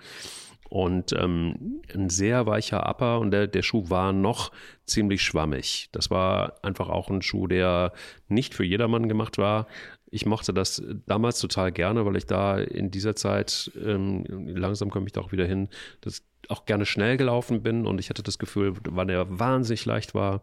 und 0.72 1.11
ähm, 1.11 1.82
ein 1.93 2.09
sehr 2.09 2.45
weicher 2.45 2.89
Upper 2.89 3.19
und 3.19 3.32
der, 3.32 3.47
der 3.47 3.61
Schuh 3.61 3.89
war 3.89 4.13
noch 4.13 4.53
ziemlich 4.86 5.22
schwammig. 5.22 5.89
Das 5.91 6.09
war 6.09 6.63
einfach 6.63 6.88
auch 6.88 7.09
ein 7.09 7.22
Schuh, 7.22 7.45
der 7.45 7.91
nicht 8.30 8.53
für 8.53 8.63
jedermann 8.63 9.09
gemacht 9.09 9.38
war. 9.38 9.67
Ich 10.11 10.26
mochte 10.26 10.53
das 10.53 10.82
damals 11.07 11.41
total 11.41 11.74
gerne, 11.74 12.05
weil 12.05 12.15
ich 12.15 12.26
da 12.26 12.57
in 12.57 12.89
dieser 12.89 13.17
Zeit, 13.17 13.69
ähm, 13.84 14.24
langsam 14.47 14.91
komme 14.91 15.07
ich 15.07 15.11
da 15.11 15.19
auch 15.19 15.34
wieder 15.34 15.45
hin, 15.45 15.67
das 15.99 16.24
auch 16.47 16.63
gerne 16.63 16.86
schnell 16.86 17.17
gelaufen 17.17 17.61
bin 17.63 17.86
und 17.86 17.99
ich 17.99 18.09
hatte 18.09 18.24
das 18.24 18.39
Gefühl, 18.39 18.74
weil 18.89 19.09
er 19.09 19.39
wahnsinnig 19.39 19.84
leicht 19.84 20.15
war, 20.15 20.41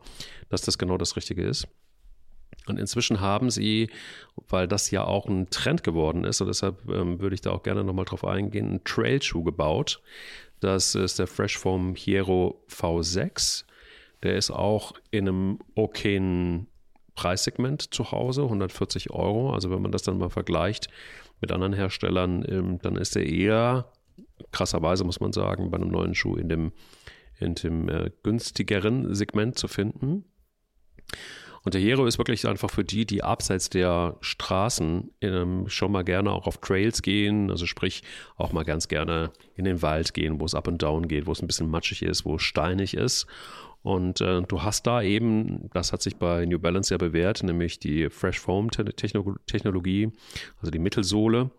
dass 0.50 0.60
das 0.60 0.76
genau 0.76 0.98
das 0.98 1.16
Richtige 1.16 1.46
ist. 1.46 1.68
Und 2.68 2.78
inzwischen 2.78 3.20
haben 3.20 3.50
sie, 3.50 3.90
weil 4.48 4.68
das 4.68 4.90
ja 4.90 5.04
auch 5.04 5.26
ein 5.26 5.50
Trend 5.50 5.82
geworden 5.82 6.24
ist, 6.24 6.40
und 6.40 6.48
deshalb 6.48 6.88
ähm, 6.88 7.20
würde 7.20 7.34
ich 7.34 7.40
da 7.40 7.50
auch 7.50 7.62
gerne 7.62 7.84
nochmal 7.84 8.04
drauf 8.04 8.24
eingehen, 8.24 8.68
einen 8.68 8.84
Trailschuh 8.84 9.42
gebaut. 9.42 10.00
Das 10.60 10.94
ist 10.94 11.18
der 11.18 11.26
Freshform 11.26 11.94
Hero 11.94 12.64
V6. 12.68 13.64
Der 14.22 14.36
ist 14.36 14.50
auch 14.50 14.94
in 15.10 15.28
einem 15.28 15.58
okayen 15.74 16.66
Preissegment 17.14 17.94
zu 17.94 18.10
Hause, 18.10 18.42
140 18.42 19.10
Euro. 19.10 19.52
Also 19.52 19.70
wenn 19.70 19.82
man 19.82 19.92
das 19.92 20.02
dann 20.02 20.18
mal 20.18 20.30
vergleicht 20.30 20.88
mit 21.40 21.52
anderen 21.52 21.72
Herstellern, 21.72 22.44
ähm, 22.48 22.78
dann 22.82 22.96
ist 22.96 23.16
er 23.16 23.24
eher 23.24 23.92
krasserweise 24.52 25.04
muss 25.04 25.20
man 25.20 25.32
sagen, 25.32 25.70
bei 25.70 25.78
einem 25.78 25.90
neuen 25.90 26.14
Schuh 26.14 26.36
in 26.36 26.48
dem, 26.48 26.72
in 27.38 27.54
dem 27.54 27.88
äh, 27.88 28.10
günstigeren 28.22 29.14
Segment 29.14 29.58
zu 29.58 29.68
finden. 29.68 30.24
Und 31.62 31.74
der 31.74 31.80
Hero 31.80 32.06
ist 32.06 32.18
wirklich 32.18 32.46
einfach 32.46 32.70
für 32.70 32.84
die, 32.84 33.04
die 33.04 33.22
abseits 33.22 33.68
der 33.70 34.16
Straßen 34.20 35.10
ähm, 35.20 35.68
schon 35.68 35.92
mal 35.92 36.04
gerne 36.04 36.30
auch 36.30 36.46
auf 36.46 36.58
Trails 36.58 37.02
gehen, 37.02 37.50
also 37.50 37.66
sprich 37.66 38.02
auch 38.36 38.52
mal 38.52 38.64
ganz 38.64 38.88
gerne 38.88 39.30
in 39.56 39.64
den 39.64 39.82
Wald 39.82 40.14
gehen, 40.14 40.40
wo 40.40 40.44
es 40.44 40.54
up 40.54 40.68
und 40.68 40.82
down 40.82 41.08
geht, 41.08 41.26
wo 41.26 41.32
es 41.32 41.42
ein 41.42 41.46
bisschen 41.46 41.70
matschig 41.70 42.02
ist, 42.02 42.24
wo 42.24 42.36
es 42.36 42.42
steinig 42.42 42.94
ist. 42.94 43.26
Und 43.82 44.20
äh, 44.20 44.42
du 44.42 44.62
hast 44.62 44.86
da 44.86 45.02
eben, 45.02 45.70
das 45.72 45.92
hat 45.92 46.02
sich 46.02 46.16
bei 46.16 46.44
New 46.46 46.58
Balance 46.58 46.92
ja 46.92 46.98
bewährt, 46.98 47.42
nämlich 47.42 47.78
die 47.78 48.10
Fresh 48.10 48.40
Foam 48.40 48.70
Technologie, 48.70 50.10
also 50.60 50.70
die 50.70 50.78
Mittelsohle, 50.78 51.50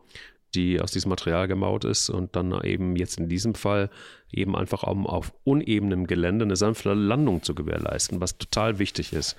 die 0.56 0.82
aus 0.82 0.92
diesem 0.92 1.10
Material 1.10 1.48
gemaut 1.48 1.86
ist 1.86 2.10
und 2.10 2.36
dann 2.36 2.60
eben 2.64 2.96
jetzt 2.96 3.20
in 3.20 3.30
diesem 3.30 3.56
Fall 3.56 3.90
eben 4.32 4.56
einfach 4.56 4.84
um 4.84 5.06
auf 5.08 5.34
unebenem 5.44 6.08
Gelände 6.08 6.46
eine 6.46 6.56
sanfte 6.56 6.94
Landung 6.94 7.44
zu 7.44 7.56
gewährleisten, 7.56 8.22
was 8.22 8.38
total 8.38 8.80
wichtig 8.80 9.14
ist. 9.14 9.36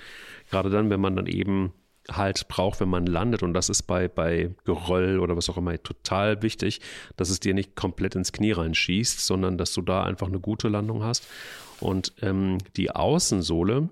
Gerade 0.51 0.71
dann, 0.71 0.91
wenn 0.91 1.01
man 1.01 1.17
dann 1.17 1.27
eben 1.27 1.73
halt 2.11 2.49
braucht, 2.49 2.81
wenn 2.81 2.89
man 2.89 3.07
landet. 3.07 3.43
Und 3.43 3.55
das 3.55 3.69
ist 3.69 3.83
bei, 3.83 4.09
bei 4.09 4.51
Geröll 4.65 5.19
oder 5.19 5.37
was 5.37 5.49
auch 5.49 5.57
immer 5.57 5.81
total 5.83 6.43
wichtig, 6.43 6.81
dass 7.17 7.31
es 7.31 7.41
dir 7.41 7.55
nicht 7.55 7.77
komplett 7.77 8.15
ins 8.15 8.33
Knie 8.33 8.53
reinschießt, 8.53 9.25
sondern 9.25 9.59
dass 9.59 9.73
du 9.73 9.83
da 9.83 10.03
einfach 10.03 10.29
eine 10.29 10.41
gute 10.41 10.69
Landung 10.69 11.03
hast. 11.03 11.27
Und 11.81 12.13
ähm, 12.23 12.59
die 12.77 12.91
Außensohle 12.91 13.89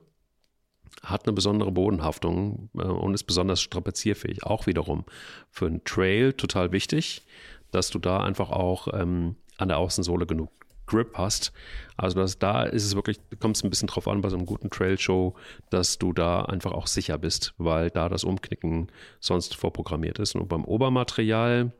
hat 1.03 1.27
eine 1.27 1.35
besondere 1.35 1.73
Bodenhaftung 1.73 2.71
äh, 2.77 2.83
und 2.83 3.15
ist 3.15 3.25
besonders 3.25 3.61
strapazierfähig. 3.61 4.45
Auch 4.45 4.67
wiederum 4.67 5.05
für 5.51 5.67
einen 5.67 5.85
Trail 5.85 6.33
total 6.33 6.73
wichtig, 6.73 7.23
dass 7.71 7.91
du 7.91 7.99
da 7.99 8.21
einfach 8.21 8.51
auch 8.51 8.89
ähm, 8.93 9.37
an 9.59 9.69
der 9.69 9.79
Außensohle 9.79 10.27
genug 10.27 10.51
Grip 10.89 11.17
hast. 11.17 11.53
Also 11.97 12.19
das, 12.19 12.39
da 12.39 12.65
ist 12.65 12.85
es 12.85 12.97
wirklich, 12.97 13.21
kommt 13.39 13.57
es 13.57 13.63
ein 13.63 13.71
bisschen 13.71 13.89
drauf 13.89 14.09
an 14.09 14.23
bei 14.23 14.31
so 14.31 14.37
einem 14.37 14.47
guten 14.47 14.71
Trail-Show, 14.71 15.35
dass 15.71 15.99
du 15.99 16.13
da 16.13 16.43
einfach 16.43 16.73
auch 16.73 16.87
sicher 16.87 17.19
bist, 17.19 17.55
weil 17.59 17.91
da 17.91 18.09
das 18.09 18.25
Umknicken 18.25 18.91
sonst 19.21 19.55
vorprogrammiert 19.55 20.19
ist. 20.19 20.35
Und 20.35 20.49
beim 20.49 20.65
Obermaterial 20.65 21.73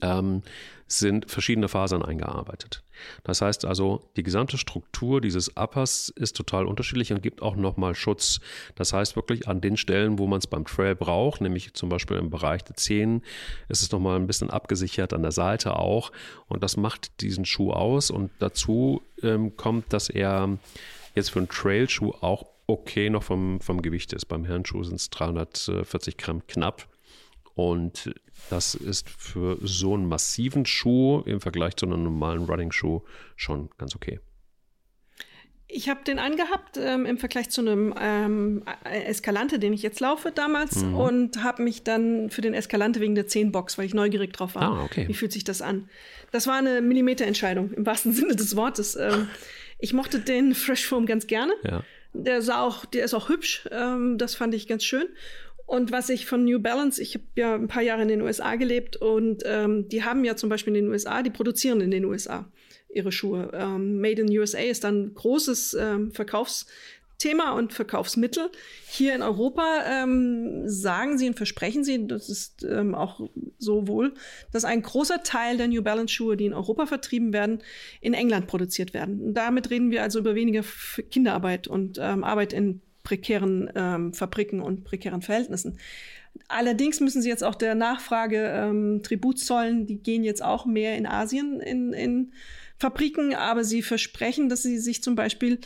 ähm, 0.00 0.42
sind 0.86 1.30
verschiedene 1.30 1.68
Fasern 1.68 2.02
eingearbeitet. 2.02 2.82
Das 3.22 3.42
heißt 3.42 3.64
also, 3.64 4.10
die 4.16 4.22
gesamte 4.22 4.58
Struktur 4.58 5.20
dieses 5.20 5.56
Uppers 5.56 6.08
ist 6.08 6.36
total 6.36 6.66
unterschiedlich 6.66 7.12
und 7.12 7.22
gibt 7.22 7.42
auch 7.42 7.56
nochmal 7.56 7.94
Schutz. 7.94 8.40
Das 8.74 8.92
heißt 8.92 9.14
wirklich 9.14 9.46
an 9.46 9.60
den 9.60 9.76
Stellen, 9.76 10.18
wo 10.18 10.26
man 10.26 10.38
es 10.38 10.46
beim 10.46 10.64
Trail 10.64 10.94
braucht, 10.94 11.40
nämlich 11.40 11.74
zum 11.74 11.90
Beispiel 11.90 12.16
im 12.16 12.30
Bereich 12.30 12.64
der 12.64 12.76
Zehen, 12.76 13.22
ist 13.68 13.82
es 13.82 13.92
nochmal 13.92 14.16
ein 14.16 14.26
bisschen 14.26 14.50
abgesichert, 14.50 15.12
an 15.12 15.22
der 15.22 15.32
Seite 15.32 15.76
auch. 15.76 16.10
Und 16.48 16.62
das 16.62 16.76
macht 16.76 17.20
diesen 17.20 17.44
Schuh 17.44 17.72
aus. 17.72 18.10
Und 18.10 18.30
dazu 18.38 19.02
ähm, 19.22 19.56
kommt, 19.56 19.92
dass 19.92 20.08
er 20.08 20.58
jetzt 21.14 21.30
für 21.30 21.38
einen 21.38 21.48
Trailschuh 21.48 22.12
auch 22.20 22.46
okay 22.66 23.10
noch 23.10 23.22
vom, 23.22 23.60
vom 23.60 23.82
Gewicht 23.82 24.12
ist. 24.12 24.26
Beim 24.26 24.44
Herrenschuh 24.44 24.82
sind 24.84 24.96
es 24.96 25.10
340 25.10 26.16
Gramm 26.16 26.46
knapp. 26.46 26.86
Und 27.54 28.14
das 28.50 28.74
ist 28.74 29.08
für 29.08 29.58
so 29.60 29.94
einen 29.94 30.06
massiven 30.06 30.66
Schuh 30.66 31.22
im 31.26 31.40
Vergleich 31.40 31.76
zu 31.76 31.86
einem 31.86 32.02
normalen 32.02 32.44
Running-Schuh 32.44 33.02
schon 33.36 33.70
ganz 33.78 33.94
okay. 33.94 34.20
Ich 35.70 35.90
habe 35.90 36.02
den 36.02 36.18
angehabt 36.18 36.78
ähm, 36.78 37.04
im 37.04 37.18
Vergleich 37.18 37.50
zu 37.50 37.60
einem 37.60 37.94
ähm, 38.00 38.62
Escalante, 38.84 39.58
den 39.58 39.74
ich 39.74 39.82
jetzt 39.82 40.00
laufe 40.00 40.32
damals 40.32 40.76
mhm. 40.76 40.94
und 40.94 41.42
habe 41.42 41.62
mich 41.62 41.82
dann 41.82 42.30
für 42.30 42.40
den 42.40 42.54
Escalante 42.54 43.00
wegen 43.00 43.14
der 43.14 43.26
10-Box, 43.26 43.76
weil 43.76 43.84
ich 43.84 43.92
neugierig 43.92 44.32
drauf 44.32 44.54
war. 44.54 44.62
Ah, 44.62 44.84
okay. 44.84 45.06
Wie 45.08 45.14
fühlt 45.14 45.30
sich 45.30 45.44
das 45.44 45.60
an? 45.60 45.90
Das 46.32 46.46
war 46.46 46.56
eine 46.56 46.80
Millimeterentscheidung 46.80 47.72
im 47.72 47.84
wahrsten 47.84 48.12
Sinne 48.14 48.34
des 48.34 48.56
Wortes. 48.56 48.96
Ähm, 48.96 49.28
ich 49.78 49.92
mochte 49.92 50.20
den 50.20 50.54
Fresh 50.54 50.86
Foam 50.86 51.04
ganz 51.04 51.26
gerne. 51.26 51.52
Ja. 51.62 51.84
Der 52.14 52.40
sah 52.40 52.62
auch, 52.62 52.86
der 52.86 53.04
ist 53.04 53.12
auch 53.12 53.28
hübsch. 53.28 53.68
Ähm, 53.70 54.16
das 54.16 54.34
fand 54.34 54.54
ich 54.54 54.68
ganz 54.68 54.84
schön. 54.84 55.06
Und 55.68 55.92
was 55.92 56.08
ich 56.08 56.24
von 56.24 56.46
New 56.46 56.60
Balance, 56.60 57.00
ich 57.00 57.12
habe 57.12 57.24
ja 57.36 57.54
ein 57.54 57.68
paar 57.68 57.82
Jahre 57.82 58.00
in 58.00 58.08
den 58.08 58.22
USA 58.22 58.56
gelebt 58.56 58.96
und 58.96 59.42
ähm, 59.44 59.86
die 59.90 60.02
haben 60.02 60.24
ja 60.24 60.34
zum 60.34 60.48
Beispiel 60.48 60.74
in 60.74 60.84
den 60.84 60.90
USA, 60.90 61.22
die 61.22 61.28
produzieren 61.28 61.82
in 61.82 61.90
den 61.90 62.06
USA 62.06 62.50
ihre 62.88 63.12
Schuhe. 63.12 63.50
Ähm, 63.52 64.00
Made 64.00 64.22
in 64.22 64.38
USA 64.38 64.60
ist 64.60 64.84
dann 64.84 65.12
großes 65.12 65.74
ähm, 65.74 66.10
Verkaufsthema 66.12 67.52
und 67.52 67.74
Verkaufsmittel. 67.74 68.50
Hier 68.88 69.14
in 69.14 69.20
Europa 69.20 69.62
ähm, 69.86 70.62
sagen 70.66 71.18
sie 71.18 71.28
und 71.28 71.36
versprechen 71.36 71.84
sie, 71.84 72.06
das 72.06 72.30
ist 72.30 72.64
ähm, 72.64 72.94
auch 72.94 73.28
so 73.58 73.86
wohl, 73.86 74.14
dass 74.50 74.64
ein 74.64 74.80
großer 74.80 75.22
Teil 75.22 75.58
der 75.58 75.68
New 75.68 75.82
Balance 75.82 76.14
Schuhe, 76.14 76.38
die 76.38 76.46
in 76.46 76.54
Europa 76.54 76.86
vertrieben 76.86 77.34
werden, 77.34 77.62
in 78.00 78.14
England 78.14 78.46
produziert 78.46 78.94
werden. 78.94 79.20
Und 79.20 79.34
damit 79.34 79.68
reden 79.68 79.90
wir 79.90 80.02
also 80.02 80.20
über 80.20 80.34
weniger 80.34 80.64
Kinderarbeit 81.10 81.68
und 81.68 81.98
ähm, 82.00 82.24
Arbeit 82.24 82.54
in 82.54 82.80
prekären 83.08 83.70
ähm, 83.74 84.12
Fabriken 84.12 84.60
und 84.60 84.84
prekären 84.84 85.22
Verhältnissen. 85.22 85.78
Allerdings 86.46 87.00
müssen 87.00 87.22
sie 87.22 87.30
jetzt 87.30 87.42
auch 87.42 87.54
der 87.54 87.74
Nachfrage 87.74 88.52
ähm, 88.54 89.00
Tribut 89.02 89.38
zollen. 89.38 89.86
Die 89.86 89.96
gehen 89.96 90.24
jetzt 90.24 90.44
auch 90.44 90.66
mehr 90.66 90.94
in 90.98 91.06
Asien 91.06 91.58
in, 91.60 91.94
in 91.94 92.32
Fabriken, 92.78 93.34
aber 93.34 93.64
sie 93.64 93.80
versprechen, 93.80 94.50
dass 94.50 94.62
sie 94.62 94.78
sich 94.78 95.02
zum 95.02 95.14
Beispiel 95.14 95.58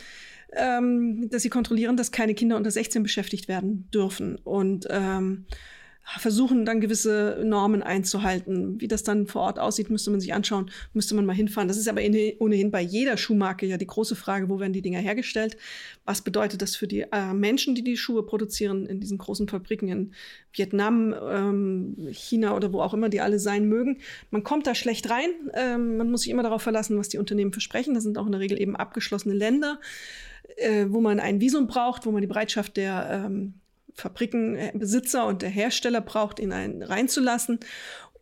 ähm, 0.55 1.29
dass 1.29 1.41
sie 1.41 1.49
kontrollieren, 1.49 1.97
dass 1.97 2.11
keine 2.11 2.33
Kinder 2.33 2.55
unter 2.55 2.71
16 2.71 3.03
beschäftigt 3.03 3.49
werden 3.49 3.89
dürfen. 3.93 4.37
Und 4.37 4.87
ähm, 4.89 5.45
versuchen 6.03 6.65
dann 6.65 6.81
gewisse 6.81 7.41
Normen 7.45 7.81
einzuhalten. 7.81 8.79
Wie 8.81 8.87
das 8.87 9.03
dann 9.03 9.25
vor 9.25 9.43
Ort 9.43 9.59
aussieht, 9.59 9.89
müsste 9.89 10.11
man 10.11 10.19
sich 10.19 10.33
anschauen, 10.33 10.69
müsste 10.93 11.15
man 11.15 11.25
mal 11.25 11.35
hinfahren. 11.35 11.67
Das 11.67 11.77
ist 11.77 11.87
aber 11.87 12.01
ohnehin 12.39 12.71
bei 12.71 12.81
jeder 12.81 13.15
Schuhmarke 13.17 13.65
ja 13.65 13.77
die 13.77 13.87
große 13.87 14.15
Frage, 14.15 14.49
wo 14.49 14.59
werden 14.59 14.73
die 14.73 14.81
Dinger 14.81 14.99
hergestellt? 14.99 15.57
Was 16.05 16.21
bedeutet 16.21 16.61
das 16.61 16.75
für 16.75 16.87
die 16.87 17.05
äh, 17.11 17.33
Menschen, 17.33 17.73
die 17.73 17.83
die 17.83 17.97
Schuhe 17.97 18.23
produzieren 18.23 18.85
in 18.85 18.99
diesen 18.99 19.17
großen 19.17 19.47
Fabriken 19.47 19.87
in 19.87 20.11
Vietnam, 20.51 21.13
ähm, 21.13 21.95
China 22.11 22.55
oder 22.55 22.73
wo 22.73 22.81
auch 22.81 22.93
immer 22.93 23.09
die 23.09 23.21
alle 23.21 23.39
sein 23.39 23.67
mögen? 23.67 23.99
Man 24.29 24.43
kommt 24.43 24.67
da 24.67 24.75
schlecht 24.75 25.09
rein. 25.09 25.29
Ähm, 25.53 25.97
man 25.97 26.11
muss 26.11 26.23
sich 26.23 26.31
immer 26.31 26.43
darauf 26.43 26.61
verlassen, 26.61 26.97
was 26.97 27.09
die 27.09 27.17
Unternehmen 27.17 27.53
versprechen. 27.53 27.93
Das 27.93 28.03
sind 28.03 28.17
auch 28.17 28.25
in 28.25 28.33
der 28.33 28.41
Regel 28.41 28.59
eben 28.59 28.75
abgeschlossene 28.75 29.33
Länder, 29.33 29.79
äh, 30.57 30.85
wo 30.89 30.99
man 30.99 31.21
ein 31.21 31.39
Visum 31.39 31.67
braucht, 31.67 32.05
wo 32.05 32.11
man 32.11 32.21
die 32.21 32.27
Bereitschaft 32.27 32.75
der 32.75 33.25
ähm, 33.25 33.53
Fabrikenbesitzer 33.95 35.25
und 35.25 35.41
der 35.41 35.49
Hersteller 35.49 36.01
braucht, 36.01 36.39
ihn 36.39 36.51
ein, 36.51 36.81
reinzulassen. 36.81 37.59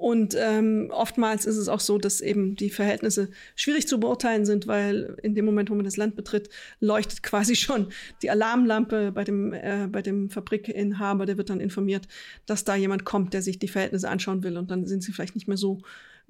Und 0.01 0.35
ähm, 0.35 0.89
oftmals 0.91 1.45
ist 1.45 1.57
es 1.57 1.67
auch 1.67 1.79
so, 1.79 1.99
dass 1.99 2.21
eben 2.21 2.55
die 2.55 2.71
Verhältnisse 2.71 3.29
schwierig 3.55 3.87
zu 3.87 3.99
beurteilen 3.99 4.47
sind, 4.47 4.65
weil 4.65 5.15
in 5.21 5.35
dem 5.35 5.45
Moment, 5.45 5.69
wo 5.69 5.75
man 5.75 5.85
das 5.85 5.95
Land 5.95 6.15
betritt, 6.15 6.49
leuchtet 6.79 7.21
quasi 7.23 7.55
schon 7.55 7.89
die 8.23 8.31
Alarmlampe 8.31 9.11
bei 9.11 9.23
dem, 9.23 9.53
äh, 9.53 9.87
bei 9.91 10.01
dem 10.01 10.31
Fabrikinhaber. 10.31 11.27
Der 11.27 11.37
wird 11.37 11.51
dann 11.51 11.59
informiert, 11.59 12.07
dass 12.47 12.63
da 12.63 12.75
jemand 12.75 13.05
kommt, 13.05 13.35
der 13.35 13.43
sich 13.43 13.59
die 13.59 13.67
Verhältnisse 13.67 14.09
anschauen 14.09 14.41
will. 14.41 14.57
Und 14.57 14.71
dann 14.71 14.87
sind 14.87 15.03
sie 15.03 15.11
vielleicht 15.11 15.35
nicht 15.35 15.47
mehr 15.47 15.57
so 15.57 15.83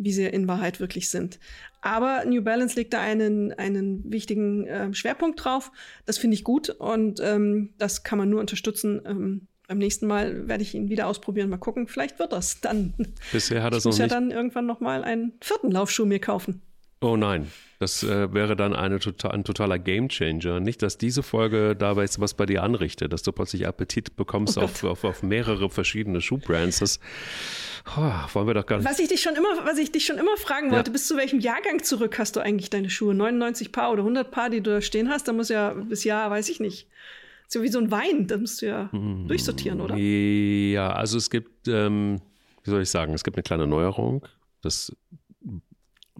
wie 0.03 0.11
sie 0.11 0.25
in 0.25 0.47
Wahrheit 0.47 0.79
wirklich 0.79 1.09
sind. 1.09 1.39
Aber 1.81 2.23
New 2.25 2.41
Balance 2.41 2.75
legt 2.75 2.93
da 2.93 3.01
einen, 3.01 3.53
einen 3.53 4.11
wichtigen 4.11 4.67
äh, 4.67 4.93
Schwerpunkt 4.93 5.43
drauf. 5.43 5.71
Das 6.05 6.17
finde 6.17 6.35
ich 6.35 6.43
gut 6.43 6.69
und 6.69 7.19
ähm, 7.21 7.73
das 7.77 8.03
kann 8.03 8.19
man 8.19 8.29
nur 8.29 8.39
unterstützen. 8.39 9.01
Ähm, 9.05 9.47
beim 9.67 9.77
nächsten 9.77 10.05
Mal 10.05 10.47
werde 10.47 10.63
ich 10.63 10.75
ihn 10.75 10.89
wieder 10.89 11.07
ausprobieren, 11.07 11.49
mal 11.49 11.57
gucken. 11.57 11.87
Vielleicht 11.87 12.19
wird 12.19 12.33
das 12.33 12.59
dann. 12.61 12.93
Bisher 13.31 13.63
hat 13.63 13.73
er 13.73 13.79
so 13.79 13.89
nicht. 13.89 13.99
Ich 13.99 14.03
muss 14.03 14.11
ja 14.11 14.19
dann 14.19 14.31
irgendwann 14.31 14.65
noch 14.65 14.79
mal 14.79 15.03
einen 15.03 15.33
vierten 15.41 15.71
Laufschuh 15.71 16.05
mir 16.05 16.19
kaufen. 16.19 16.61
Oh 16.99 17.15
nein, 17.15 17.47
das 17.81 18.03
äh, 18.03 18.31
wäre 18.31 18.55
dann 18.55 18.75
eine 18.75 18.99
total, 18.99 19.31
ein 19.31 19.43
totaler 19.43 19.79
Gamechanger. 19.79 20.59
Nicht, 20.59 20.83
dass 20.83 20.99
diese 20.99 21.23
Folge 21.23 21.75
dabei 21.75 22.05
was 22.17 22.35
bei 22.35 22.45
dir 22.45 22.61
anrichtet, 22.61 23.11
dass 23.11 23.23
du 23.23 23.31
plötzlich 23.31 23.65
Appetit 23.67 24.15
bekommst 24.15 24.59
oh 24.59 24.61
auf, 24.61 24.83
auf, 24.83 25.03
auf, 25.03 25.23
mehrere 25.23 25.67
verschiedene 25.67 26.21
Schuhbrands. 26.21 26.77
Das 26.77 26.99
oh, 27.97 28.11
wollen 28.33 28.45
wir 28.45 28.53
doch 28.53 28.67
gar 28.67 28.77
nicht. 28.77 28.87
Was 28.87 28.99
ich 28.99 29.07
dich 29.07 29.23
schon 29.23 29.33
immer, 29.33 29.65
was 29.65 29.79
ich 29.79 29.91
dich 29.91 30.05
schon 30.05 30.19
immer 30.19 30.37
fragen 30.37 30.69
wollte, 30.69 30.91
ja. 30.91 30.93
bis 30.93 31.07
zu 31.07 31.17
welchem 31.17 31.39
Jahrgang 31.39 31.81
zurück 31.81 32.19
hast 32.19 32.35
du 32.35 32.39
eigentlich 32.39 32.69
deine 32.69 32.91
Schuhe? 32.91 33.15
99 33.15 33.71
Paar 33.71 33.91
oder 33.91 34.01
100 34.01 34.29
Paar, 34.29 34.51
die 34.51 34.61
du 34.61 34.69
da 34.69 34.81
stehen 34.81 35.09
hast? 35.09 35.27
Da 35.27 35.33
muss 35.33 35.49
ja 35.49 35.73
bis 35.73 36.03
Jahr, 36.03 36.29
weiß 36.29 36.49
ich 36.49 36.59
nicht. 36.59 36.87
So 37.47 37.63
wie 37.63 37.69
so 37.69 37.79
ein 37.79 37.89
Wein, 37.89 38.27
da 38.27 38.37
musst 38.37 38.61
du 38.61 38.67
ja 38.67 38.89
mm, 38.91 39.27
durchsortieren, 39.27 39.81
oder? 39.81 39.97
Ja, 39.97 40.93
also 40.93 41.17
es 41.17 41.31
gibt, 41.31 41.67
ähm, 41.67 42.21
wie 42.63 42.69
soll 42.69 42.83
ich 42.83 42.91
sagen, 42.91 43.15
es 43.15 43.23
gibt 43.23 43.37
eine 43.37 43.43
kleine 43.43 43.65
Neuerung. 43.65 44.23
Das 44.61 44.95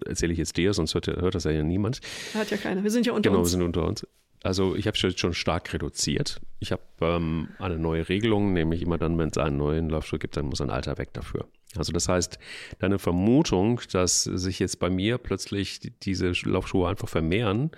erzähle 0.06 0.32
ich 0.32 0.38
jetzt 0.38 0.56
dir, 0.56 0.74
sonst 0.74 0.94
hört, 0.94 1.06
hört 1.06 1.34
das 1.34 1.44
ja 1.44 1.62
niemand. 1.62 2.00
Hat 2.34 2.50
ja 2.50 2.56
keiner. 2.56 2.82
Wir 2.82 2.90
sind 2.90 3.06
ja 3.06 3.12
unter 3.12 3.30
genau, 3.30 3.40
uns. 3.40 3.52
Genau, 3.52 3.60
wir 3.60 3.66
sind 3.66 3.76
unter 3.76 3.88
uns. 3.88 4.06
Also 4.44 4.74
ich 4.74 4.86
habe 4.86 4.96
schon, 4.96 5.16
schon 5.16 5.34
stark 5.34 5.72
reduziert. 5.72 6.40
Ich 6.58 6.72
habe 6.72 6.82
ähm, 7.00 7.48
eine 7.58 7.78
neue 7.78 8.08
Regelung, 8.08 8.52
nämlich 8.52 8.82
immer 8.82 8.98
dann, 8.98 9.16
wenn 9.18 9.28
es 9.28 9.38
einen 9.38 9.56
neuen 9.56 9.88
Laufschuh 9.88 10.18
gibt, 10.18 10.36
dann 10.36 10.46
muss 10.46 10.60
ein 10.60 10.70
alter 10.70 10.98
weg 10.98 11.12
dafür. 11.12 11.46
Also 11.76 11.92
das 11.92 12.08
heißt, 12.08 12.38
deine 12.80 12.98
Vermutung, 12.98 13.80
dass 13.92 14.24
sich 14.24 14.58
jetzt 14.58 14.78
bei 14.78 14.90
mir 14.90 15.18
plötzlich 15.18 15.80
diese 16.02 16.32
Laufschuhe 16.44 16.88
einfach 16.88 17.08
vermehren 17.08 17.70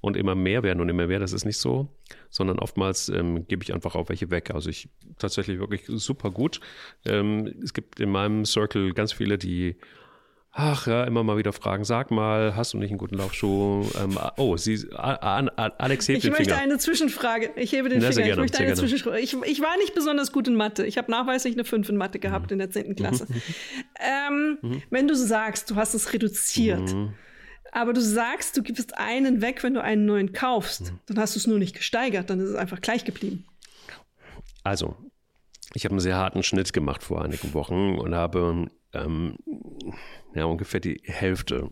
und 0.00 0.16
immer 0.16 0.34
mehr 0.34 0.62
werden 0.62 0.80
und 0.80 0.88
immer 0.88 1.06
mehr, 1.06 1.18
das 1.18 1.32
ist 1.32 1.46
nicht 1.46 1.56
so, 1.56 1.88
sondern 2.28 2.58
oftmals 2.58 3.08
ähm, 3.08 3.48
gebe 3.48 3.62
ich 3.62 3.72
einfach 3.72 3.94
auch 3.94 4.10
welche 4.10 4.30
weg. 4.30 4.50
Also 4.52 4.68
ich 4.68 4.88
tatsächlich 5.18 5.58
wirklich 5.58 5.84
super 5.86 6.30
gut. 6.30 6.60
Ähm, 7.06 7.54
es 7.62 7.72
gibt 7.72 8.00
in 8.00 8.10
meinem 8.10 8.44
Circle 8.44 8.92
ganz 8.92 9.12
viele, 9.12 9.38
die 9.38 9.76
Ach 10.56 10.86
ja, 10.86 11.02
immer 11.02 11.24
mal 11.24 11.36
wieder 11.36 11.52
fragen. 11.52 11.82
Sag 11.84 12.12
mal, 12.12 12.54
hast 12.54 12.74
du 12.74 12.78
nicht 12.78 12.90
einen 12.90 12.98
guten 12.98 13.16
Laufschuh? 13.16 13.84
Ähm, 14.00 14.16
oh, 14.36 14.56
sie, 14.56 14.86
a, 14.94 15.14
a, 15.14 15.66
Alex 15.78 16.06
hebt 16.06 16.18
ich 16.18 16.22
den 16.22 16.32
Finger. 16.32 16.40
Ich 16.42 16.48
möchte 16.48 16.56
eine 16.62 16.78
Zwischenfrage. 16.78 17.50
Ich 17.56 17.72
hebe 17.72 17.88
den 17.88 17.98
Na, 18.00 18.12
Finger. 18.12 18.22
gerne, 18.26 18.30
ich 18.32 18.38
möchte 18.52 18.58
eine. 18.58 18.74
Zwischenfrage. 18.74 19.18
Ich, 19.18 19.34
ich, 19.34 19.60
war 19.60 19.76
nicht 19.78 19.94
besonders 19.96 20.30
gut 20.30 20.46
in 20.46 20.54
Mathe. 20.54 20.86
Ich 20.86 20.96
habe 20.96 21.10
nachweislich 21.10 21.54
eine 21.54 21.64
5 21.64 21.88
in 21.88 21.96
Mathe 21.96 22.20
gehabt 22.20 22.52
in 22.52 22.58
der 22.58 22.70
10. 22.70 22.94
Klasse. 22.94 23.26
ähm, 23.98 24.58
Mhm. 24.62 24.82
wenn 24.90 25.08
du 25.08 25.16
sagst, 25.16 25.70
du 25.72 25.74
hast 25.74 25.94
es 25.94 26.12
reduziert, 26.12 26.94
aber 27.72 27.92
du 27.92 28.00
sagst, 28.00 28.56
du 28.56 28.62
gibst 28.62 28.96
einen 28.96 29.42
weg, 29.42 29.64
wenn 29.64 29.74
du 29.74 29.82
einen 29.82 30.04
neuen 30.06 30.32
kaufst, 30.32 30.92
Mhm. 30.92 31.00
dann 31.06 31.18
hast 31.18 31.34
du 31.34 31.40
es 31.40 31.48
nur 31.48 31.58
nicht 31.58 31.74
gesteigert, 31.74 32.30
dann 32.30 32.38
ist 32.38 32.50
es 32.50 32.54
einfach 32.54 32.80
gleich 32.80 33.04
geblieben. 33.04 33.44
Also, 34.62 34.94
ich 35.74 35.84
habe 35.84 35.94
einen 35.94 36.00
sehr 36.00 36.14
harten 36.16 36.44
Schnitt 36.44 36.72
gemacht 36.72 37.02
vor 37.02 37.24
einigen 37.24 37.52
Wochen 37.54 37.98
und 37.98 38.14
habe 38.14 38.68
ähm, 38.92 39.36
ja, 40.34 40.44
ungefähr 40.44 40.80
die 40.80 41.00
Hälfte 41.04 41.70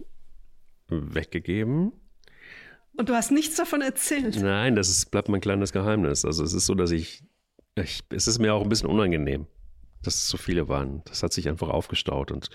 weggegeben. 0.88 1.92
Und 2.96 3.08
du 3.08 3.14
hast 3.14 3.30
nichts 3.30 3.56
davon 3.56 3.80
erzählt. 3.80 4.40
Nein, 4.40 4.76
das 4.76 4.88
ist, 4.88 5.10
bleibt 5.10 5.28
mein 5.28 5.40
kleines 5.40 5.72
Geheimnis. 5.72 6.24
Also 6.24 6.44
es 6.44 6.52
ist 6.52 6.66
so, 6.66 6.74
dass 6.74 6.90
ich, 6.90 7.24
ich, 7.74 8.02
es 8.10 8.26
ist 8.26 8.38
mir 8.38 8.54
auch 8.54 8.62
ein 8.62 8.68
bisschen 8.68 8.88
unangenehm, 8.88 9.46
dass 10.02 10.14
es 10.16 10.28
so 10.28 10.36
viele 10.36 10.68
waren. 10.68 11.02
Das 11.06 11.22
hat 11.22 11.32
sich 11.32 11.48
einfach 11.48 11.68
aufgestaut 11.68 12.30
und, 12.30 12.50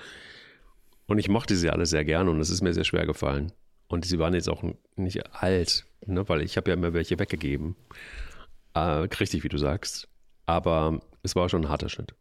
und 1.08 1.18
ich 1.18 1.28
mochte 1.28 1.55
sie 1.55 1.70
alle 1.70 1.86
sehr 1.86 2.05
gerne 2.05 2.30
und 2.30 2.39
es 2.39 2.49
ist 2.49 2.62
mir 2.62 2.74
sehr 2.74 2.84
schwer 2.84 3.05
gefallen. 3.05 3.51
Und 3.88 4.05
sie 4.05 4.20
waren 4.20 4.34
jetzt 4.34 4.49
auch 4.49 4.64
nicht 4.95 5.34
alt, 5.34 5.86
ne, 6.05 6.28
weil 6.30 6.41
ich 6.41 6.58
habe 6.58 6.70
ja 6.70 6.76
immer 6.76 6.93
welche 6.93 7.18
weggegeben. 7.18 7.76
Äh, 8.74 8.80
richtig, 8.80 9.43
wie 9.43 9.49
du 9.49 9.58
sagst. 9.58 10.08
Aber 10.45 10.99
es 11.24 11.36
war 11.36 11.49
schon 11.49 11.64
ein 11.64 11.70
harter 11.70 11.89
Schnitt. 11.89 12.14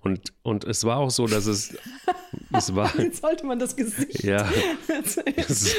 Und, 0.00 0.32
und 0.42 0.64
es 0.64 0.84
war 0.84 0.98
auch 0.98 1.10
so, 1.10 1.26
dass 1.26 1.46
es, 1.46 1.76
es 2.52 2.74
war, 2.74 2.94
Jetzt 2.98 3.22
sollte 3.22 3.46
man 3.46 3.58
das 3.58 3.74
Gesicht. 3.76 4.22
ja, 4.22 4.48
es, 5.36 5.74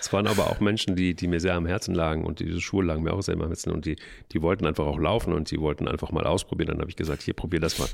es 0.00 0.12
waren 0.12 0.26
aber 0.26 0.50
auch 0.50 0.60
Menschen, 0.60 0.96
die, 0.96 1.14
die 1.14 1.28
mir 1.28 1.40
sehr 1.40 1.54
am 1.54 1.66
Herzen 1.66 1.94
lagen 1.94 2.24
und 2.24 2.40
diese 2.40 2.60
Schuhe 2.60 2.84
lagen 2.84 3.02
mir 3.02 3.12
auch 3.12 3.20
sehr 3.20 3.34
am 3.34 3.46
Herzen 3.46 3.70
und 3.72 3.84
die, 3.84 3.96
die 4.32 4.42
wollten 4.42 4.66
einfach 4.66 4.86
auch 4.86 4.98
laufen 4.98 5.32
und 5.32 5.50
die 5.50 5.60
wollten 5.60 5.86
einfach 5.88 6.10
mal 6.12 6.24
ausprobieren. 6.26 6.68
Dann 6.68 6.80
habe 6.80 6.90
ich 6.90 6.96
gesagt, 6.96 7.22
hier, 7.22 7.34
probier 7.34 7.60
das 7.60 7.78
mal. 7.78 7.88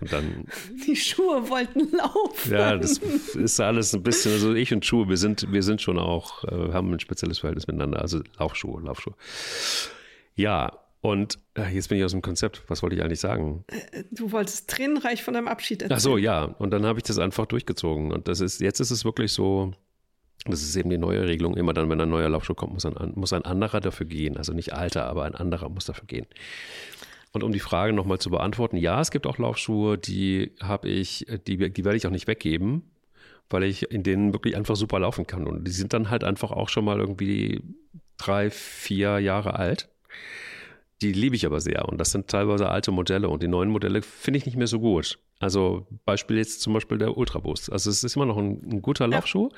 Und 0.00 0.12
dann, 0.12 0.44
Die 0.86 0.96
Schuhe 0.96 1.48
wollten 1.50 1.90
laufen. 1.96 2.52
ja, 2.52 2.76
das 2.76 2.98
ist 2.98 3.60
alles 3.60 3.92
ein 3.94 4.02
bisschen, 4.02 4.32
also 4.32 4.54
ich 4.54 4.72
und 4.72 4.84
Schuhe, 4.86 5.08
wir 5.08 5.16
sind, 5.16 5.52
wir 5.52 5.62
sind 5.62 5.82
schon 5.82 5.98
auch, 5.98 6.44
äh, 6.44 6.72
haben 6.72 6.92
ein 6.92 7.00
spezielles 7.00 7.38
Verhältnis 7.40 7.66
miteinander. 7.66 8.00
Also 8.00 8.20
Laufschuhe, 8.38 8.80
Laufschuhe. 8.82 9.14
Ja, 10.36 10.78
und 11.00 11.38
äh, 11.54 11.72
jetzt 11.72 11.88
bin 11.88 11.98
ich 11.98 12.04
aus 12.04 12.10
dem 12.10 12.22
Konzept. 12.22 12.62
Was 12.68 12.82
wollte 12.82 12.96
ich 12.96 13.02
eigentlich 13.02 13.20
sagen? 13.20 13.64
Du 14.10 14.32
wolltest 14.32 14.68
tränenreich 14.68 15.22
von 15.22 15.34
deinem 15.34 15.48
Abschied 15.48 15.82
erzählen. 15.82 15.96
Ach 15.96 16.02
so, 16.02 16.18
ja. 16.18 16.44
Und 16.44 16.70
dann 16.70 16.84
habe 16.84 16.98
ich 16.98 17.04
das 17.04 17.18
einfach 17.18 17.46
durchgezogen. 17.46 18.10
Und 18.10 18.26
das 18.26 18.40
ist, 18.40 18.60
jetzt 18.60 18.80
ist 18.80 18.90
es 18.90 19.04
wirklich 19.04 19.32
so, 19.32 19.72
das 20.44 20.62
ist 20.62 20.74
eben 20.74 20.90
die 20.90 20.98
neue 20.98 21.26
Regelung. 21.26 21.56
Immer 21.56 21.72
dann, 21.72 21.88
wenn 21.88 22.00
ein 22.00 22.10
neuer 22.10 22.28
Laufschuh 22.28 22.54
kommt, 22.54 22.72
muss 22.72 22.84
ein, 22.84 23.12
muss 23.14 23.32
ein 23.32 23.44
anderer 23.44 23.80
dafür 23.80 24.06
gehen. 24.06 24.36
Also 24.36 24.52
nicht 24.52 24.72
alter, 24.72 25.06
aber 25.06 25.24
ein 25.24 25.36
anderer 25.36 25.68
muss 25.68 25.84
dafür 25.84 26.06
gehen. 26.06 26.26
Und 27.32 27.44
um 27.44 27.52
die 27.52 27.60
Frage 27.60 27.92
nochmal 27.92 28.18
zu 28.18 28.30
beantworten, 28.30 28.76
ja, 28.76 29.00
es 29.00 29.10
gibt 29.12 29.26
auch 29.26 29.38
Laufschuhe, 29.38 29.98
die 29.98 30.52
habe 30.60 30.88
ich, 30.88 31.26
die, 31.46 31.70
die 31.70 31.84
werde 31.84 31.96
ich 31.96 32.06
auch 32.06 32.10
nicht 32.10 32.26
weggeben, 32.26 32.82
weil 33.50 33.64
ich 33.64 33.92
in 33.92 34.02
denen 34.02 34.32
wirklich 34.32 34.56
einfach 34.56 34.76
super 34.76 34.98
laufen 34.98 35.26
kann. 35.26 35.46
Und 35.46 35.64
die 35.64 35.70
sind 35.70 35.92
dann 35.92 36.10
halt 36.10 36.24
einfach 36.24 36.50
auch 36.50 36.68
schon 36.68 36.84
mal 36.84 36.98
irgendwie 36.98 37.62
drei, 38.16 38.50
vier 38.50 39.20
Jahre 39.20 39.54
alt. 39.54 39.88
Die 41.00 41.12
liebe 41.12 41.36
ich 41.36 41.46
aber 41.46 41.60
sehr 41.60 41.88
und 41.88 41.98
das 41.98 42.10
sind 42.10 42.28
teilweise 42.28 42.68
alte 42.68 42.90
Modelle 42.90 43.28
und 43.28 43.42
die 43.42 43.48
neuen 43.48 43.70
Modelle 43.70 44.02
finde 44.02 44.38
ich 44.38 44.46
nicht 44.46 44.56
mehr 44.56 44.66
so 44.66 44.80
gut. 44.80 45.18
Also 45.38 45.86
Beispiel 46.04 46.38
jetzt 46.38 46.60
zum 46.60 46.72
Beispiel 46.72 46.98
der 46.98 47.16
Ultraboost. 47.16 47.70
Also 47.70 47.90
es 47.90 48.02
ist 48.02 48.16
immer 48.16 48.26
noch 48.26 48.36
ein, 48.36 48.60
ein 48.68 48.82
guter 48.82 49.06
Laufschuh, 49.06 49.50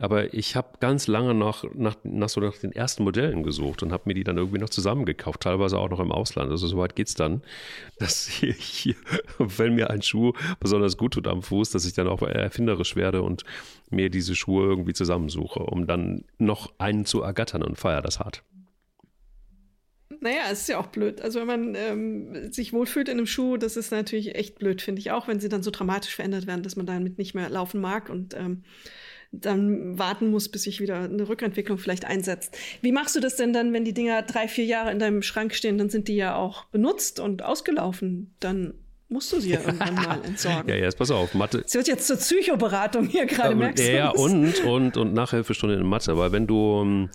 aber 0.00 0.32
ich 0.32 0.56
habe 0.56 0.78
ganz 0.80 1.06
lange 1.06 1.34
noch 1.34 1.64
nach, 1.74 1.96
nach 2.02 2.30
so 2.30 2.40
nach 2.40 2.56
den 2.56 2.72
ersten 2.72 3.04
Modellen 3.04 3.42
gesucht 3.42 3.82
und 3.82 3.92
habe 3.92 4.04
mir 4.06 4.14
die 4.14 4.24
dann 4.24 4.38
irgendwie 4.38 4.58
noch 4.58 4.70
zusammengekauft, 4.70 5.42
teilweise 5.42 5.78
auch 5.78 5.90
noch 5.90 6.00
im 6.00 6.10
Ausland. 6.10 6.50
Also 6.50 6.66
soweit 6.66 6.96
geht's 6.96 7.14
dann, 7.14 7.42
dass 7.98 8.42
ich, 8.42 8.56
hier, 8.56 8.94
wenn 9.38 9.74
mir 9.74 9.90
ein 9.90 10.00
Schuh 10.00 10.32
besonders 10.58 10.96
gut 10.96 11.14
tut 11.14 11.28
am 11.28 11.42
Fuß, 11.42 11.70
dass 11.70 11.84
ich 11.84 11.92
dann 11.92 12.08
auch 12.08 12.22
erfinderisch 12.22 12.96
werde 12.96 13.20
und 13.20 13.44
mir 13.90 14.08
diese 14.08 14.34
Schuhe 14.34 14.64
irgendwie 14.64 14.94
zusammensuche, 14.94 15.60
um 15.60 15.86
dann 15.86 16.24
noch 16.38 16.72
einen 16.78 17.04
zu 17.04 17.20
ergattern 17.20 17.62
und 17.62 17.76
feier 17.76 18.00
das 18.00 18.18
hart. 18.18 18.42
Naja, 20.22 20.42
es 20.52 20.60
ist 20.60 20.68
ja 20.68 20.78
auch 20.78 20.86
blöd. 20.86 21.20
Also 21.20 21.40
wenn 21.40 21.46
man 21.48 21.74
ähm, 21.74 22.52
sich 22.52 22.72
wohlfühlt 22.72 23.08
in 23.08 23.18
einem 23.18 23.26
Schuh, 23.26 23.56
das 23.56 23.76
ist 23.76 23.90
natürlich 23.90 24.36
echt 24.36 24.56
blöd, 24.56 24.80
finde 24.80 25.00
ich 25.00 25.10
auch, 25.10 25.26
wenn 25.26 25.40
sie 25.40 25.48
dann 25.48 25.64
so 25.64 25.72
dramatisch 25.72 26.14
verändert 26.14 26.46
werden, 26.46 26.62
dass 26.62 26.76
man 26.76 26.86
damit 26.86 27.18
nicht 27.18 27.34
mehr 27.34 27.50
laufen 27.50 27.80
mag 27.80 28.08
und 28.08 28.32
ähm, 28.34 28.62
dann 29.32 29.98
warten 29.98 30.30
muss, 30.30 30.48
bis 30.48 30.62
sich 30.62 30.80
wieder 30.80 31.00
eine 31.00 31.28
Rückentwicklung 31.28 31.76
vielleicht 31.76 32.04
einsetzt. 32.04 32.56
Wie 32.82 32.92
machst 32.92 33.16
du 33.16 33.20
das 33.20 33.34
denn 33.34 33.52
dann, 33.52 33.72
wenn 33.72 33.84
die 33.84 33.94
Dinger 33.94 34.22
drei, 34.22 34.46
vier 34.46 34.64
Jahre 34.64 34.92
in 34.92 35.00
deinem 35.00 35.22
Schrank 35.22 35.54
stehen, 35.54 35.76
dann 35.76 35.90
sind 35.90 36.06
die 36.06 36.16
ja 36.16 36.36
auch 36.36 36.66
benutzt 36.66 37.18
und 37.18 37.42
ausgelaufen. 37.42 38.32
Dann 38.38 38.74
musst 39.08 39.32
du 39.32 39.40
sie 39.40 39.50
ja 39.50 39.60
irgendwann 39.60 39.94
mal 39.94 40.20
entsorgen. 40.24 40.68
Ja, 40.68 40.76
jetzt 40.76 40.98
pass 40.98 41.10
auf, 41.10 41.34
Mathe. 41.34 41.64
Es 41.66 41.74
wird 41.74 41.88
jetzt 41.88 42.06
zur 42.06 42.16
Psychoberatung 42.16 43.08
hier 43.08 43.26
gerade, 43.26 43.56
merkst 43.56 43.88
du? 43.88 43.92
Ja, 43.92 44.10
und, 44.10 44.62
und, 44.64 44.96
und 44.96 45.14
Nachhilfestunde 45.14 45.74
in 45.74 45.84
Mathe. 45.84 46.12
Aber 46.12 46.30
wenn 46.30 46.46
du 46.46 46.80
ähm, 46.82 47.10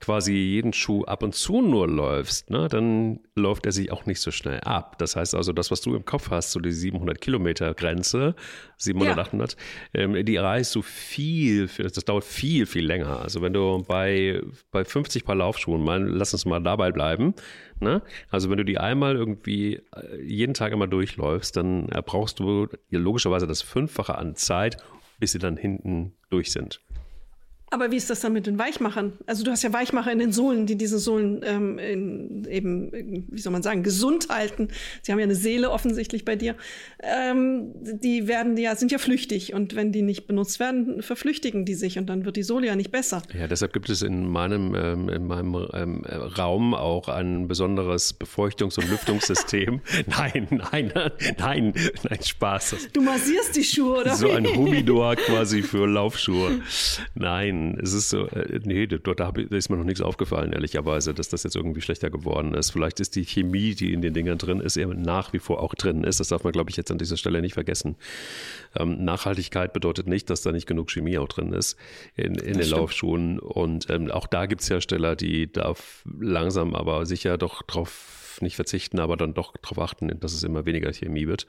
quasi 0.00 0.32
jeden 0.32 0.72
Schuh 0.72 1.04
ab 1.04 1.22
und 1.22 1.34
zu 1.34 1.60
nur 1.60 1.86
läufst, 1.86 2.50
ne, 2.50 2.68
dann 2.68 3.20
läuft 3.34 3.66
er 3.66 3.72
sich 3.72 3.92
auch 3.92 4.06
nicht 4.06 4.20
so 4.20 4.30
schnell 4.30 4.60
ab. 4.60 4.96
Das 4.98 5.14
heißt 5.14 5.34
also, 5.34 5.52
das, 5.52 5.70
was 5.70 5.82
du 5.82 5.94
im 5.94 6.06
Kopf 6.06 6.30
hast, 6.30 6.52
so 6.52 6.60
die 6.60 6.72
700 6.72 7.20
Kilometer 7.20 7.74
Grenze, 7.74 8.34
700, 8.78 9.16
Ja. 9.16 9.22
800, 9.22 9.56
ähm, 9.92 10.24
die 10.24 10.36
erreichst 10.36 10.74
du 10.74 10.82
viel, 10.82 11.68
viel, 11.68 11.86
das 11.86 12.04
dauert 12.04 12.24
viel, 12.24 12.64
viel 12.64 12.84
länger. 12.84 13.20
Also 13.20 13.42
wenn 13.42 13.52
du 13.52 13.84
bei, 13.86 14.40
bei 14.70 14.84
50 14.84 15.24
Paar 15.24 15.36
Laufschuhen, 15.36 15.84
mal, 15.84 16.02
lass 16.02 16.32
uns 16.32 16.46
mal 16.46 16.62
dabei 16.62 16.92
bleiben, 16.92 17.34
ne? 17.78 18.00
also 18.30 18.48
wenn 18.48 18.56
du 18.56 18.64
die 18.64 18.78
einmal 18.78 19.16
irgendwie 19.16 19.82
äh, 19.94 20.22
jeden 20.22 20.54
Tag 20.54 20.72
immer 20.72 20.86
durchläufst, 20.86 21.56
dann 21.56 21.86
brauchst 22.06 22.38
du 22.38 22.68
logischerweise 22.88 23.46
das 23.46 23.60
Fünffache 23.60 24.16
an 24.16 24.34
Zeit, 24.34 24.78
bis 25.18 25.32
sie 25.32 25.38
dann 25.38 25.58
hinten 25.58 26.14
durch 26.30 26.52
sind. 26.52 26.80
Aber 27.72 27.92
wie 27.92 27.96
ist 27.96 28.10
das 28.10 28.18
dann 28.18 28.32
mit 28.32 28.48
den 28.48 28.58
Weichmachern? 28.58 29.12
Also 29.26 29.44
du 29.44 29.52
hast 29.52 29.62
ja 29.62 29.72
Weichmacher 29.72 30.10
in 30.10 30.18
den 30.18 30.32
Sohlen, 30.32 30.66
die 30.66 30.76
diese 30.76 30.98
Sohlen 30.98 31.40
ähm, 31.44 31.78
in, 31.78 32.44
eben, 32.50 33.26
wie 33.30 33.40
soll 33.40 33.52
man 33.52 33.62
sagen, 33.62 33.84
gesund 33.84 34.28
halten. 34.28 34.68
Sie 35.02 35.12
haben 35.12 35.20
ja 35.20 35.24
eine 35.24 35.36
Seele 35.36 35.70
offensichtlich 35.70 36.24
bei 36.24 36.34
dir. 36.34 36.56
Ähm, 37.00 37.70
die 37.80 38.26
werden 38.26 38.56
ja, 38.56 38.74
sind 38.74 38.90
ja 38.90 38.98
flüchtig 38.98 39.54
und 39.54 39.76
wenn 39.76 39.92
die 39.92 40.02
nicht 40.02 40.26
benutzt 40.26 40.58
werden, 40.58 41.00
verflüchtigen 41.00 41.64
die 41.64 41.74
sich 41.74 41.96
und 41.96 42.06
dann 42.06 42.24
wird 42.24 42.34
die 42.34 42.42
Sohle 42.42 42.66
ja 42.66 42.74
nicht 42.74 42.90
besser. 42.90 43.22
Ja, 43.38 43.46
deshalb 43.46 43.72
gibt 43.72 43.88
es 43.88 44.02
in 44.02 44.28
meinem, 44.28 44.74
ähm, 44.74 45.08
in 45.08 45.26
meinem 45.28 45.68
ähm, 45.72 46.04
äh, 46.04 46.16
Raum 46.16 46.74
auch 46.74 47.08
ein 47.08 47.46
besonderes 47.46 48.18
Befeuchtungs- 48.18 48.80
und 48.80 48.90
Lüftungssystem. 48.90 49.80
nein, 50.06 50.48
nein, 50.50 50.92
nein, 51.38 51.72
nein, 52.02 52.18
Spaß. 52.20 52.88
Du 52.92 53.00
massierst 53.00 53.54
die 53.54 53.62
Schuhe, 53.62 54.00
oder? 54.00 54.16
so 54.16 54.28
ein 54.28 54.44
Humidor 54.56 55.14
quasi 55.14 55.62
für 55.62 55.86
Laufschuhe. 55.86 56.60
Nein, 57.14 57.59
es 57.82 57.92
ist 57.92 58.10
so, 58.10 58.26
äh, 58.28 58.60
nee, 58.64 58.86
da, 58.86 59.32
ist 59.50 59.70
mir 59.70 59.76
noch 59.76 59.84
nichts 59.84 60.00
aufgefallen, 60.00 60.52
ehrlicherweise, 60.52 61.14
dass 61.14 61.28
das 61.28 61.42
jetzt 61.42 61.56
irgendwie 61.56 61.80
schlechter 61.80 62.10
geworden 62.10 62.54
ist. 62.54 62.70
Vielleicht 62.70 63.00
ist 63.00 63.16
die 63.16 63.24
Chemie, 63.24 63.74
die 63.74 63.92
in 63.92 64.02
den 64.02 64.14
Dingern 64.14 64.38
drin 64.38 64.60
ist, 64.60 64.76
eben 64.76 65.00
nach 65.02 65.32
wie 65.32 65.38
vor 65.38 65.60
auch 65.62 65.74
drin 65.74 66.04
ist. 66.04 66.20
Das 66.20 66.28
darf 66.28 66.44
man, 66.44 66.52
glaube 66.52 66.70
ich, 66.70 66.76
jetzt 66.76 66.90
an 66.90 66.98
dieser 66.98 67.16
Stelle 67.16 67.40
nicht 67.40 67.54
vergessen. 67.54 67.96
Ähm, 68.78 69.04
Nachhaltigkeit 69.04 69.72
bedeutet 69.72 70.06
nicht, 70.06 70.30
dass 70.30 70.42
da 70.42 70.52
nicht 70.52 70.66
genug 70.66 70.90
Chemie 70.90 71.18
auch 71.18 71.28
drin 71.28 71.52
ist 71.52 71.76
in, 72.16 72.34
in 72.34 72.34
den 72.34 72.54
stimmt. 72.54 72.70
Laufschuhen. 72.70 73.38
Und 73.38 73.88
ähm, 73.90 74.10
auch 74.10 74.26
da 74.26 74.46
gibt 74.46 74.62
es 74.62 74.70
Hersteller, 74.70 75.16
die 75.16 75.52
da 75.52 75.74
langsam 76.18 76.74
aber 76.74 77.06
sicher 77.06 77.38
doch 77.38 77.62
drauf 77.62 78.20
nicht 78.40 78.56
verzichten, 78.56 78.98
aber 79.00 79.16
dann 79.16 79.34
doch 79.34 79.56
darauf 79.56 79.78
achten, 79.78 80.18
dass 80.20 80.32
es 80.32 80.42
immer 80.42 80.66
weniger 80.66 80.92
Chemie 80.92 81.26
wird. 81.26 81.46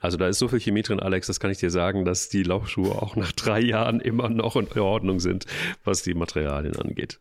Also 0.00 0.16
da 0.16 0.28
ist 0.28 0.38
so 0.38 0.48
viel 0.48 0.60
Chemie 0.60 0.82
drin, 0.82 1.00
Alex, 1.00 1.26
das 1.26 1.40
kann 1.40 1.50
ich 1.50 1.58
dir 1.58 1.70
sagen, 1.70 2.04
dass 2.04 2.28
die 2.28 2.42
Laufschuhe 2.42 2.90
auch 2.90 3.16
nach 3.16 3.32
drei 3.32 3.60
Jahren 3.60 4.00
immer 4.00 4.28
noch 4.28 4.56
in 4.56 4.68
Ordnung 4.78 5.20
sind, 5.20 5.46
was 5.84 6.02
die 6.02 6.14
Materialien 6.14 6.76
angeht. 6.76 7.18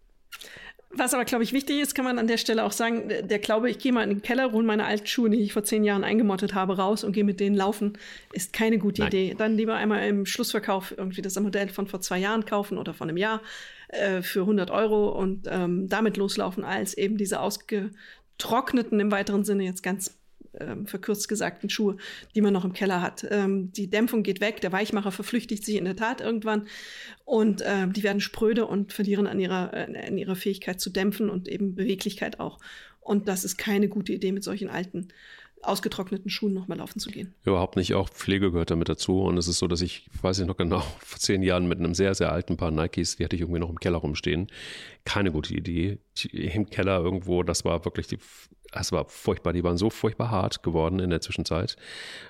Was 0.93 1.13
aber, 1.13 1.23
glaube 1.23 1.43
ich, 1.43 1.53
wichtig 1.53 1.79
ist, 1.79 1.95
kann 1.95 2.03
man 2.03 2.19
an 2.19 2.27
der 2.27 2.37
Stelle 2.37 2.65
auch 2.65 2.73
sagen, 2.73 3.07
der 3.07 3.39
Glaube, 3.39 3.69
ich 3.69 3.79
gehe 3.79 3.93
mal 3.93 4.03
in 4.03 4.09
den 4.09 4.21
Keller, 4.21 4.51
hole 4.51 4.65
meine 4.65 4.85
alten 4.85 5.07
Schuhe, 5.07 5.29
die 5.29 5.39
ich 5.39 5.53
vor 5.53 5.63
zehn 5.63 5.85
Jahren 5.85 6.03
eingemottet 6.03 6.53
habe, 6.53 6.75
raus 6.75 7.05
und 7.05 7.13
gehe 7.13 7.23
mit 7.23 7.39
denen 7.39 7.55
laufen, 7.55 7.97
ist 8.33 8.51
keine 8.51 8.77
gute 8.77 9.01
Nein. 9.01 9.07
Idee. 9.07 9.35
Dann 9.37 9.55
lieber 9.55 9.75
einmal 9.75 10.05
im 10.07 10.25
Schlussverkauf 10.25 10.93
irgendwie 10.97 11.21
das 11.21 11.39
Modell 11.39 11.69
von 11.69 11.87
vor 11.87 12.01
zwei 12.01 12.19
Jahren 12.19 12.45
kaufen 12.45 12.77
oder 12.77 12.93
von 12.93 13.07
einem 13.07 13.17
Jahr 13.17 13.41
äh, 13.87 14.21
für 14.21 14.41
100 14.41 14.69
Euro 14.69 15.09
und 15.09 15.47
ähm, 15.49 15.87
damit 15.87 16.17
loslaufen, 16.17 16.65
als 16.65 16.97
eben 16.97 17.15
diese 17.17 17.39
ausgetrockneten, 18.41 18.99
im 18.99 19.11
weiteren 19.11 19.43
Sinne 19.43 19.63
jetzt 19.63 19.83
ganz 19.83 20.17
ähm, 20.59 20.85
verkürzt 20.85 21.29
gesagten 21.29 21.69
Schuhe, 21.69 21.97
die 22.35 22.41
man 22.41 22.53
noch 22.53 22.65
im 22.65 22.73
Keller 22.73 23.01
hat. 23.01 23.25
Ähm, 23.29 23.71
die 23.71 23.89
Dämpfung 23.89 24.23
geht 24.23 24.41
weg, 24.41 24.61
der 24.61 24.71
Weichmacher 24.71 25.11
verflüchtigt 25.11 25.63
sich 25.63 25.75
in 25.75 25.85
der 25.85 25.95
Tat 25.95 26.21
irgendwann 26.21 26.67
und 27.23 27.63
ähm, 27.65 27.93
die 27.93 28.03
werden 28.03 28.19
spröde 28.19 28.65
und 28.65 28.91
verlieren 28.93 29.27
an 29.27 29.39
ihrer, 29.39 29.73
äh, 29.73 30.07
an 30.07 30.17
ihrer 30.17 30.35
Fähigkeit 30.35 30.81
zu 30.81 30.89
dämpfen 30.89 31.29
und 31.29 31.47
eben 31.47 31.75
Beweglichkeit 31.75 32.39
auch. 32.39 32.59
Und 32.99 33.27
das 33.27 33.45
ist 33.45 33.57
keine 33.57 33.87
gute 33.87 34.13
Idee 34.13 34.31
mit 34.31 34.43
solchen 34.43 34.69
alten 34.69 35.07
ausgetrockneten 35.63 36.29
Schuhen 36.29 36.53
nochmal 36.53 36.77
laufen 36.77 36.99
zu 36.99 37.09
gehen. 37.09 37.33
Überhaupt 37.43 37.75
nicht. 37.75 37.93
Auch 37.93 38.09
Pflege 38.09 38.51
gehört 38.51 38.71
damit 38.71 38.89
dazu. 38.89 39.21
Und 39.21 39.37
es 39.37 39.47
ist 39.47 39.59
so, 39.59 39.67
dass 39.67 39.81
ich, 39.81 40.09
weiß 40.21 40.39
ich 40.39 40.47
noch 40.47 40.57
genau, 40.57 40.79
vor 40.99 41.19
zehn 41.19 41.43
Jahren 41.43 41.67
mit 41.67 41.79
einem 41.79 41.93
sehr, 41.93 42.15
sehr 42.15 42.31
alten 42.31 42.57
Paar 42.57 42.71
Nikes, 42.71 43.17
die 43.17 43.23
hatte 43.23 43.35
ich 43.35 43.41
irgendwie 43.41 43.59
noch 43.59 43.69
im 43.69 43.79
Keller 43.79 43.97
rumstehen. 43.97 44.47
Keine 45.05 45.31
gute 45.31 45.53
Idee. 45.53 45.99
Im 46.31 46.69
Keller 46.69 46.99
irgendwo, 46.99 47.43
das 47.43 47.65
war 47.65 47.85
wirklich 47.85 48.07
die, 48.07 48.19
es 48.73 48.91
war 48.91 49.05
furchtbar. 49.05 49.53
Die 49.53 49.63
waren 49.63 49.77
so 49.77 49.89
furchtbar 49.89 50.31
hart 50.31 50.63
geworden 50.63 50.99
in 50.99 51.09
der 51.09 51.21
Zwischenzeit. 51.21 51.75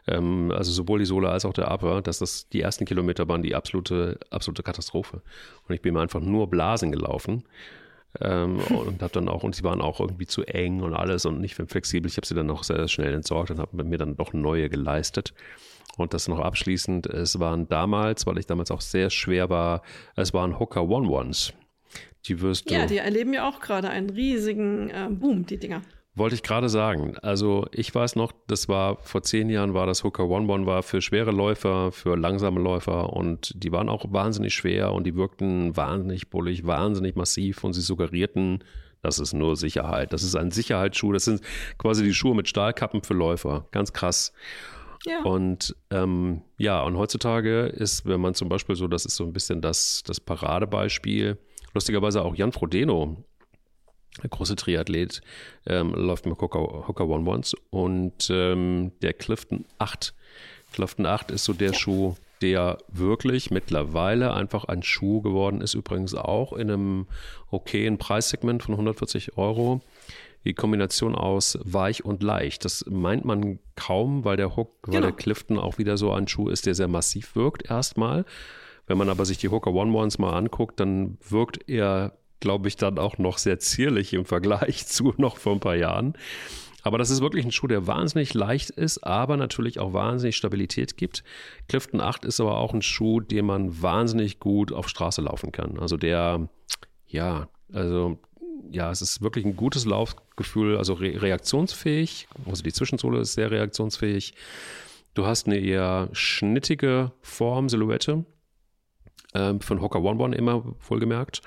Ähm, 0.08 0.52
also 0.52 0.72
sowohl 0.72 1.00
die 1.00 1.06
Sohle 1.06 1.30
als 1.30 1.46
auch 1.46 1.54
der 1.54 1.72
Upper, 1.72 2.02
dass 2.02 2.20
das 2.20 2.50
die 2.50 2.62
ersten 2.62 2.86
Kilometer 2.86 3.28
waren 3.28 3.44
die 3.44 3.56
absolute, 3.56 4.20
absolute 4.30 4.64
Katastrophe. 4.64 5.22
Und 5.68 5.76
ich 5.76 5.82
bin 5.82 5.94
mir 5.94 6.02
einfach 6.02 6.22
nur 6.22 6.50
Blasen 6.50 6.92
gelaufen. 6.92 7.44
Ähm, 8.20 8.60
und 8.60 9.02
habe 9.02 9.14
dann 9.14 9.30
auch, 9.30 9.44
und 9.44 9.56
sie 9.56 9.64
waren 9.64 9.82
auch 9.82 10.00
irgendwie 10.00 10.28
zu 10.28 10.44
eng 10.44 10.82
und 10.82 10.94
alles 10.94 11.26
und 11.26 11.40
nicht 11.40 11.56
flexibel. 11.56 12.10
Ich 12.10 12.18
habe 12.18 12.28
sie 12.28 12.36
dann 12.36 12.48
noch 12.48 12.64
sehr, 12.64 12.78
sehr 12.78 12.88
schnell 12.88 13.14
entsorgt 13.14 13.52
und 13.52 13.60
habe 13.60 13.84
mir 13.84 13.98
dann 13.98 14.18
doch 14.18 14.34
neue 14.34 14.70
geleistet. 14.70 15.34
Und 15.98 16.14
das 16.14 16.28
noch 16.28 16.40
abschließend, 16.40 17.08
es 17.08 17.40
waren 17.40 17.68
damals, 17.68 18.26
weil 18.26 18.38
ich 18.38 18.46
damals 18.48 18.72
auch 18.72 18.82
sehr 18.82 19.10
schwer 19.10 19.50
war, 19.50 19.82
es 20.16 20.34
waren 20.34 20.60
Hooker 20.60 20.88
One-Ones. 20.88 21.54
Die 22.26 22.40
wirst 22.42 22.70
du. 22.70 22.76
Ja, 22.76 22.86
die 22.86 22.98
erleben 22.98 23.34
ja 23.34 23.48
auch 23.48 23.60
gerade 23.60 23.90
einen 23.90 24.10
riesigen 24.10 24.90
äh, 24.90 25.08
Boom, 25.10 25.46
die 25.46 25.58
Dinger. 25.58 25.82
Wollte 26.14 26.36
ich 26.36 26.44
gerade 26.44 26.68
sagen. 26.68 27.18
Also 27.20 27.68
ich 27.72 27.94
weiß 27.96 28.18
noch, 28.18 28.34
das 28.48 28.68
war 28.68 28.98
vor 28.98 29.24
zehn 29.24 29.50
Jahren 29.50 29.74
war 29.74 29.86
das 29.86 30.04
Hooker 30.04 30.28
One 30.28 30.52
One 30.52 30.66
war 30.66 30.84
für 30.84 31.02
schwere 31.02 31.32
Läufer, 31.32 31.94
für 31.94 32.18
langsame 32.18 32.60
Läufer 32.60 33.14
und 33.14 33.54
die 33.56 33.72
waren 33.72 33.88
auch 33.88 34.06
wahnsinnig 34.12 34.54
schwer 34.54 34.92
und 34.92 35.06
die 35.06 35.16
wirkten 35.16 35.78
wahnsinnig 35.78 36.30
bullig, 36.30 36.66
wahnsinnig 36.66 37.16
massiv 37.16 37.64
und 37.64 37.72
sie 37.74 37.82
suggerierten, 37.82 38.62
das 39.02 39.20
ist 39.20 39.34
nur 39.34 39.56
Sicherheit. 39.56 40.14
Das 40.14 40.24
ist 40.24 40.36
ein 40.36 40.52
Sicherheitsschuh. 40.52 41.14
Das 41.14 41.26
sind 41.26 41.42
quasi 41.78 42.04
die 42.04 42.14
Schuhe 42.14 42.36
mit 42.36 42.48
Stahlkappen 42.48 43.04
für 43.04 43.14
Läufer. 43.14 43.68
Ganz 43.72 43.94
krass. 43.94 44.34
Ja. 45.06 45.24
Und 45.24 45.76
ähm, 45.90 46.42
ja, 46.58 46.84
und 46.84 46.98
heutzutage 46.98 47.66
ist, 47.66 48.06
wenn 48.06 48.22
man 48.22 48.36
zum 48.36 48.50
Beispiel 48.50 48.76
so, 48.76 48.88
das 48.88 49.06
ist 49.06 49.16
so 49.16 49.24
ein 49.24 49.34
bisschen 49.34 49.62
das, 49.62 50.04
das 50.06 50.20
Paradebeispiel, 50.20 51.40
lustigerweise 51.74 52.22
auch 52.22 52.36
Jan 52.36 52.52
Frodeno 52.52 53.24
der 54.22 54.30
große 54.30 54.56
Triathlet, 54.56 55.22
ähm, 55.66 55.94
läuft 55.94 56.26
mit 56.26 56.40
Hooker, 56.40 56.88
Hooker 56.88 57.08
One 57.08 57.30
Ones 57.30 57.56
und 57.70 58.30
ähm, 58.30 58.92
der 59.02 59.14
Clifton 59.14 59.66
8. 59.78 60.14
Clifton 60.74 61.06
8 61.06 61.32
ist 61.32 61.46
so 61.46 61.54
der 61.54 61.72
ja. 61.72 61.78
Schuh, 61.78 62.16
der 62.42 62.78
wirklich 62.88 63.52
mittlerweile 63.52 64.34
einfach 64.34 64.66
ein 64.66 64.84
Schuh 64.84 65.22
geworden 65.22 65.62
ist, 65.62 65.74
übrigens 65.74 66.16
auch 66.16 66.54
in 66.54 66.72
einem 66.72 67.08
okayen 67.50 67.98
Preissegment 67.98 68.64
von 68.64 68.74
140 68.74 69.38
Euro. 69.38 69.82
Die 70.44 70.56
Kombination 70.56 71.14
aus 71.14 71.60
weich 71.64 72.04
und 72.04 72.24
leicht, 72.24 72.66
das 72.66 72.84
meint 72.90 73.26
man 73.26 73.60
kaum, 73.76 74.26
weil 74.26 74.38
der 74.38 74.56
Hook, 74.56 74.82
genau. 74.82 74.96
weil 74.96 75.02
der 75.04 75.12
Clifton 75.12 75.60
auch 75.60 75.78
wieder 75.78 75.98
so 75.98 76.12
ein 76.12 76.28
Schuh 76.28 76.50
ist, 76.50 76.66
der 76.66 76.74
sehr 76.74 76.88
massiv 76.88 77.36
wirkt 77.36 77.70
erstmal. 77.70 78.26
Wenn 78.88 78.98
man 78.98 79.10
aber 79.10 79.26
sich 79.26 79.38
die 79.38 79.50
Hooker 79.50 79.72
One 79.72 79.96
Ones 79.96 80.18
mal 80.18 80.34
anguckt, 80.34 80.80
dann 80.80 81.20
wirkt 81.30 81.70
er 81.70 82.18
glaube 82.42 82.68
ich, 82.68 82.76
dann 82.76 83.00
auch 83.00 83.18
noch 83.18 83.38
sehr 83.38 83.60
zierlich 83.60 84.14
im 84.14 84.26
Vergleich 84.26 84.86
zu 84.88 85.14
noch 85.18 85.38
vor 85.38 85.54
ein 85.54 85.62
paar 85.62 85.78
Jahren. 85.78 86.16
Aber 86.84 86.98
das 86.98 87.10
ist 87.12 87.22
wirklich 87.22 87.46
ein 87.46 87.52
Schuh, 87.52 87.68
der 87.68 87.88
wahnsinnig 87.88 88.34
leicht 88.34 88.72
ist, 88.72 89.04
aber 89.04 89.38
natürlich 89.38 89.80
auch 89.80 89.94
wahnsinnig 89.94 90.36
Stabilität 90.36 90.98
gibt. 90.98 91.24
Clifton 91.70 92.02
8 92.02 92.26
ist 92.26 92.42
aber 92.42 92.58
auch 92.58 92.74
ein 92.74 92.82
Schuh, 92.82 93.20
den 93.20 93.46
man 93.46 93.82
wahnsinnig 93.82 94.40
gut 94.40 94.74
auf 94.74 94.90
Straße 94.90 95.22
laufen 95.22 95.52
kann. 95.52 95.78
Also 95.80 95.96
der, 95.96 96.50
ja, 97.08 97.48
also 97.72 98.18
ja, 98.72 98.90
es 98.90 99.02
ist 99.02 99.22
wirklich 99.22 99.46
ein 99.46 99.56
gutes 99.56 99.86
Laufgefühl, 99.86 100.78
also 100.78 100.94
re 100.94 101.22
reaktionsfähig. 101.22 102.28
Also 102.48 102.64
die 102.64 102.74
Zwischensohle 102.74 103.20
ist 103.20 103.34
sehr 103.34 103.52
reaktionsfähig. 103.52 104.34
Du 105.14 105.26
hast 105.26 105.46
eine 105.46 105.58
eher 105.58 106.10
schnittige 106.14 107.12
Form, 107.22 107.70
Silhouette. 107.70 108.26
Ähm, 109.34 109.62
von 109.62 109.82
Hocker 109.82 110.02
One 110.02 110.22
One 110.22 110.36
immer 110.36 110.64
wohlgemerkt. 110.88 111.42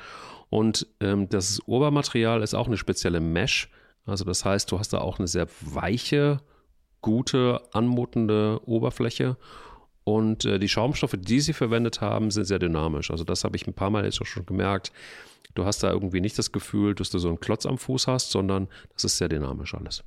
Und 0.51 0.87
ähm, 1.01 1.29
das 1.29 1.61
Obermaterial 1.67 2.43
ist 2.43 2.55
auch 2.55 2.67
eine 2.67 2.77
spezielle 2.77 3.21
Mesh. 3.21 3.71
Also 4.07 4.25
das 4.25 4.45
heißt, 4.45 4.71
du 4.71 4.79
hast 4.79 4.93
da 4.93 4.99
auch 4.99 5.19
eine 5.19 5.29
sehr 5.29 5.49
weiche, 5.61 6.41
gute, 7.01 7.61
anmutende 7.73 8.61
Oberfläche. 8.65 9.37
Und 10.05 10.45
äh, 10.45 10.59
die 10.59 10.69
Schaumstoffe, 10.69 11.17
die 11.19 11.41
sie 11.41 11.55
verwendet 11.55 12.01
haben, 12.01 12.31
sind 12.31 12.45
sehr 12.45 12.59
dynamisch. 12.59 13.11
Also 13.11 13.25
das 13.25 13.45
habe 13.45 13.57
ich 13.57 13.67
ein 13.67 13.75
paar 13.75 13.91
Mal 13.91 14.05
jetzt 14.05 14.21
auch 14.21 14.27
schon 14.27 14.47
gemerkt. 14.47 14.93
Du 15.55 15.65
hast 15.65 15.83
da 15.83 15.91
irgendwie 15.91 16.21
nicht 16.21 16.39
das 16.39 16.53
Gefühl, 16.53 16.95
dass 16.95 17.11
du 17.11 17.19
so 17.19 17.29
einen 17.29 17.41
Klotz 17.41 17.65
am 17.65 17.79
Fuß 17.79 18.07
hast, 18.07 18.31
sondern 18.31 18.69
das 18.93 19.05
ist 19.05 19.19
sehr 19.19 19.29
dynamisch 19.29 19.75
alles. 19.75 20.05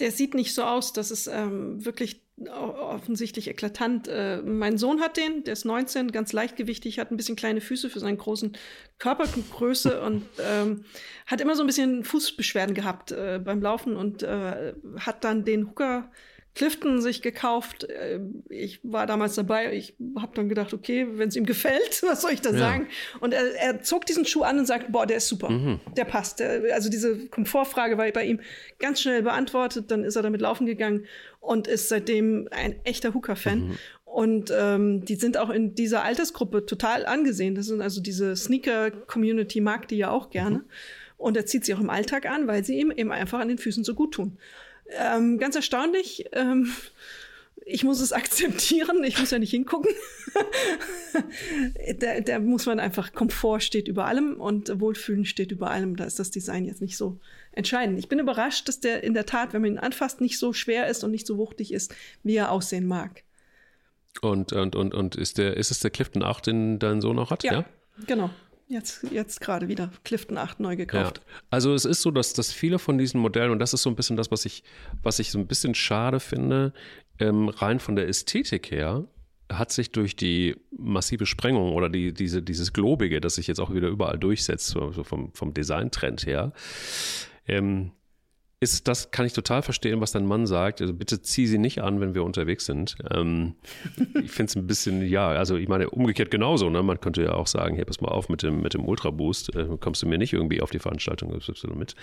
Der 0.00 0.12
sieht 0.12 0.34
nicht 0.34 0.54
so 0.54 0.62
aus, 0.62 0.92
dass 0.92 1.10
es 1.10 1.26
ähm, 1.26 1.84
wirklich 1.84 2.22
offensichtlich 2.46 3.48
eklatant. 3.48 4.06
Äh, 4.08 4.42
mein 4.42 4.78
Sohn 4.78 5.00
hat 5.00 5.16
den, 5.16 5.44
der 5.44 5.54
ist 5.54 5.64
19, 5.64 6.12
ganz 6.12 6.32
leichtgewichtig, 6.32 6.98
hat 6.98 7.10
ein 7.10 7.16
bisschen 7.16 7.36
kleine 7.36 7.60
Füße 7.60 7.90
für 7.90 8.00
seinen 8.00 8.18
großen 8.18 8.56
Körpergröße 8.98 10.00
und 10.06 10.24
ähm, 10.38 10.84
hat 11.26 11.40
immer 11.40 11.56
so 11.56 11.62
ein 11.62 11.66
bisschen 11.66 12.04
Fußbeschwerden 12.04 12.74
gehabt 12.74 13.12
äh, 13.12 13.40
beim 13.42 13.60
Laufen 13.60 13.96
und 13.96 14.22
äh, 14.22 14.74
hat 15.00 15.24
dann 15.24 15.44
den 15.44 15.68
Hooker 15.68 16.10
Clifton 16.58 17.00
sich 17.00 17.22
gekauft. 17.22 17.84
Äh, 17.84 18.18
ich 18.48 18.80
war 18.82 19.06
damals 19.06 19.36
dabei. 19.36 19.72
Ich 19.74 19.94
habe 20.16 20.32
dann 20.34 20.48
gedacht, 20.48 20.74
okay, 20.74 21.06
wenn 21.12 21.28
es 21.28 21.36
ihm 21.36 21.46
gefällt, 21.46 22.02
was 22.06 22.20
soll 22.20 22.32
ich 22.32 22.40
da 22.40 22.50
ja. 22.50 22.58
sagen? 22.58 22.88
Und 23.20 23.32
er, 23.32 23.54
er, 23.54 23.82
zog 23.82 24.06
diesen 24.06 24.26
Schuh 24.26 24.42
an 24.42 24.58
und 24.58 24.66
sagt, 24.66 24.90
boah, 24.90 25.06
der 25.06 25.18
ist 25.18 25.28
super, 25.28 25.50
mhm. 25.50 25.78
der 25.96 26.04
passt. 26.04 26.42
also 26.42 26.90
diese 26.90 27.28
Komfortfrage 27.28 27.96
war 27.96 28.10
bei 28.10 28.24
ihm 28.24 28.40
ganz 28.80 29.00
schnell 29.00 29.22
beantwortet. 29.22 29.92
Dann 29.92 30.02
ist 30.02 30.16
er 30.16 30.22
damit 30.22 30.40
laufen 30.40 30.66
gegangen 30.66 31.06
und 31.38 31.68
ist 31.68 31.88
seitdem 31.88 32.48
ein 32.50 32.74
echter 32.84 33.14
Hooker-Fan. 33.14 33.68
Mhm. 33.68 33.78
Und 34.04 34.52
ähm, 34.52 35.04
die 35.04 35.14
sind 35.14 35.36
auch 35.36 35.50
in 35.50 35.76
dieser 35.76 36.02
Altersgruppe 36.02 36.66
total 36.66 37.06
angesehen. 37.06 37.54
Das 37.54 37.66
sind 37.66 37.80
also 37.80 38.00
diese 38.00 38.34
Sneaker-Community 38.34 39.60
mag 39.60 39.86
die 39.86 39.98
ja 39.98 40.10
auch 40.10 40.30
gerne. 40.30 40.58
Mhm. 40.58 40.64
Und 41.18 41.36
er 41.36 41.46
zieht 41.46 41.64
sie 41.64 41.74
auch 41.74 41.80
im 41.80 41.90
Alltag 41.90 42.26
an, 42.26 42.48
weil 42.48 42.64
sie 42.64 42.80
ihm 42.80 42.90
eben 42.90 43.12
einfach 43.12 43.38
an 43.38 43.48
den 43.48 43.58
Füßen 43.58 43.84
so 43.84 43.94
gut 43.94 44.14
tun. 44.14 44.38
Ähm, 44.90 45.38
ganz 45.38 45.56
erstaunlich. 45.56 46.26
Ähm, 46.32 46.72
ich 47.64 47.84
muss 47.84 48.00
es 48.00 48.12
akzeptieren, 48.14 49.04
ich 49.04 49.18
muss 49.18 49.30
ja 49.30 49.38
nicht 49.38 49.50
hingucken. 49.50 49.92
da, 51.98 52.20
da, 52.20 52.38
muss 52.38 52.66
man 52.66 52.80
einfach, 52.80 53.12
Komfort 53.12 53.60
steht 53.60 53.88
über 53.88 54.06
allem 54.06 54.40
und 54.40 54.80
Wohlfühlen 54.80 55.24
steht 55.24 55.52
über 55.52 55.70
allem. 55.70 55.96
Da 55.96 56.04
ist 56.04 56.18
das 56.18 56.30
Design 56.30 56.64
jetzt 56.64 56.80
nicht 56.80 56.96
so 56.96 57.20
entscheidend. 57.52 57.98
Ich 57.98 58.08
bin 58.08 58.18
überrascht, 58.18 58.68
dass 58.68 58.80
der 58.80 59.04
in 59.04 59.14
der 59.14 59.26
Tat, 59.26 59.52
wenn 59.52 59.62
man 59.62 59.72
ihn 59.72 59.78
anfasst, 59.78 60.20
nicht 60.20 60.38
so 60.38 60.52
schwer 60.52 60.88
ist 60.88 61.04
und 61.04 61.10
nicht 61.10 61.26
so 61.26 61.36
wuchtig 61.38 61.72
ist, 61.72 61.94
wie 62.22 62.36
er 62.36 62.50
aussehen 62.50 62.86
mag. 62.86 63.24
Und, 64.20 64.52
und, 64.52 64.74
und, 64.74 64.94
und 64.94 65.14
ist, 65.16 65.38
der, 65.38 65.56
ist 65.56 65.70
es 65.70 65.80
der 65.80 65.90
Clifton 65.90 66.22
8, 66.22 66.46
den 66.46 66.78
dein 66.78 67.00
Sohn 67.00 67.16
noch 67.16 67.30
hat? 67.30 67.44
Ja, 67.44 67.52
ja? 67.52 67.64
genau. 68.06 68.30
Jetzt, 68.68 69.06
jetzt 69.10 69.40
gerade 69.40 69.68
wieder 69.68 69.90
Clifton 70.04 70.36
8 70.36 70.60
neu 70.60 70.76
gekauft. 70.76 71.22
Ja. 71.24 71.32
Also 71.50 71.74
es 71.74 71.86
ist 71.86 72.02
so, 72.02 72.10
dass, 72.10 72.34
dass 72.34 72.52
viele 72.52 72.78
von 72.78 72.98
diesen 72.98 73.18
Modellen, 73.18 73.50
und 73.50 73.60
das 73.60 73.72
ist 73.72 73.82
so 73.82 73.88
ein 73.88 73.96
bisschen 73.96 74.16
das, 74.16 74.30
was 74.30 74.44
ich, 74.44 74.62
was 75.02 75.18
ich 75.18 75.30
so 75.30 75.38
ein 75.38 75.46
bisschen 75.46 75.74
schade 75.74 76.20
finde, 76.20 76.74
ähm, 77.18 77.48
rein 77.48 77.80
von 77.80 77.96
der 77.96 78.08
Ästhetik 78.08 78.70
her, 78.70 79.06
hat 79.50 79.72
sich 79.72 79.90
durch 79.92 80.16
die 80.16 80.56
massive 80.76 81.24
Sprengung 81.24 81.72
oder 81.72 81.88
die, 81.88 82.12
diese, 82.12 82.42
dieses 82.42 82.74
Globige, 82.74 83.22
das 83.22 83.36
sich 83.36 83.46
jetzt 83.46 83.60
auch 83.60 83.72
wieder 83.72 83.88
überall 83.88 84.18
durchsetzt, 84.18 84.66
so 84.68 84.92
vom, 85.02 85.32
vom 85.32 85.54
Designtrend 85.54 86.26
her, 86.26 86.52
ähm, 87.46 87.92
ist 88.60 88.88
das, 88.88 89.12
kann 89.12 89.24
ich 89.24 89.32
total 89.32 89.62
verstehen, 89.62 90.00
was 90.00 90.12
dein 90.12 90.26
Mann 90.26 90.46
sagt. 90.46 90.80
Also 90.80 90.92
bitte 90.92 91.22
zieh 91.22 91.46
sie 91.46 91.58
nicht 91.58 91.80
an, 91.80 92.00
wenn 92.00 92.14
wir 92.14 92.24
unterwegs 92.24 92.66
sind. 92.66 92.96
Ähm, 93.10 93.54
ich 94.22 94.32
finde 94.32 94.50
es 94.50 94.56
ein 94.56 94.66
bisschen, 94.66 95.06
ja, 95.06 95.28
also 95.28 95.56
ich 95.56 95.68
meine, 95.68 95.90
umgekehrt 95.90 96.30
genauso. 96.30 96.68
Ne? 96.68 96.82
Man 96.82 97.00
könnte 97.00 97.22
ja 97.22 97.34
auch 97.34 97.46
sagen, 97.46 97.76
hier, 97.76 97.84
pass 97.84 98.00
mal 98.00 98.08
auf 98.08 98.28
mit 98.28 98.42
dem, 98.42 98.60
mit 98.60 98.74
dem 98.74 98.84
Ultra 98.84 99.10
Boost, 99.10 99.54
äh, 99.54 99.68
kommst 99.78 100.02
du 100.02 100.08
mir 100.08 100.18
nicht 100.18 100.32
irgendwie 100.32 100.60
auf 100.60 100.70
die 100.70 100.80
Veranstaltung 100.80 101.32
mit. 101.76 101.94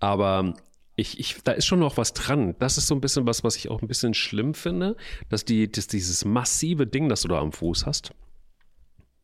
Aber 0.00 0.54
ich, 0.96 1.20
ich, 1.20 1.36
da 1.44 1.52
ist 1.52 1.66
schon 1.66 1.78
noch 1.78 1.96
was 1.96 2.14
dran. 2.14 2.56
Das 2.58 2.78
ist 2.78 2.88
so 2.88 2.94
ein 2.94 3.00
bisschen 3.00 3.26
was, 3.26 3.44
was 3.44 3.54
ich 3.54 3.68
auch 3.68 3.80
ein 3.80 3.88
bisschen 3.88 4.14
schlimm 4.14 4.54
finde, 4.54 4.96
dass, 5.28 5.44
die, 5.44 5.70
dass 5.70 5.86
dieses 5.86 6.24
massive 6.24 6.86
Ding, 6.86 7.08
das 7.08 7.22
du 7.22 7.28
da 7.28 7.38
am 7.38 7.52
Fuß 7.52 7.86
hast, 7.86 8.10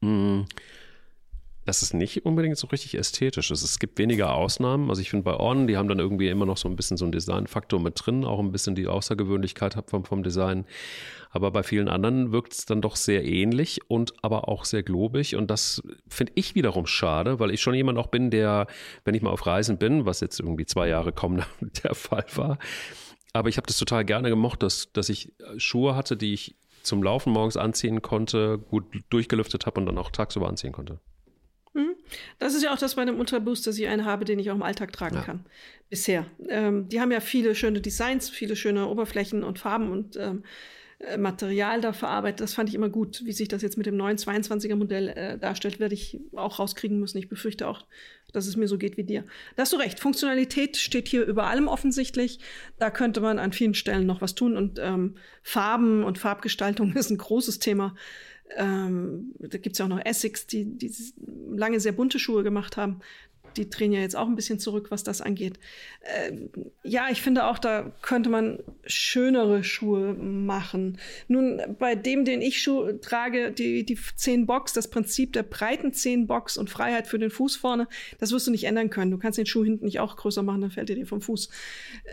mh, 0.00 0.44
mm, 1.62 1.66
das 1.66 1.82
ist 1.82 1.94
nicht 1.94 2.24
unbedingt 2.24 2.56
so 2.56 2.66
richtig 2.68 2.96
ästhetisch 2.96 3.50
ist. 3.50 3.62
Es 3.62 3.78
gibt 3.78 3.98
weniger 3.98 4.34
Ausnahmen. 4.34 4.90
Also 4.90 5.02
ich 5.02 5.10
finde 5.10 5.24
bei 5.24 5.38
On, 5.38 5.66
die 5.66 5.76
haben 5.76 5.88
dann 5.88 5.98
irgendwie 5.98 6.28
immer 6.28 6.46
noch 6.46 6.56
so 6.56 6.68
ein 6.68 6.76
bisschen 6.76 6.96
so 6.96 7.04
einen 7.04 7.12
Designfaktor 7.12 7.80
mit 7.80 8.00
drin, 8.04 8.24
auch 8.24 8.40
ein 8.40 8.52
bisschen 8.52 8.74
die 8.74 8.86
Außergewöhnlichkeit 8.86 9.76
vom, 9.86 10.04
vom 10.04 10.22
Design. 10.22 10.66
Aber 11.30 11.50
bei 11.50 11.62
vielen 11.62 11.88
anderen 11.88 12.32
wirkt 12.32 12.52
es 12.52 12.66
dann 12.66 12.82
doch 12.82 12.96
sehr 12.96 13.24
ähnlich 13.24 13.80
und 13.88 14.12
aber 14.22 14.48
auch 14.48 14.64
sehr 14.64 14.82
globig. 14.82 15.36
Und 15.36 15.50
das 15.50 15.82
finde 16.08 16.32
ich 16.36 16.54
wiederum 16.54 16.86
schade, 16.86 17.38
weil 17.38 17.50
ich 17.50 17.60
schon 17.60 17.74
jemand 17.74 17.98
auch 17.98 18.08
bin, 18.08 18.30
der, 18.30 18.66
wenn 19.04 19.14
ich 19.14 19.22
mal 19.22 19.30
auf 19.30 19.46
Reisen 19.46 19.78
bin, 19.78 20.04
was 20.04 20.20
jetzt 20.20 20.40
irgendwie 20.40 20.66
zwei 20.66 20.88
Jahre 20.88 21.12
kaum 21.12 21.40
der 21.82 21.94
Fall 21.94 22.26
war, 22.34 22.58
aber 23.32 23.48
ich 23.48 23.56
habe 23.56 23.66
das 23.66 23.78
total 23.78 24.04
gerne 24.04 24.28
gemocht, 24.28 24.62
dass, 24.62 24.92
dass 24.92 25.08
ich 25.08 25.32
Schuhe 25.56 25.96
hatte, 25.96 26.16
die 26.16 26.34
ich 26.34 26.56
zum 26.82 27.02
Laufen 27.02 27.32
morgens 27.32 27.56
anziehen 27.56 28.02
konnte, 28.02 28.58
gut 28.58 28.84
durchgelüftet 29.10 29.66
habe 29.66 29.80
und 29.80 29.86
dann 29.86 29.98
auch 29.98 30.10
tagsüber 30.10 30.48
anziehen 30.48 30.72
konnte. 30.72 31.00
Mhm. 31.74 31.94
Das 32.38 32.54
ist 32.54 32.62
ja 32.62 32.72
auch 32.72 32.78
das 32.78 32.96
bei 32.96 33.04
dem 33.04 33.18
Ultraboost, 33.18 33.66
dass 33.66 33.78
ich 33.78 33.88
einen 33.88 34.04
habe, 34.04 34.24
den 34.24 34.38
ich 34.38 34.50
auch 34.50 34.54
im 34.54 34.62
Alltag 34.62 34.92
tragen 34.92 35.16
ja. 35.16 35.22
kann. 35.22 35.44
Bisher. 35.88 36.26
Ähm, 36.48 36.88
die 36.88 37.00
haben 37.00 37.12
ja 37.12 37.20
viele 37.20 37.54
schöne 37.54 37.80
Designs, 37.80 38.30
viele 38.30 38.56
schöne 38.56 38.86
Oberflächen 38.86 39.42
und 39.42 39.58
Farben 39.58 39.90
und 39.90 40.16
ähm, 40.16 40.42
äh, 41.02 41.18
Material 41.18 41.80
da 41.80 41.92
verarbeitet. 41.92 42.40
Das 42.40 42.54
fand 42.54 42.68
ich 42.68 42.74
immer 42.74 42.88
gut. 42.88 43.22
Wie 43.24 43.32
sich 43.32 43.48
das 43.48 43.62
jetzt 43.62 43.76
mit 43.76 43.86
dem 43.86 43.96
neuen 43.96 44.18
22er 44.18 44.76
Modell 44.76 45.08
äh, 45.08 45.38
darstellt, 45.38 45.80
werde 45.80 45.94
ich 45.94 46.20
auch 46.34 46.58
rauskriegen 46.58 47.00
müssen. 47.00 47.18
Ich 47.18 47.28
befürchte 47.28 47.66
auch, 47.66 47.86
dass 48.32 48.46
es 48.46 48.56
mir 48.56 48.68
so 48.68 48.78
geht 48.78 48.96
wie 48.96 49.04
dir. 49.04 49.24
Da 49.56 49.62
hast 49.62 49.72
du 49.72 49.76
recht. 49.76 49.98
Funktionalität 49.98 50.76
steht 50.76 51.08
hier 51.08 51.24
über 51.24 51.44
allem 51.44 51.68
offensichtlich. 51.68 52.38
Da 52.78 52.90
könnte 52.90 53.20
man 53.20 53.38
an 53.38 53.52
vielen 53.52 53.74
Stellen 53.74 54.06
noch 54.06 54.20
was 54.20 54.34
tun. 54.34 54.56
Und 54.56 54.78
ähm, 54.78 55.16
Farben 55.42 56.04
und 56.04 56.18
Farbgestaltung 56.18 56.92
ist 56.96 57.10
ein 57.10 57.18
großes 57.18 57.58
Thema. 57.58 57.96
Ähm, 58.56 59.32
da 59.38 59.58
gibt 59.58 59.74
es 59.74 59.78
ja 59.78 59.84
auch 59.86 59.90
noch 59.90 60.04
Essex, 60.04 60.46
die, 60.46 60.64
die 60.64 60.92
lange 61.50 61.80
sehr 61.80 61.92
bunte 61.92 62.18
Schuhe 62.18 62.42
gemacht 62.42 62.76
haben 62.76 63.00
die 63.56 63.68
drehen 63.68 63.92
ja 63.92 64.00
jetzt 64.00 64.16
auch 64.16 64.26
ein 64.26 64.34
bisschen 64.34 64.58
zurück, 64.58 64.90
was 64.90 65.04
das 65.04 65.20
angeht. 65.20 65.58
Äh, 66.00 66.32
ja, 66.82 67.08
ich 67.10 67.22
finde 67.22 67.46
auch, 67.46 67.58
da 67.58 67.92
könnte 68.02 68.30
man 68.30 68.58
schönere 68.86 69.64
Schuhe 69.64 70.14
machen. 70.14 70.98
Nun, 71.28 71.60
bei 71.78 71.94
dem, 71.94 72.24
den 72.24 72.42
ich 72.42 72.62
Schuh 72.62 72.92
trage, 73.00 73.52
die, 73.52 73.84
die 73.84 73.98
10 74.16 74.46
Box, 74.46 74.72
das 74.72 74.88
Prinzip 74.88 75.32
der 75.32 75.42
breiten 75.42 75.92
10 75.92 76.26
Box 76.26 76.56
und 76.56 76.70
Freiheit 76.70 77.06
für 77.06 77.18
den 77.18 77.30
Fuß 77.30 77.56
vorne, 77.56 77.88
das 78.18 78.32
wirst 78.32 78.46
du 78.46 78.50
nicht 78.50 78.64
ändern 78.64 78.90
können. 78.90 79.10
Du 79.10 79.18
kannst 79.18 79.38
den 79.38 79.46
Schuh 79.46 79.64
hinten 79.64 79.84
nicht 79.84 80.00
auch 80.00 80.16
größer 80.16 80.42
machen, 80.42 80.62
dann 80.62 80.70
fällt 80.70 80.90
er 80.90 80.96
dir 80.96 81.06
vom 81.06 81.20
Fuß. 81.20 81.48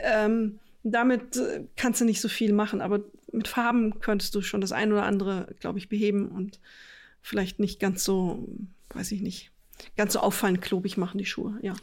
Ähm, 0.04 0.60
damit 0.84 1.36
äh, 1.38 1.64
kannst 1.76 2.02
du 2.02 2.06
nicht 2.06 2.22
so 2.22 2.30
viel 2.30 2.54
machen, 2.54 2.82
aber 2.82 3.02
mit 3.32 3.48
Farben 3.48 4.00
könntest 4.00 4.36
du 4.36 4.42
schon 4.42 4.62
das 4.62 4.72
ein 4.72 4.92
oder 4.92 5.04
andere, 5.04 5.56
glaube 5.60 5.80
ich, 5.80 5.90
beheben 5.90 6.30
und 6.30 6.60
vielleicht 7.22 7.60
nicht 7.60 7.80
ganz 7.80 8.04
so, 8.04 8.48
weiß 8.94 9.12
ich 9.12 9.22
nicht, 9.22 9.52
ganz 9.96 10.14
so 10.14 10.20
auffallend 10.20 10.62
klobig 10.62 10.98
machen, 10.98 11.18
die 11.18 11.26
Schuhe, 11.26 11.58
ja. 11.62 11.74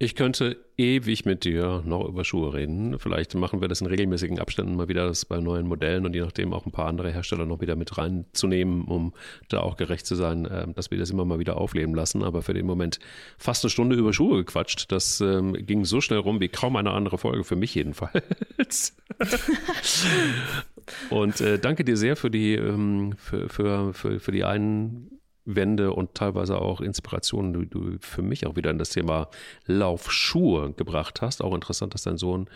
Ich 0.00 0.14
könnte 0.14 0.56
ewig 0.76 1.24
mit 1.24 1.42
dir 1.42 1.82
noch 1.84 2.06
über 2.06 2.24
Schuhe 2.24 2.54
reden. 2.54 3.00
Vielleicht 3.00 3.34
machen 3.34 3.60
wir 3.60 3.66
das 3.66 3.80
in 3.80 3.88
regelmäßigen 3.88 4.38
Abständen 4.38 4.76
mal 4.76 4.86
wieder 4.86 5.08
das 5.08 5.24
bei 5.24 5.40
neuen 5.40 5.66
Modellen 5.66 6.06
und 6.06 6.14
je 6.14 6.20
nachdem 6.20 6.52
auch 6.52 6.66
ein 6.66 6.70
paar 6.70 6.86
andere 6.86 7.10
Hersteller 7.10 7.46
noch 7.46 7.60
wieder 7.60 7.74
mit 7.74 7.98
reinzunehmen, 7.98 8.84
um 8.84 9.12
da 9.48 9.58
auch 9.58 9.76
gerecht 9.76 10.06
zu 10.06 10.14
sein, 10.14 10.44
äh, 10.46 10.72
dass 10.72 10.92
wir 10.92 10.98
das 10.98 11.10
immer 11.10 11.24
mal 11.24 11.40
wieder 11.40 11.56
aufleben 11.56 11.96
lassen. 11.96 12.22
Aber 12.22 12.42
für 12.42 12.54
den 12.54 12.64
Moment 12.64 13.00
fast 13.38 13.64
eine 13.64 13.70
Stunde 13.70 13.96
über 13.96 14.12
Schuhe 14.12 14.44
gequatscht. 14.44 14.92
Das 14.92 15.20
ähm, 15.20 15.54
ging 15.66 15.84
so 15.84 16.00
schnell 16.00 16.20
rum 16.20 16.38
wie 16.38 16.48
kaum 16.48 16.76
eine 16.76 16.92
andere 16.92 17.18
Folge, 17.18 17.42
für 17.42 17.56
mich 17.56 17.74
jedenfalls. 17.74 18.96
und 21.10 21.40
äh, 21.40 21.58
danke 21.58 21.82
dir 21.82 21.96
sehr 21.96 22.14
für 22.14 22.30
die, 22.30 22.54
ähm, 22.54 23.14
für, 23.16 23.48
für, 23.48 23.92
für, 23.94 24.20
für 24.20 24.30
die 24.30 24.44
einen 24.44 25.17
Wende 25.54 25.92
und 25.92 26.14
teilweise 26.14 26.60
auch 26.60 26.80
Inspirationen, 26.80 27.52
die 27.54 27.66
du 27.66 27.96
für 28.00 28.22
mich 28.22 28.46
auch 28.46 28.56
wieder 28.56 28.70
in 28.70 28.78
das 28.78 28.90
Thema 28.90 29.28
Laufschuhe 29.66 30.72
gebracht 30.74 31.22
hast. 31.22 31.42
Auch 31.42 31.54
interessant, 31.54 31.94
dass 31.94 32.02
dein 32.02 32.18
Sohn 32.18 32.48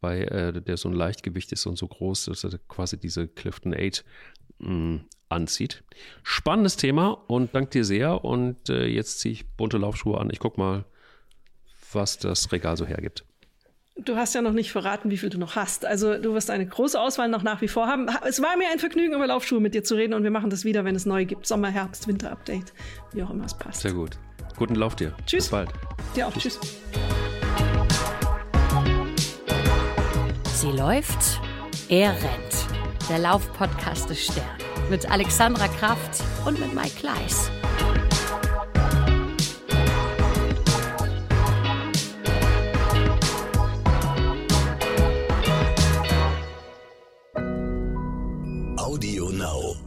bei, 0.00 0.20
äh, 0.24 0.52
der 0.60 0.76
so 0.76 0.90
ein 0.90 0.94
Leichtgewicht 0.94 1.52
ist 1.52 1.64
und 1.66 1.76
so 1.76 1.88
groß, 1.88 2.26
dass 2.26 2.44
er 2.44 2.58
quasi 2.68 2.98
diese 2.98 3.26
Clifton 3.26 3.74
8 3.74 4.04
mh, 4.58 4.70
mm, 4.70 5.04
anzieht. 5.30 5.82
Spannendes 6.22 6.76
Thema 6.76 7.12
und 7.26 7.54
danke 7.54 7.70
dir 7.70 7.84
sehr. 7.84 8.24
Und 8.24 8.68
äh, 8.68 8.86
jetzt 8.86 9.20
ziehe 9.20 9.32
ich 9.32 9.46
bunte 9.56 9.78
Laufschuhe 9.78 10.20
an. 10.20 10.28
Ich 10.30 10.38
gucke 10.38 10.60
mal, 10.60 10.84
was 11.92 12.18
das 12.18 12.52
Regal 12.52 12.76
so 12.76 12.84
hergibt. 12.84 13.24
Du 14.02 14.16
hast 14.16 14.34
ja 14.34 14.42
noch 14.42 14.52
nicht 14.52 14.72
verraten, 14.72 15.10
wie 15.10 15.16
viel 15.16 15.28
du 15.28 15.38
noch 15.38 15.54
hast. 15.54 15.86
Also 15.86 16.18
du 16.18 16.34
wirst 16.34 16.50
eine 16.50 16.66
große 16.66 17.00
Auswahl 17.00 17.28
noch 17.28 17.44
nach 17.44 17.60
wie 17.60 17.68
vor 17.68 17.86
haben. 17.86 18.08
Es 18.26 18.42
war 18.42 18.56
mir 18.56 18.68
ein 18.72 18.80
Vergnügen, 18.80 19.14
über 19.14 19.28
Laufschuhe 19.28 19.60
mit 19.60 19.72
dir 19.72 19.84
zu 19.84 19.94
reden 19.94 20.14
und 20.14 20.24
wir 20.24 20.32
machen 20.32 20.50
das 20.50 20.64
wieder, 20.64 20.84
wenn 20.84 20.96
es 20.96 21.06
neu 21.06 21.24
gibt. 21.24 21.46
Sommer, 21.46 21.68
Herbst, 21.68 22.08
Winter 22.08 22.32
Update, 22.32 22.72
wie 23.12 23.22
auch 23.22 23.30
immer 23.30 23.44
es 23.44 23.54
passt. 23.54 23.82
Sehr 23.82 23.92
gut. 23.92 24.18
Guten 24.56 24.74
Lauf 24.74 24.96
dir. 24.96 25.14
Tschüss. 25.26 25.44
Bis 25.44 25.50
bald. 25.50 25.70
Dir 26.16 26.26
auch. 26.26 26.32
Tschüss. 26.32 26.58
tschüss. 26.60 26.76
Sie 30.54 30.72
läuft, 30.72 31.40
er 31.88 32.10
rennt. 32.10 33.08
Der 33.08 33.20
Laufpodcast 33.20 34.10
des 34.10 34.24
Stern. 34.24 34.44
Mit 34.90 35.08
Alexandra 35.08 35.68
Kraft 35.68 36.20
und 36.44 36.58
mit 36.58 36.74
Mike 36.74 36.96
Kleiss. 36.98 37.48
now 49.44 49.83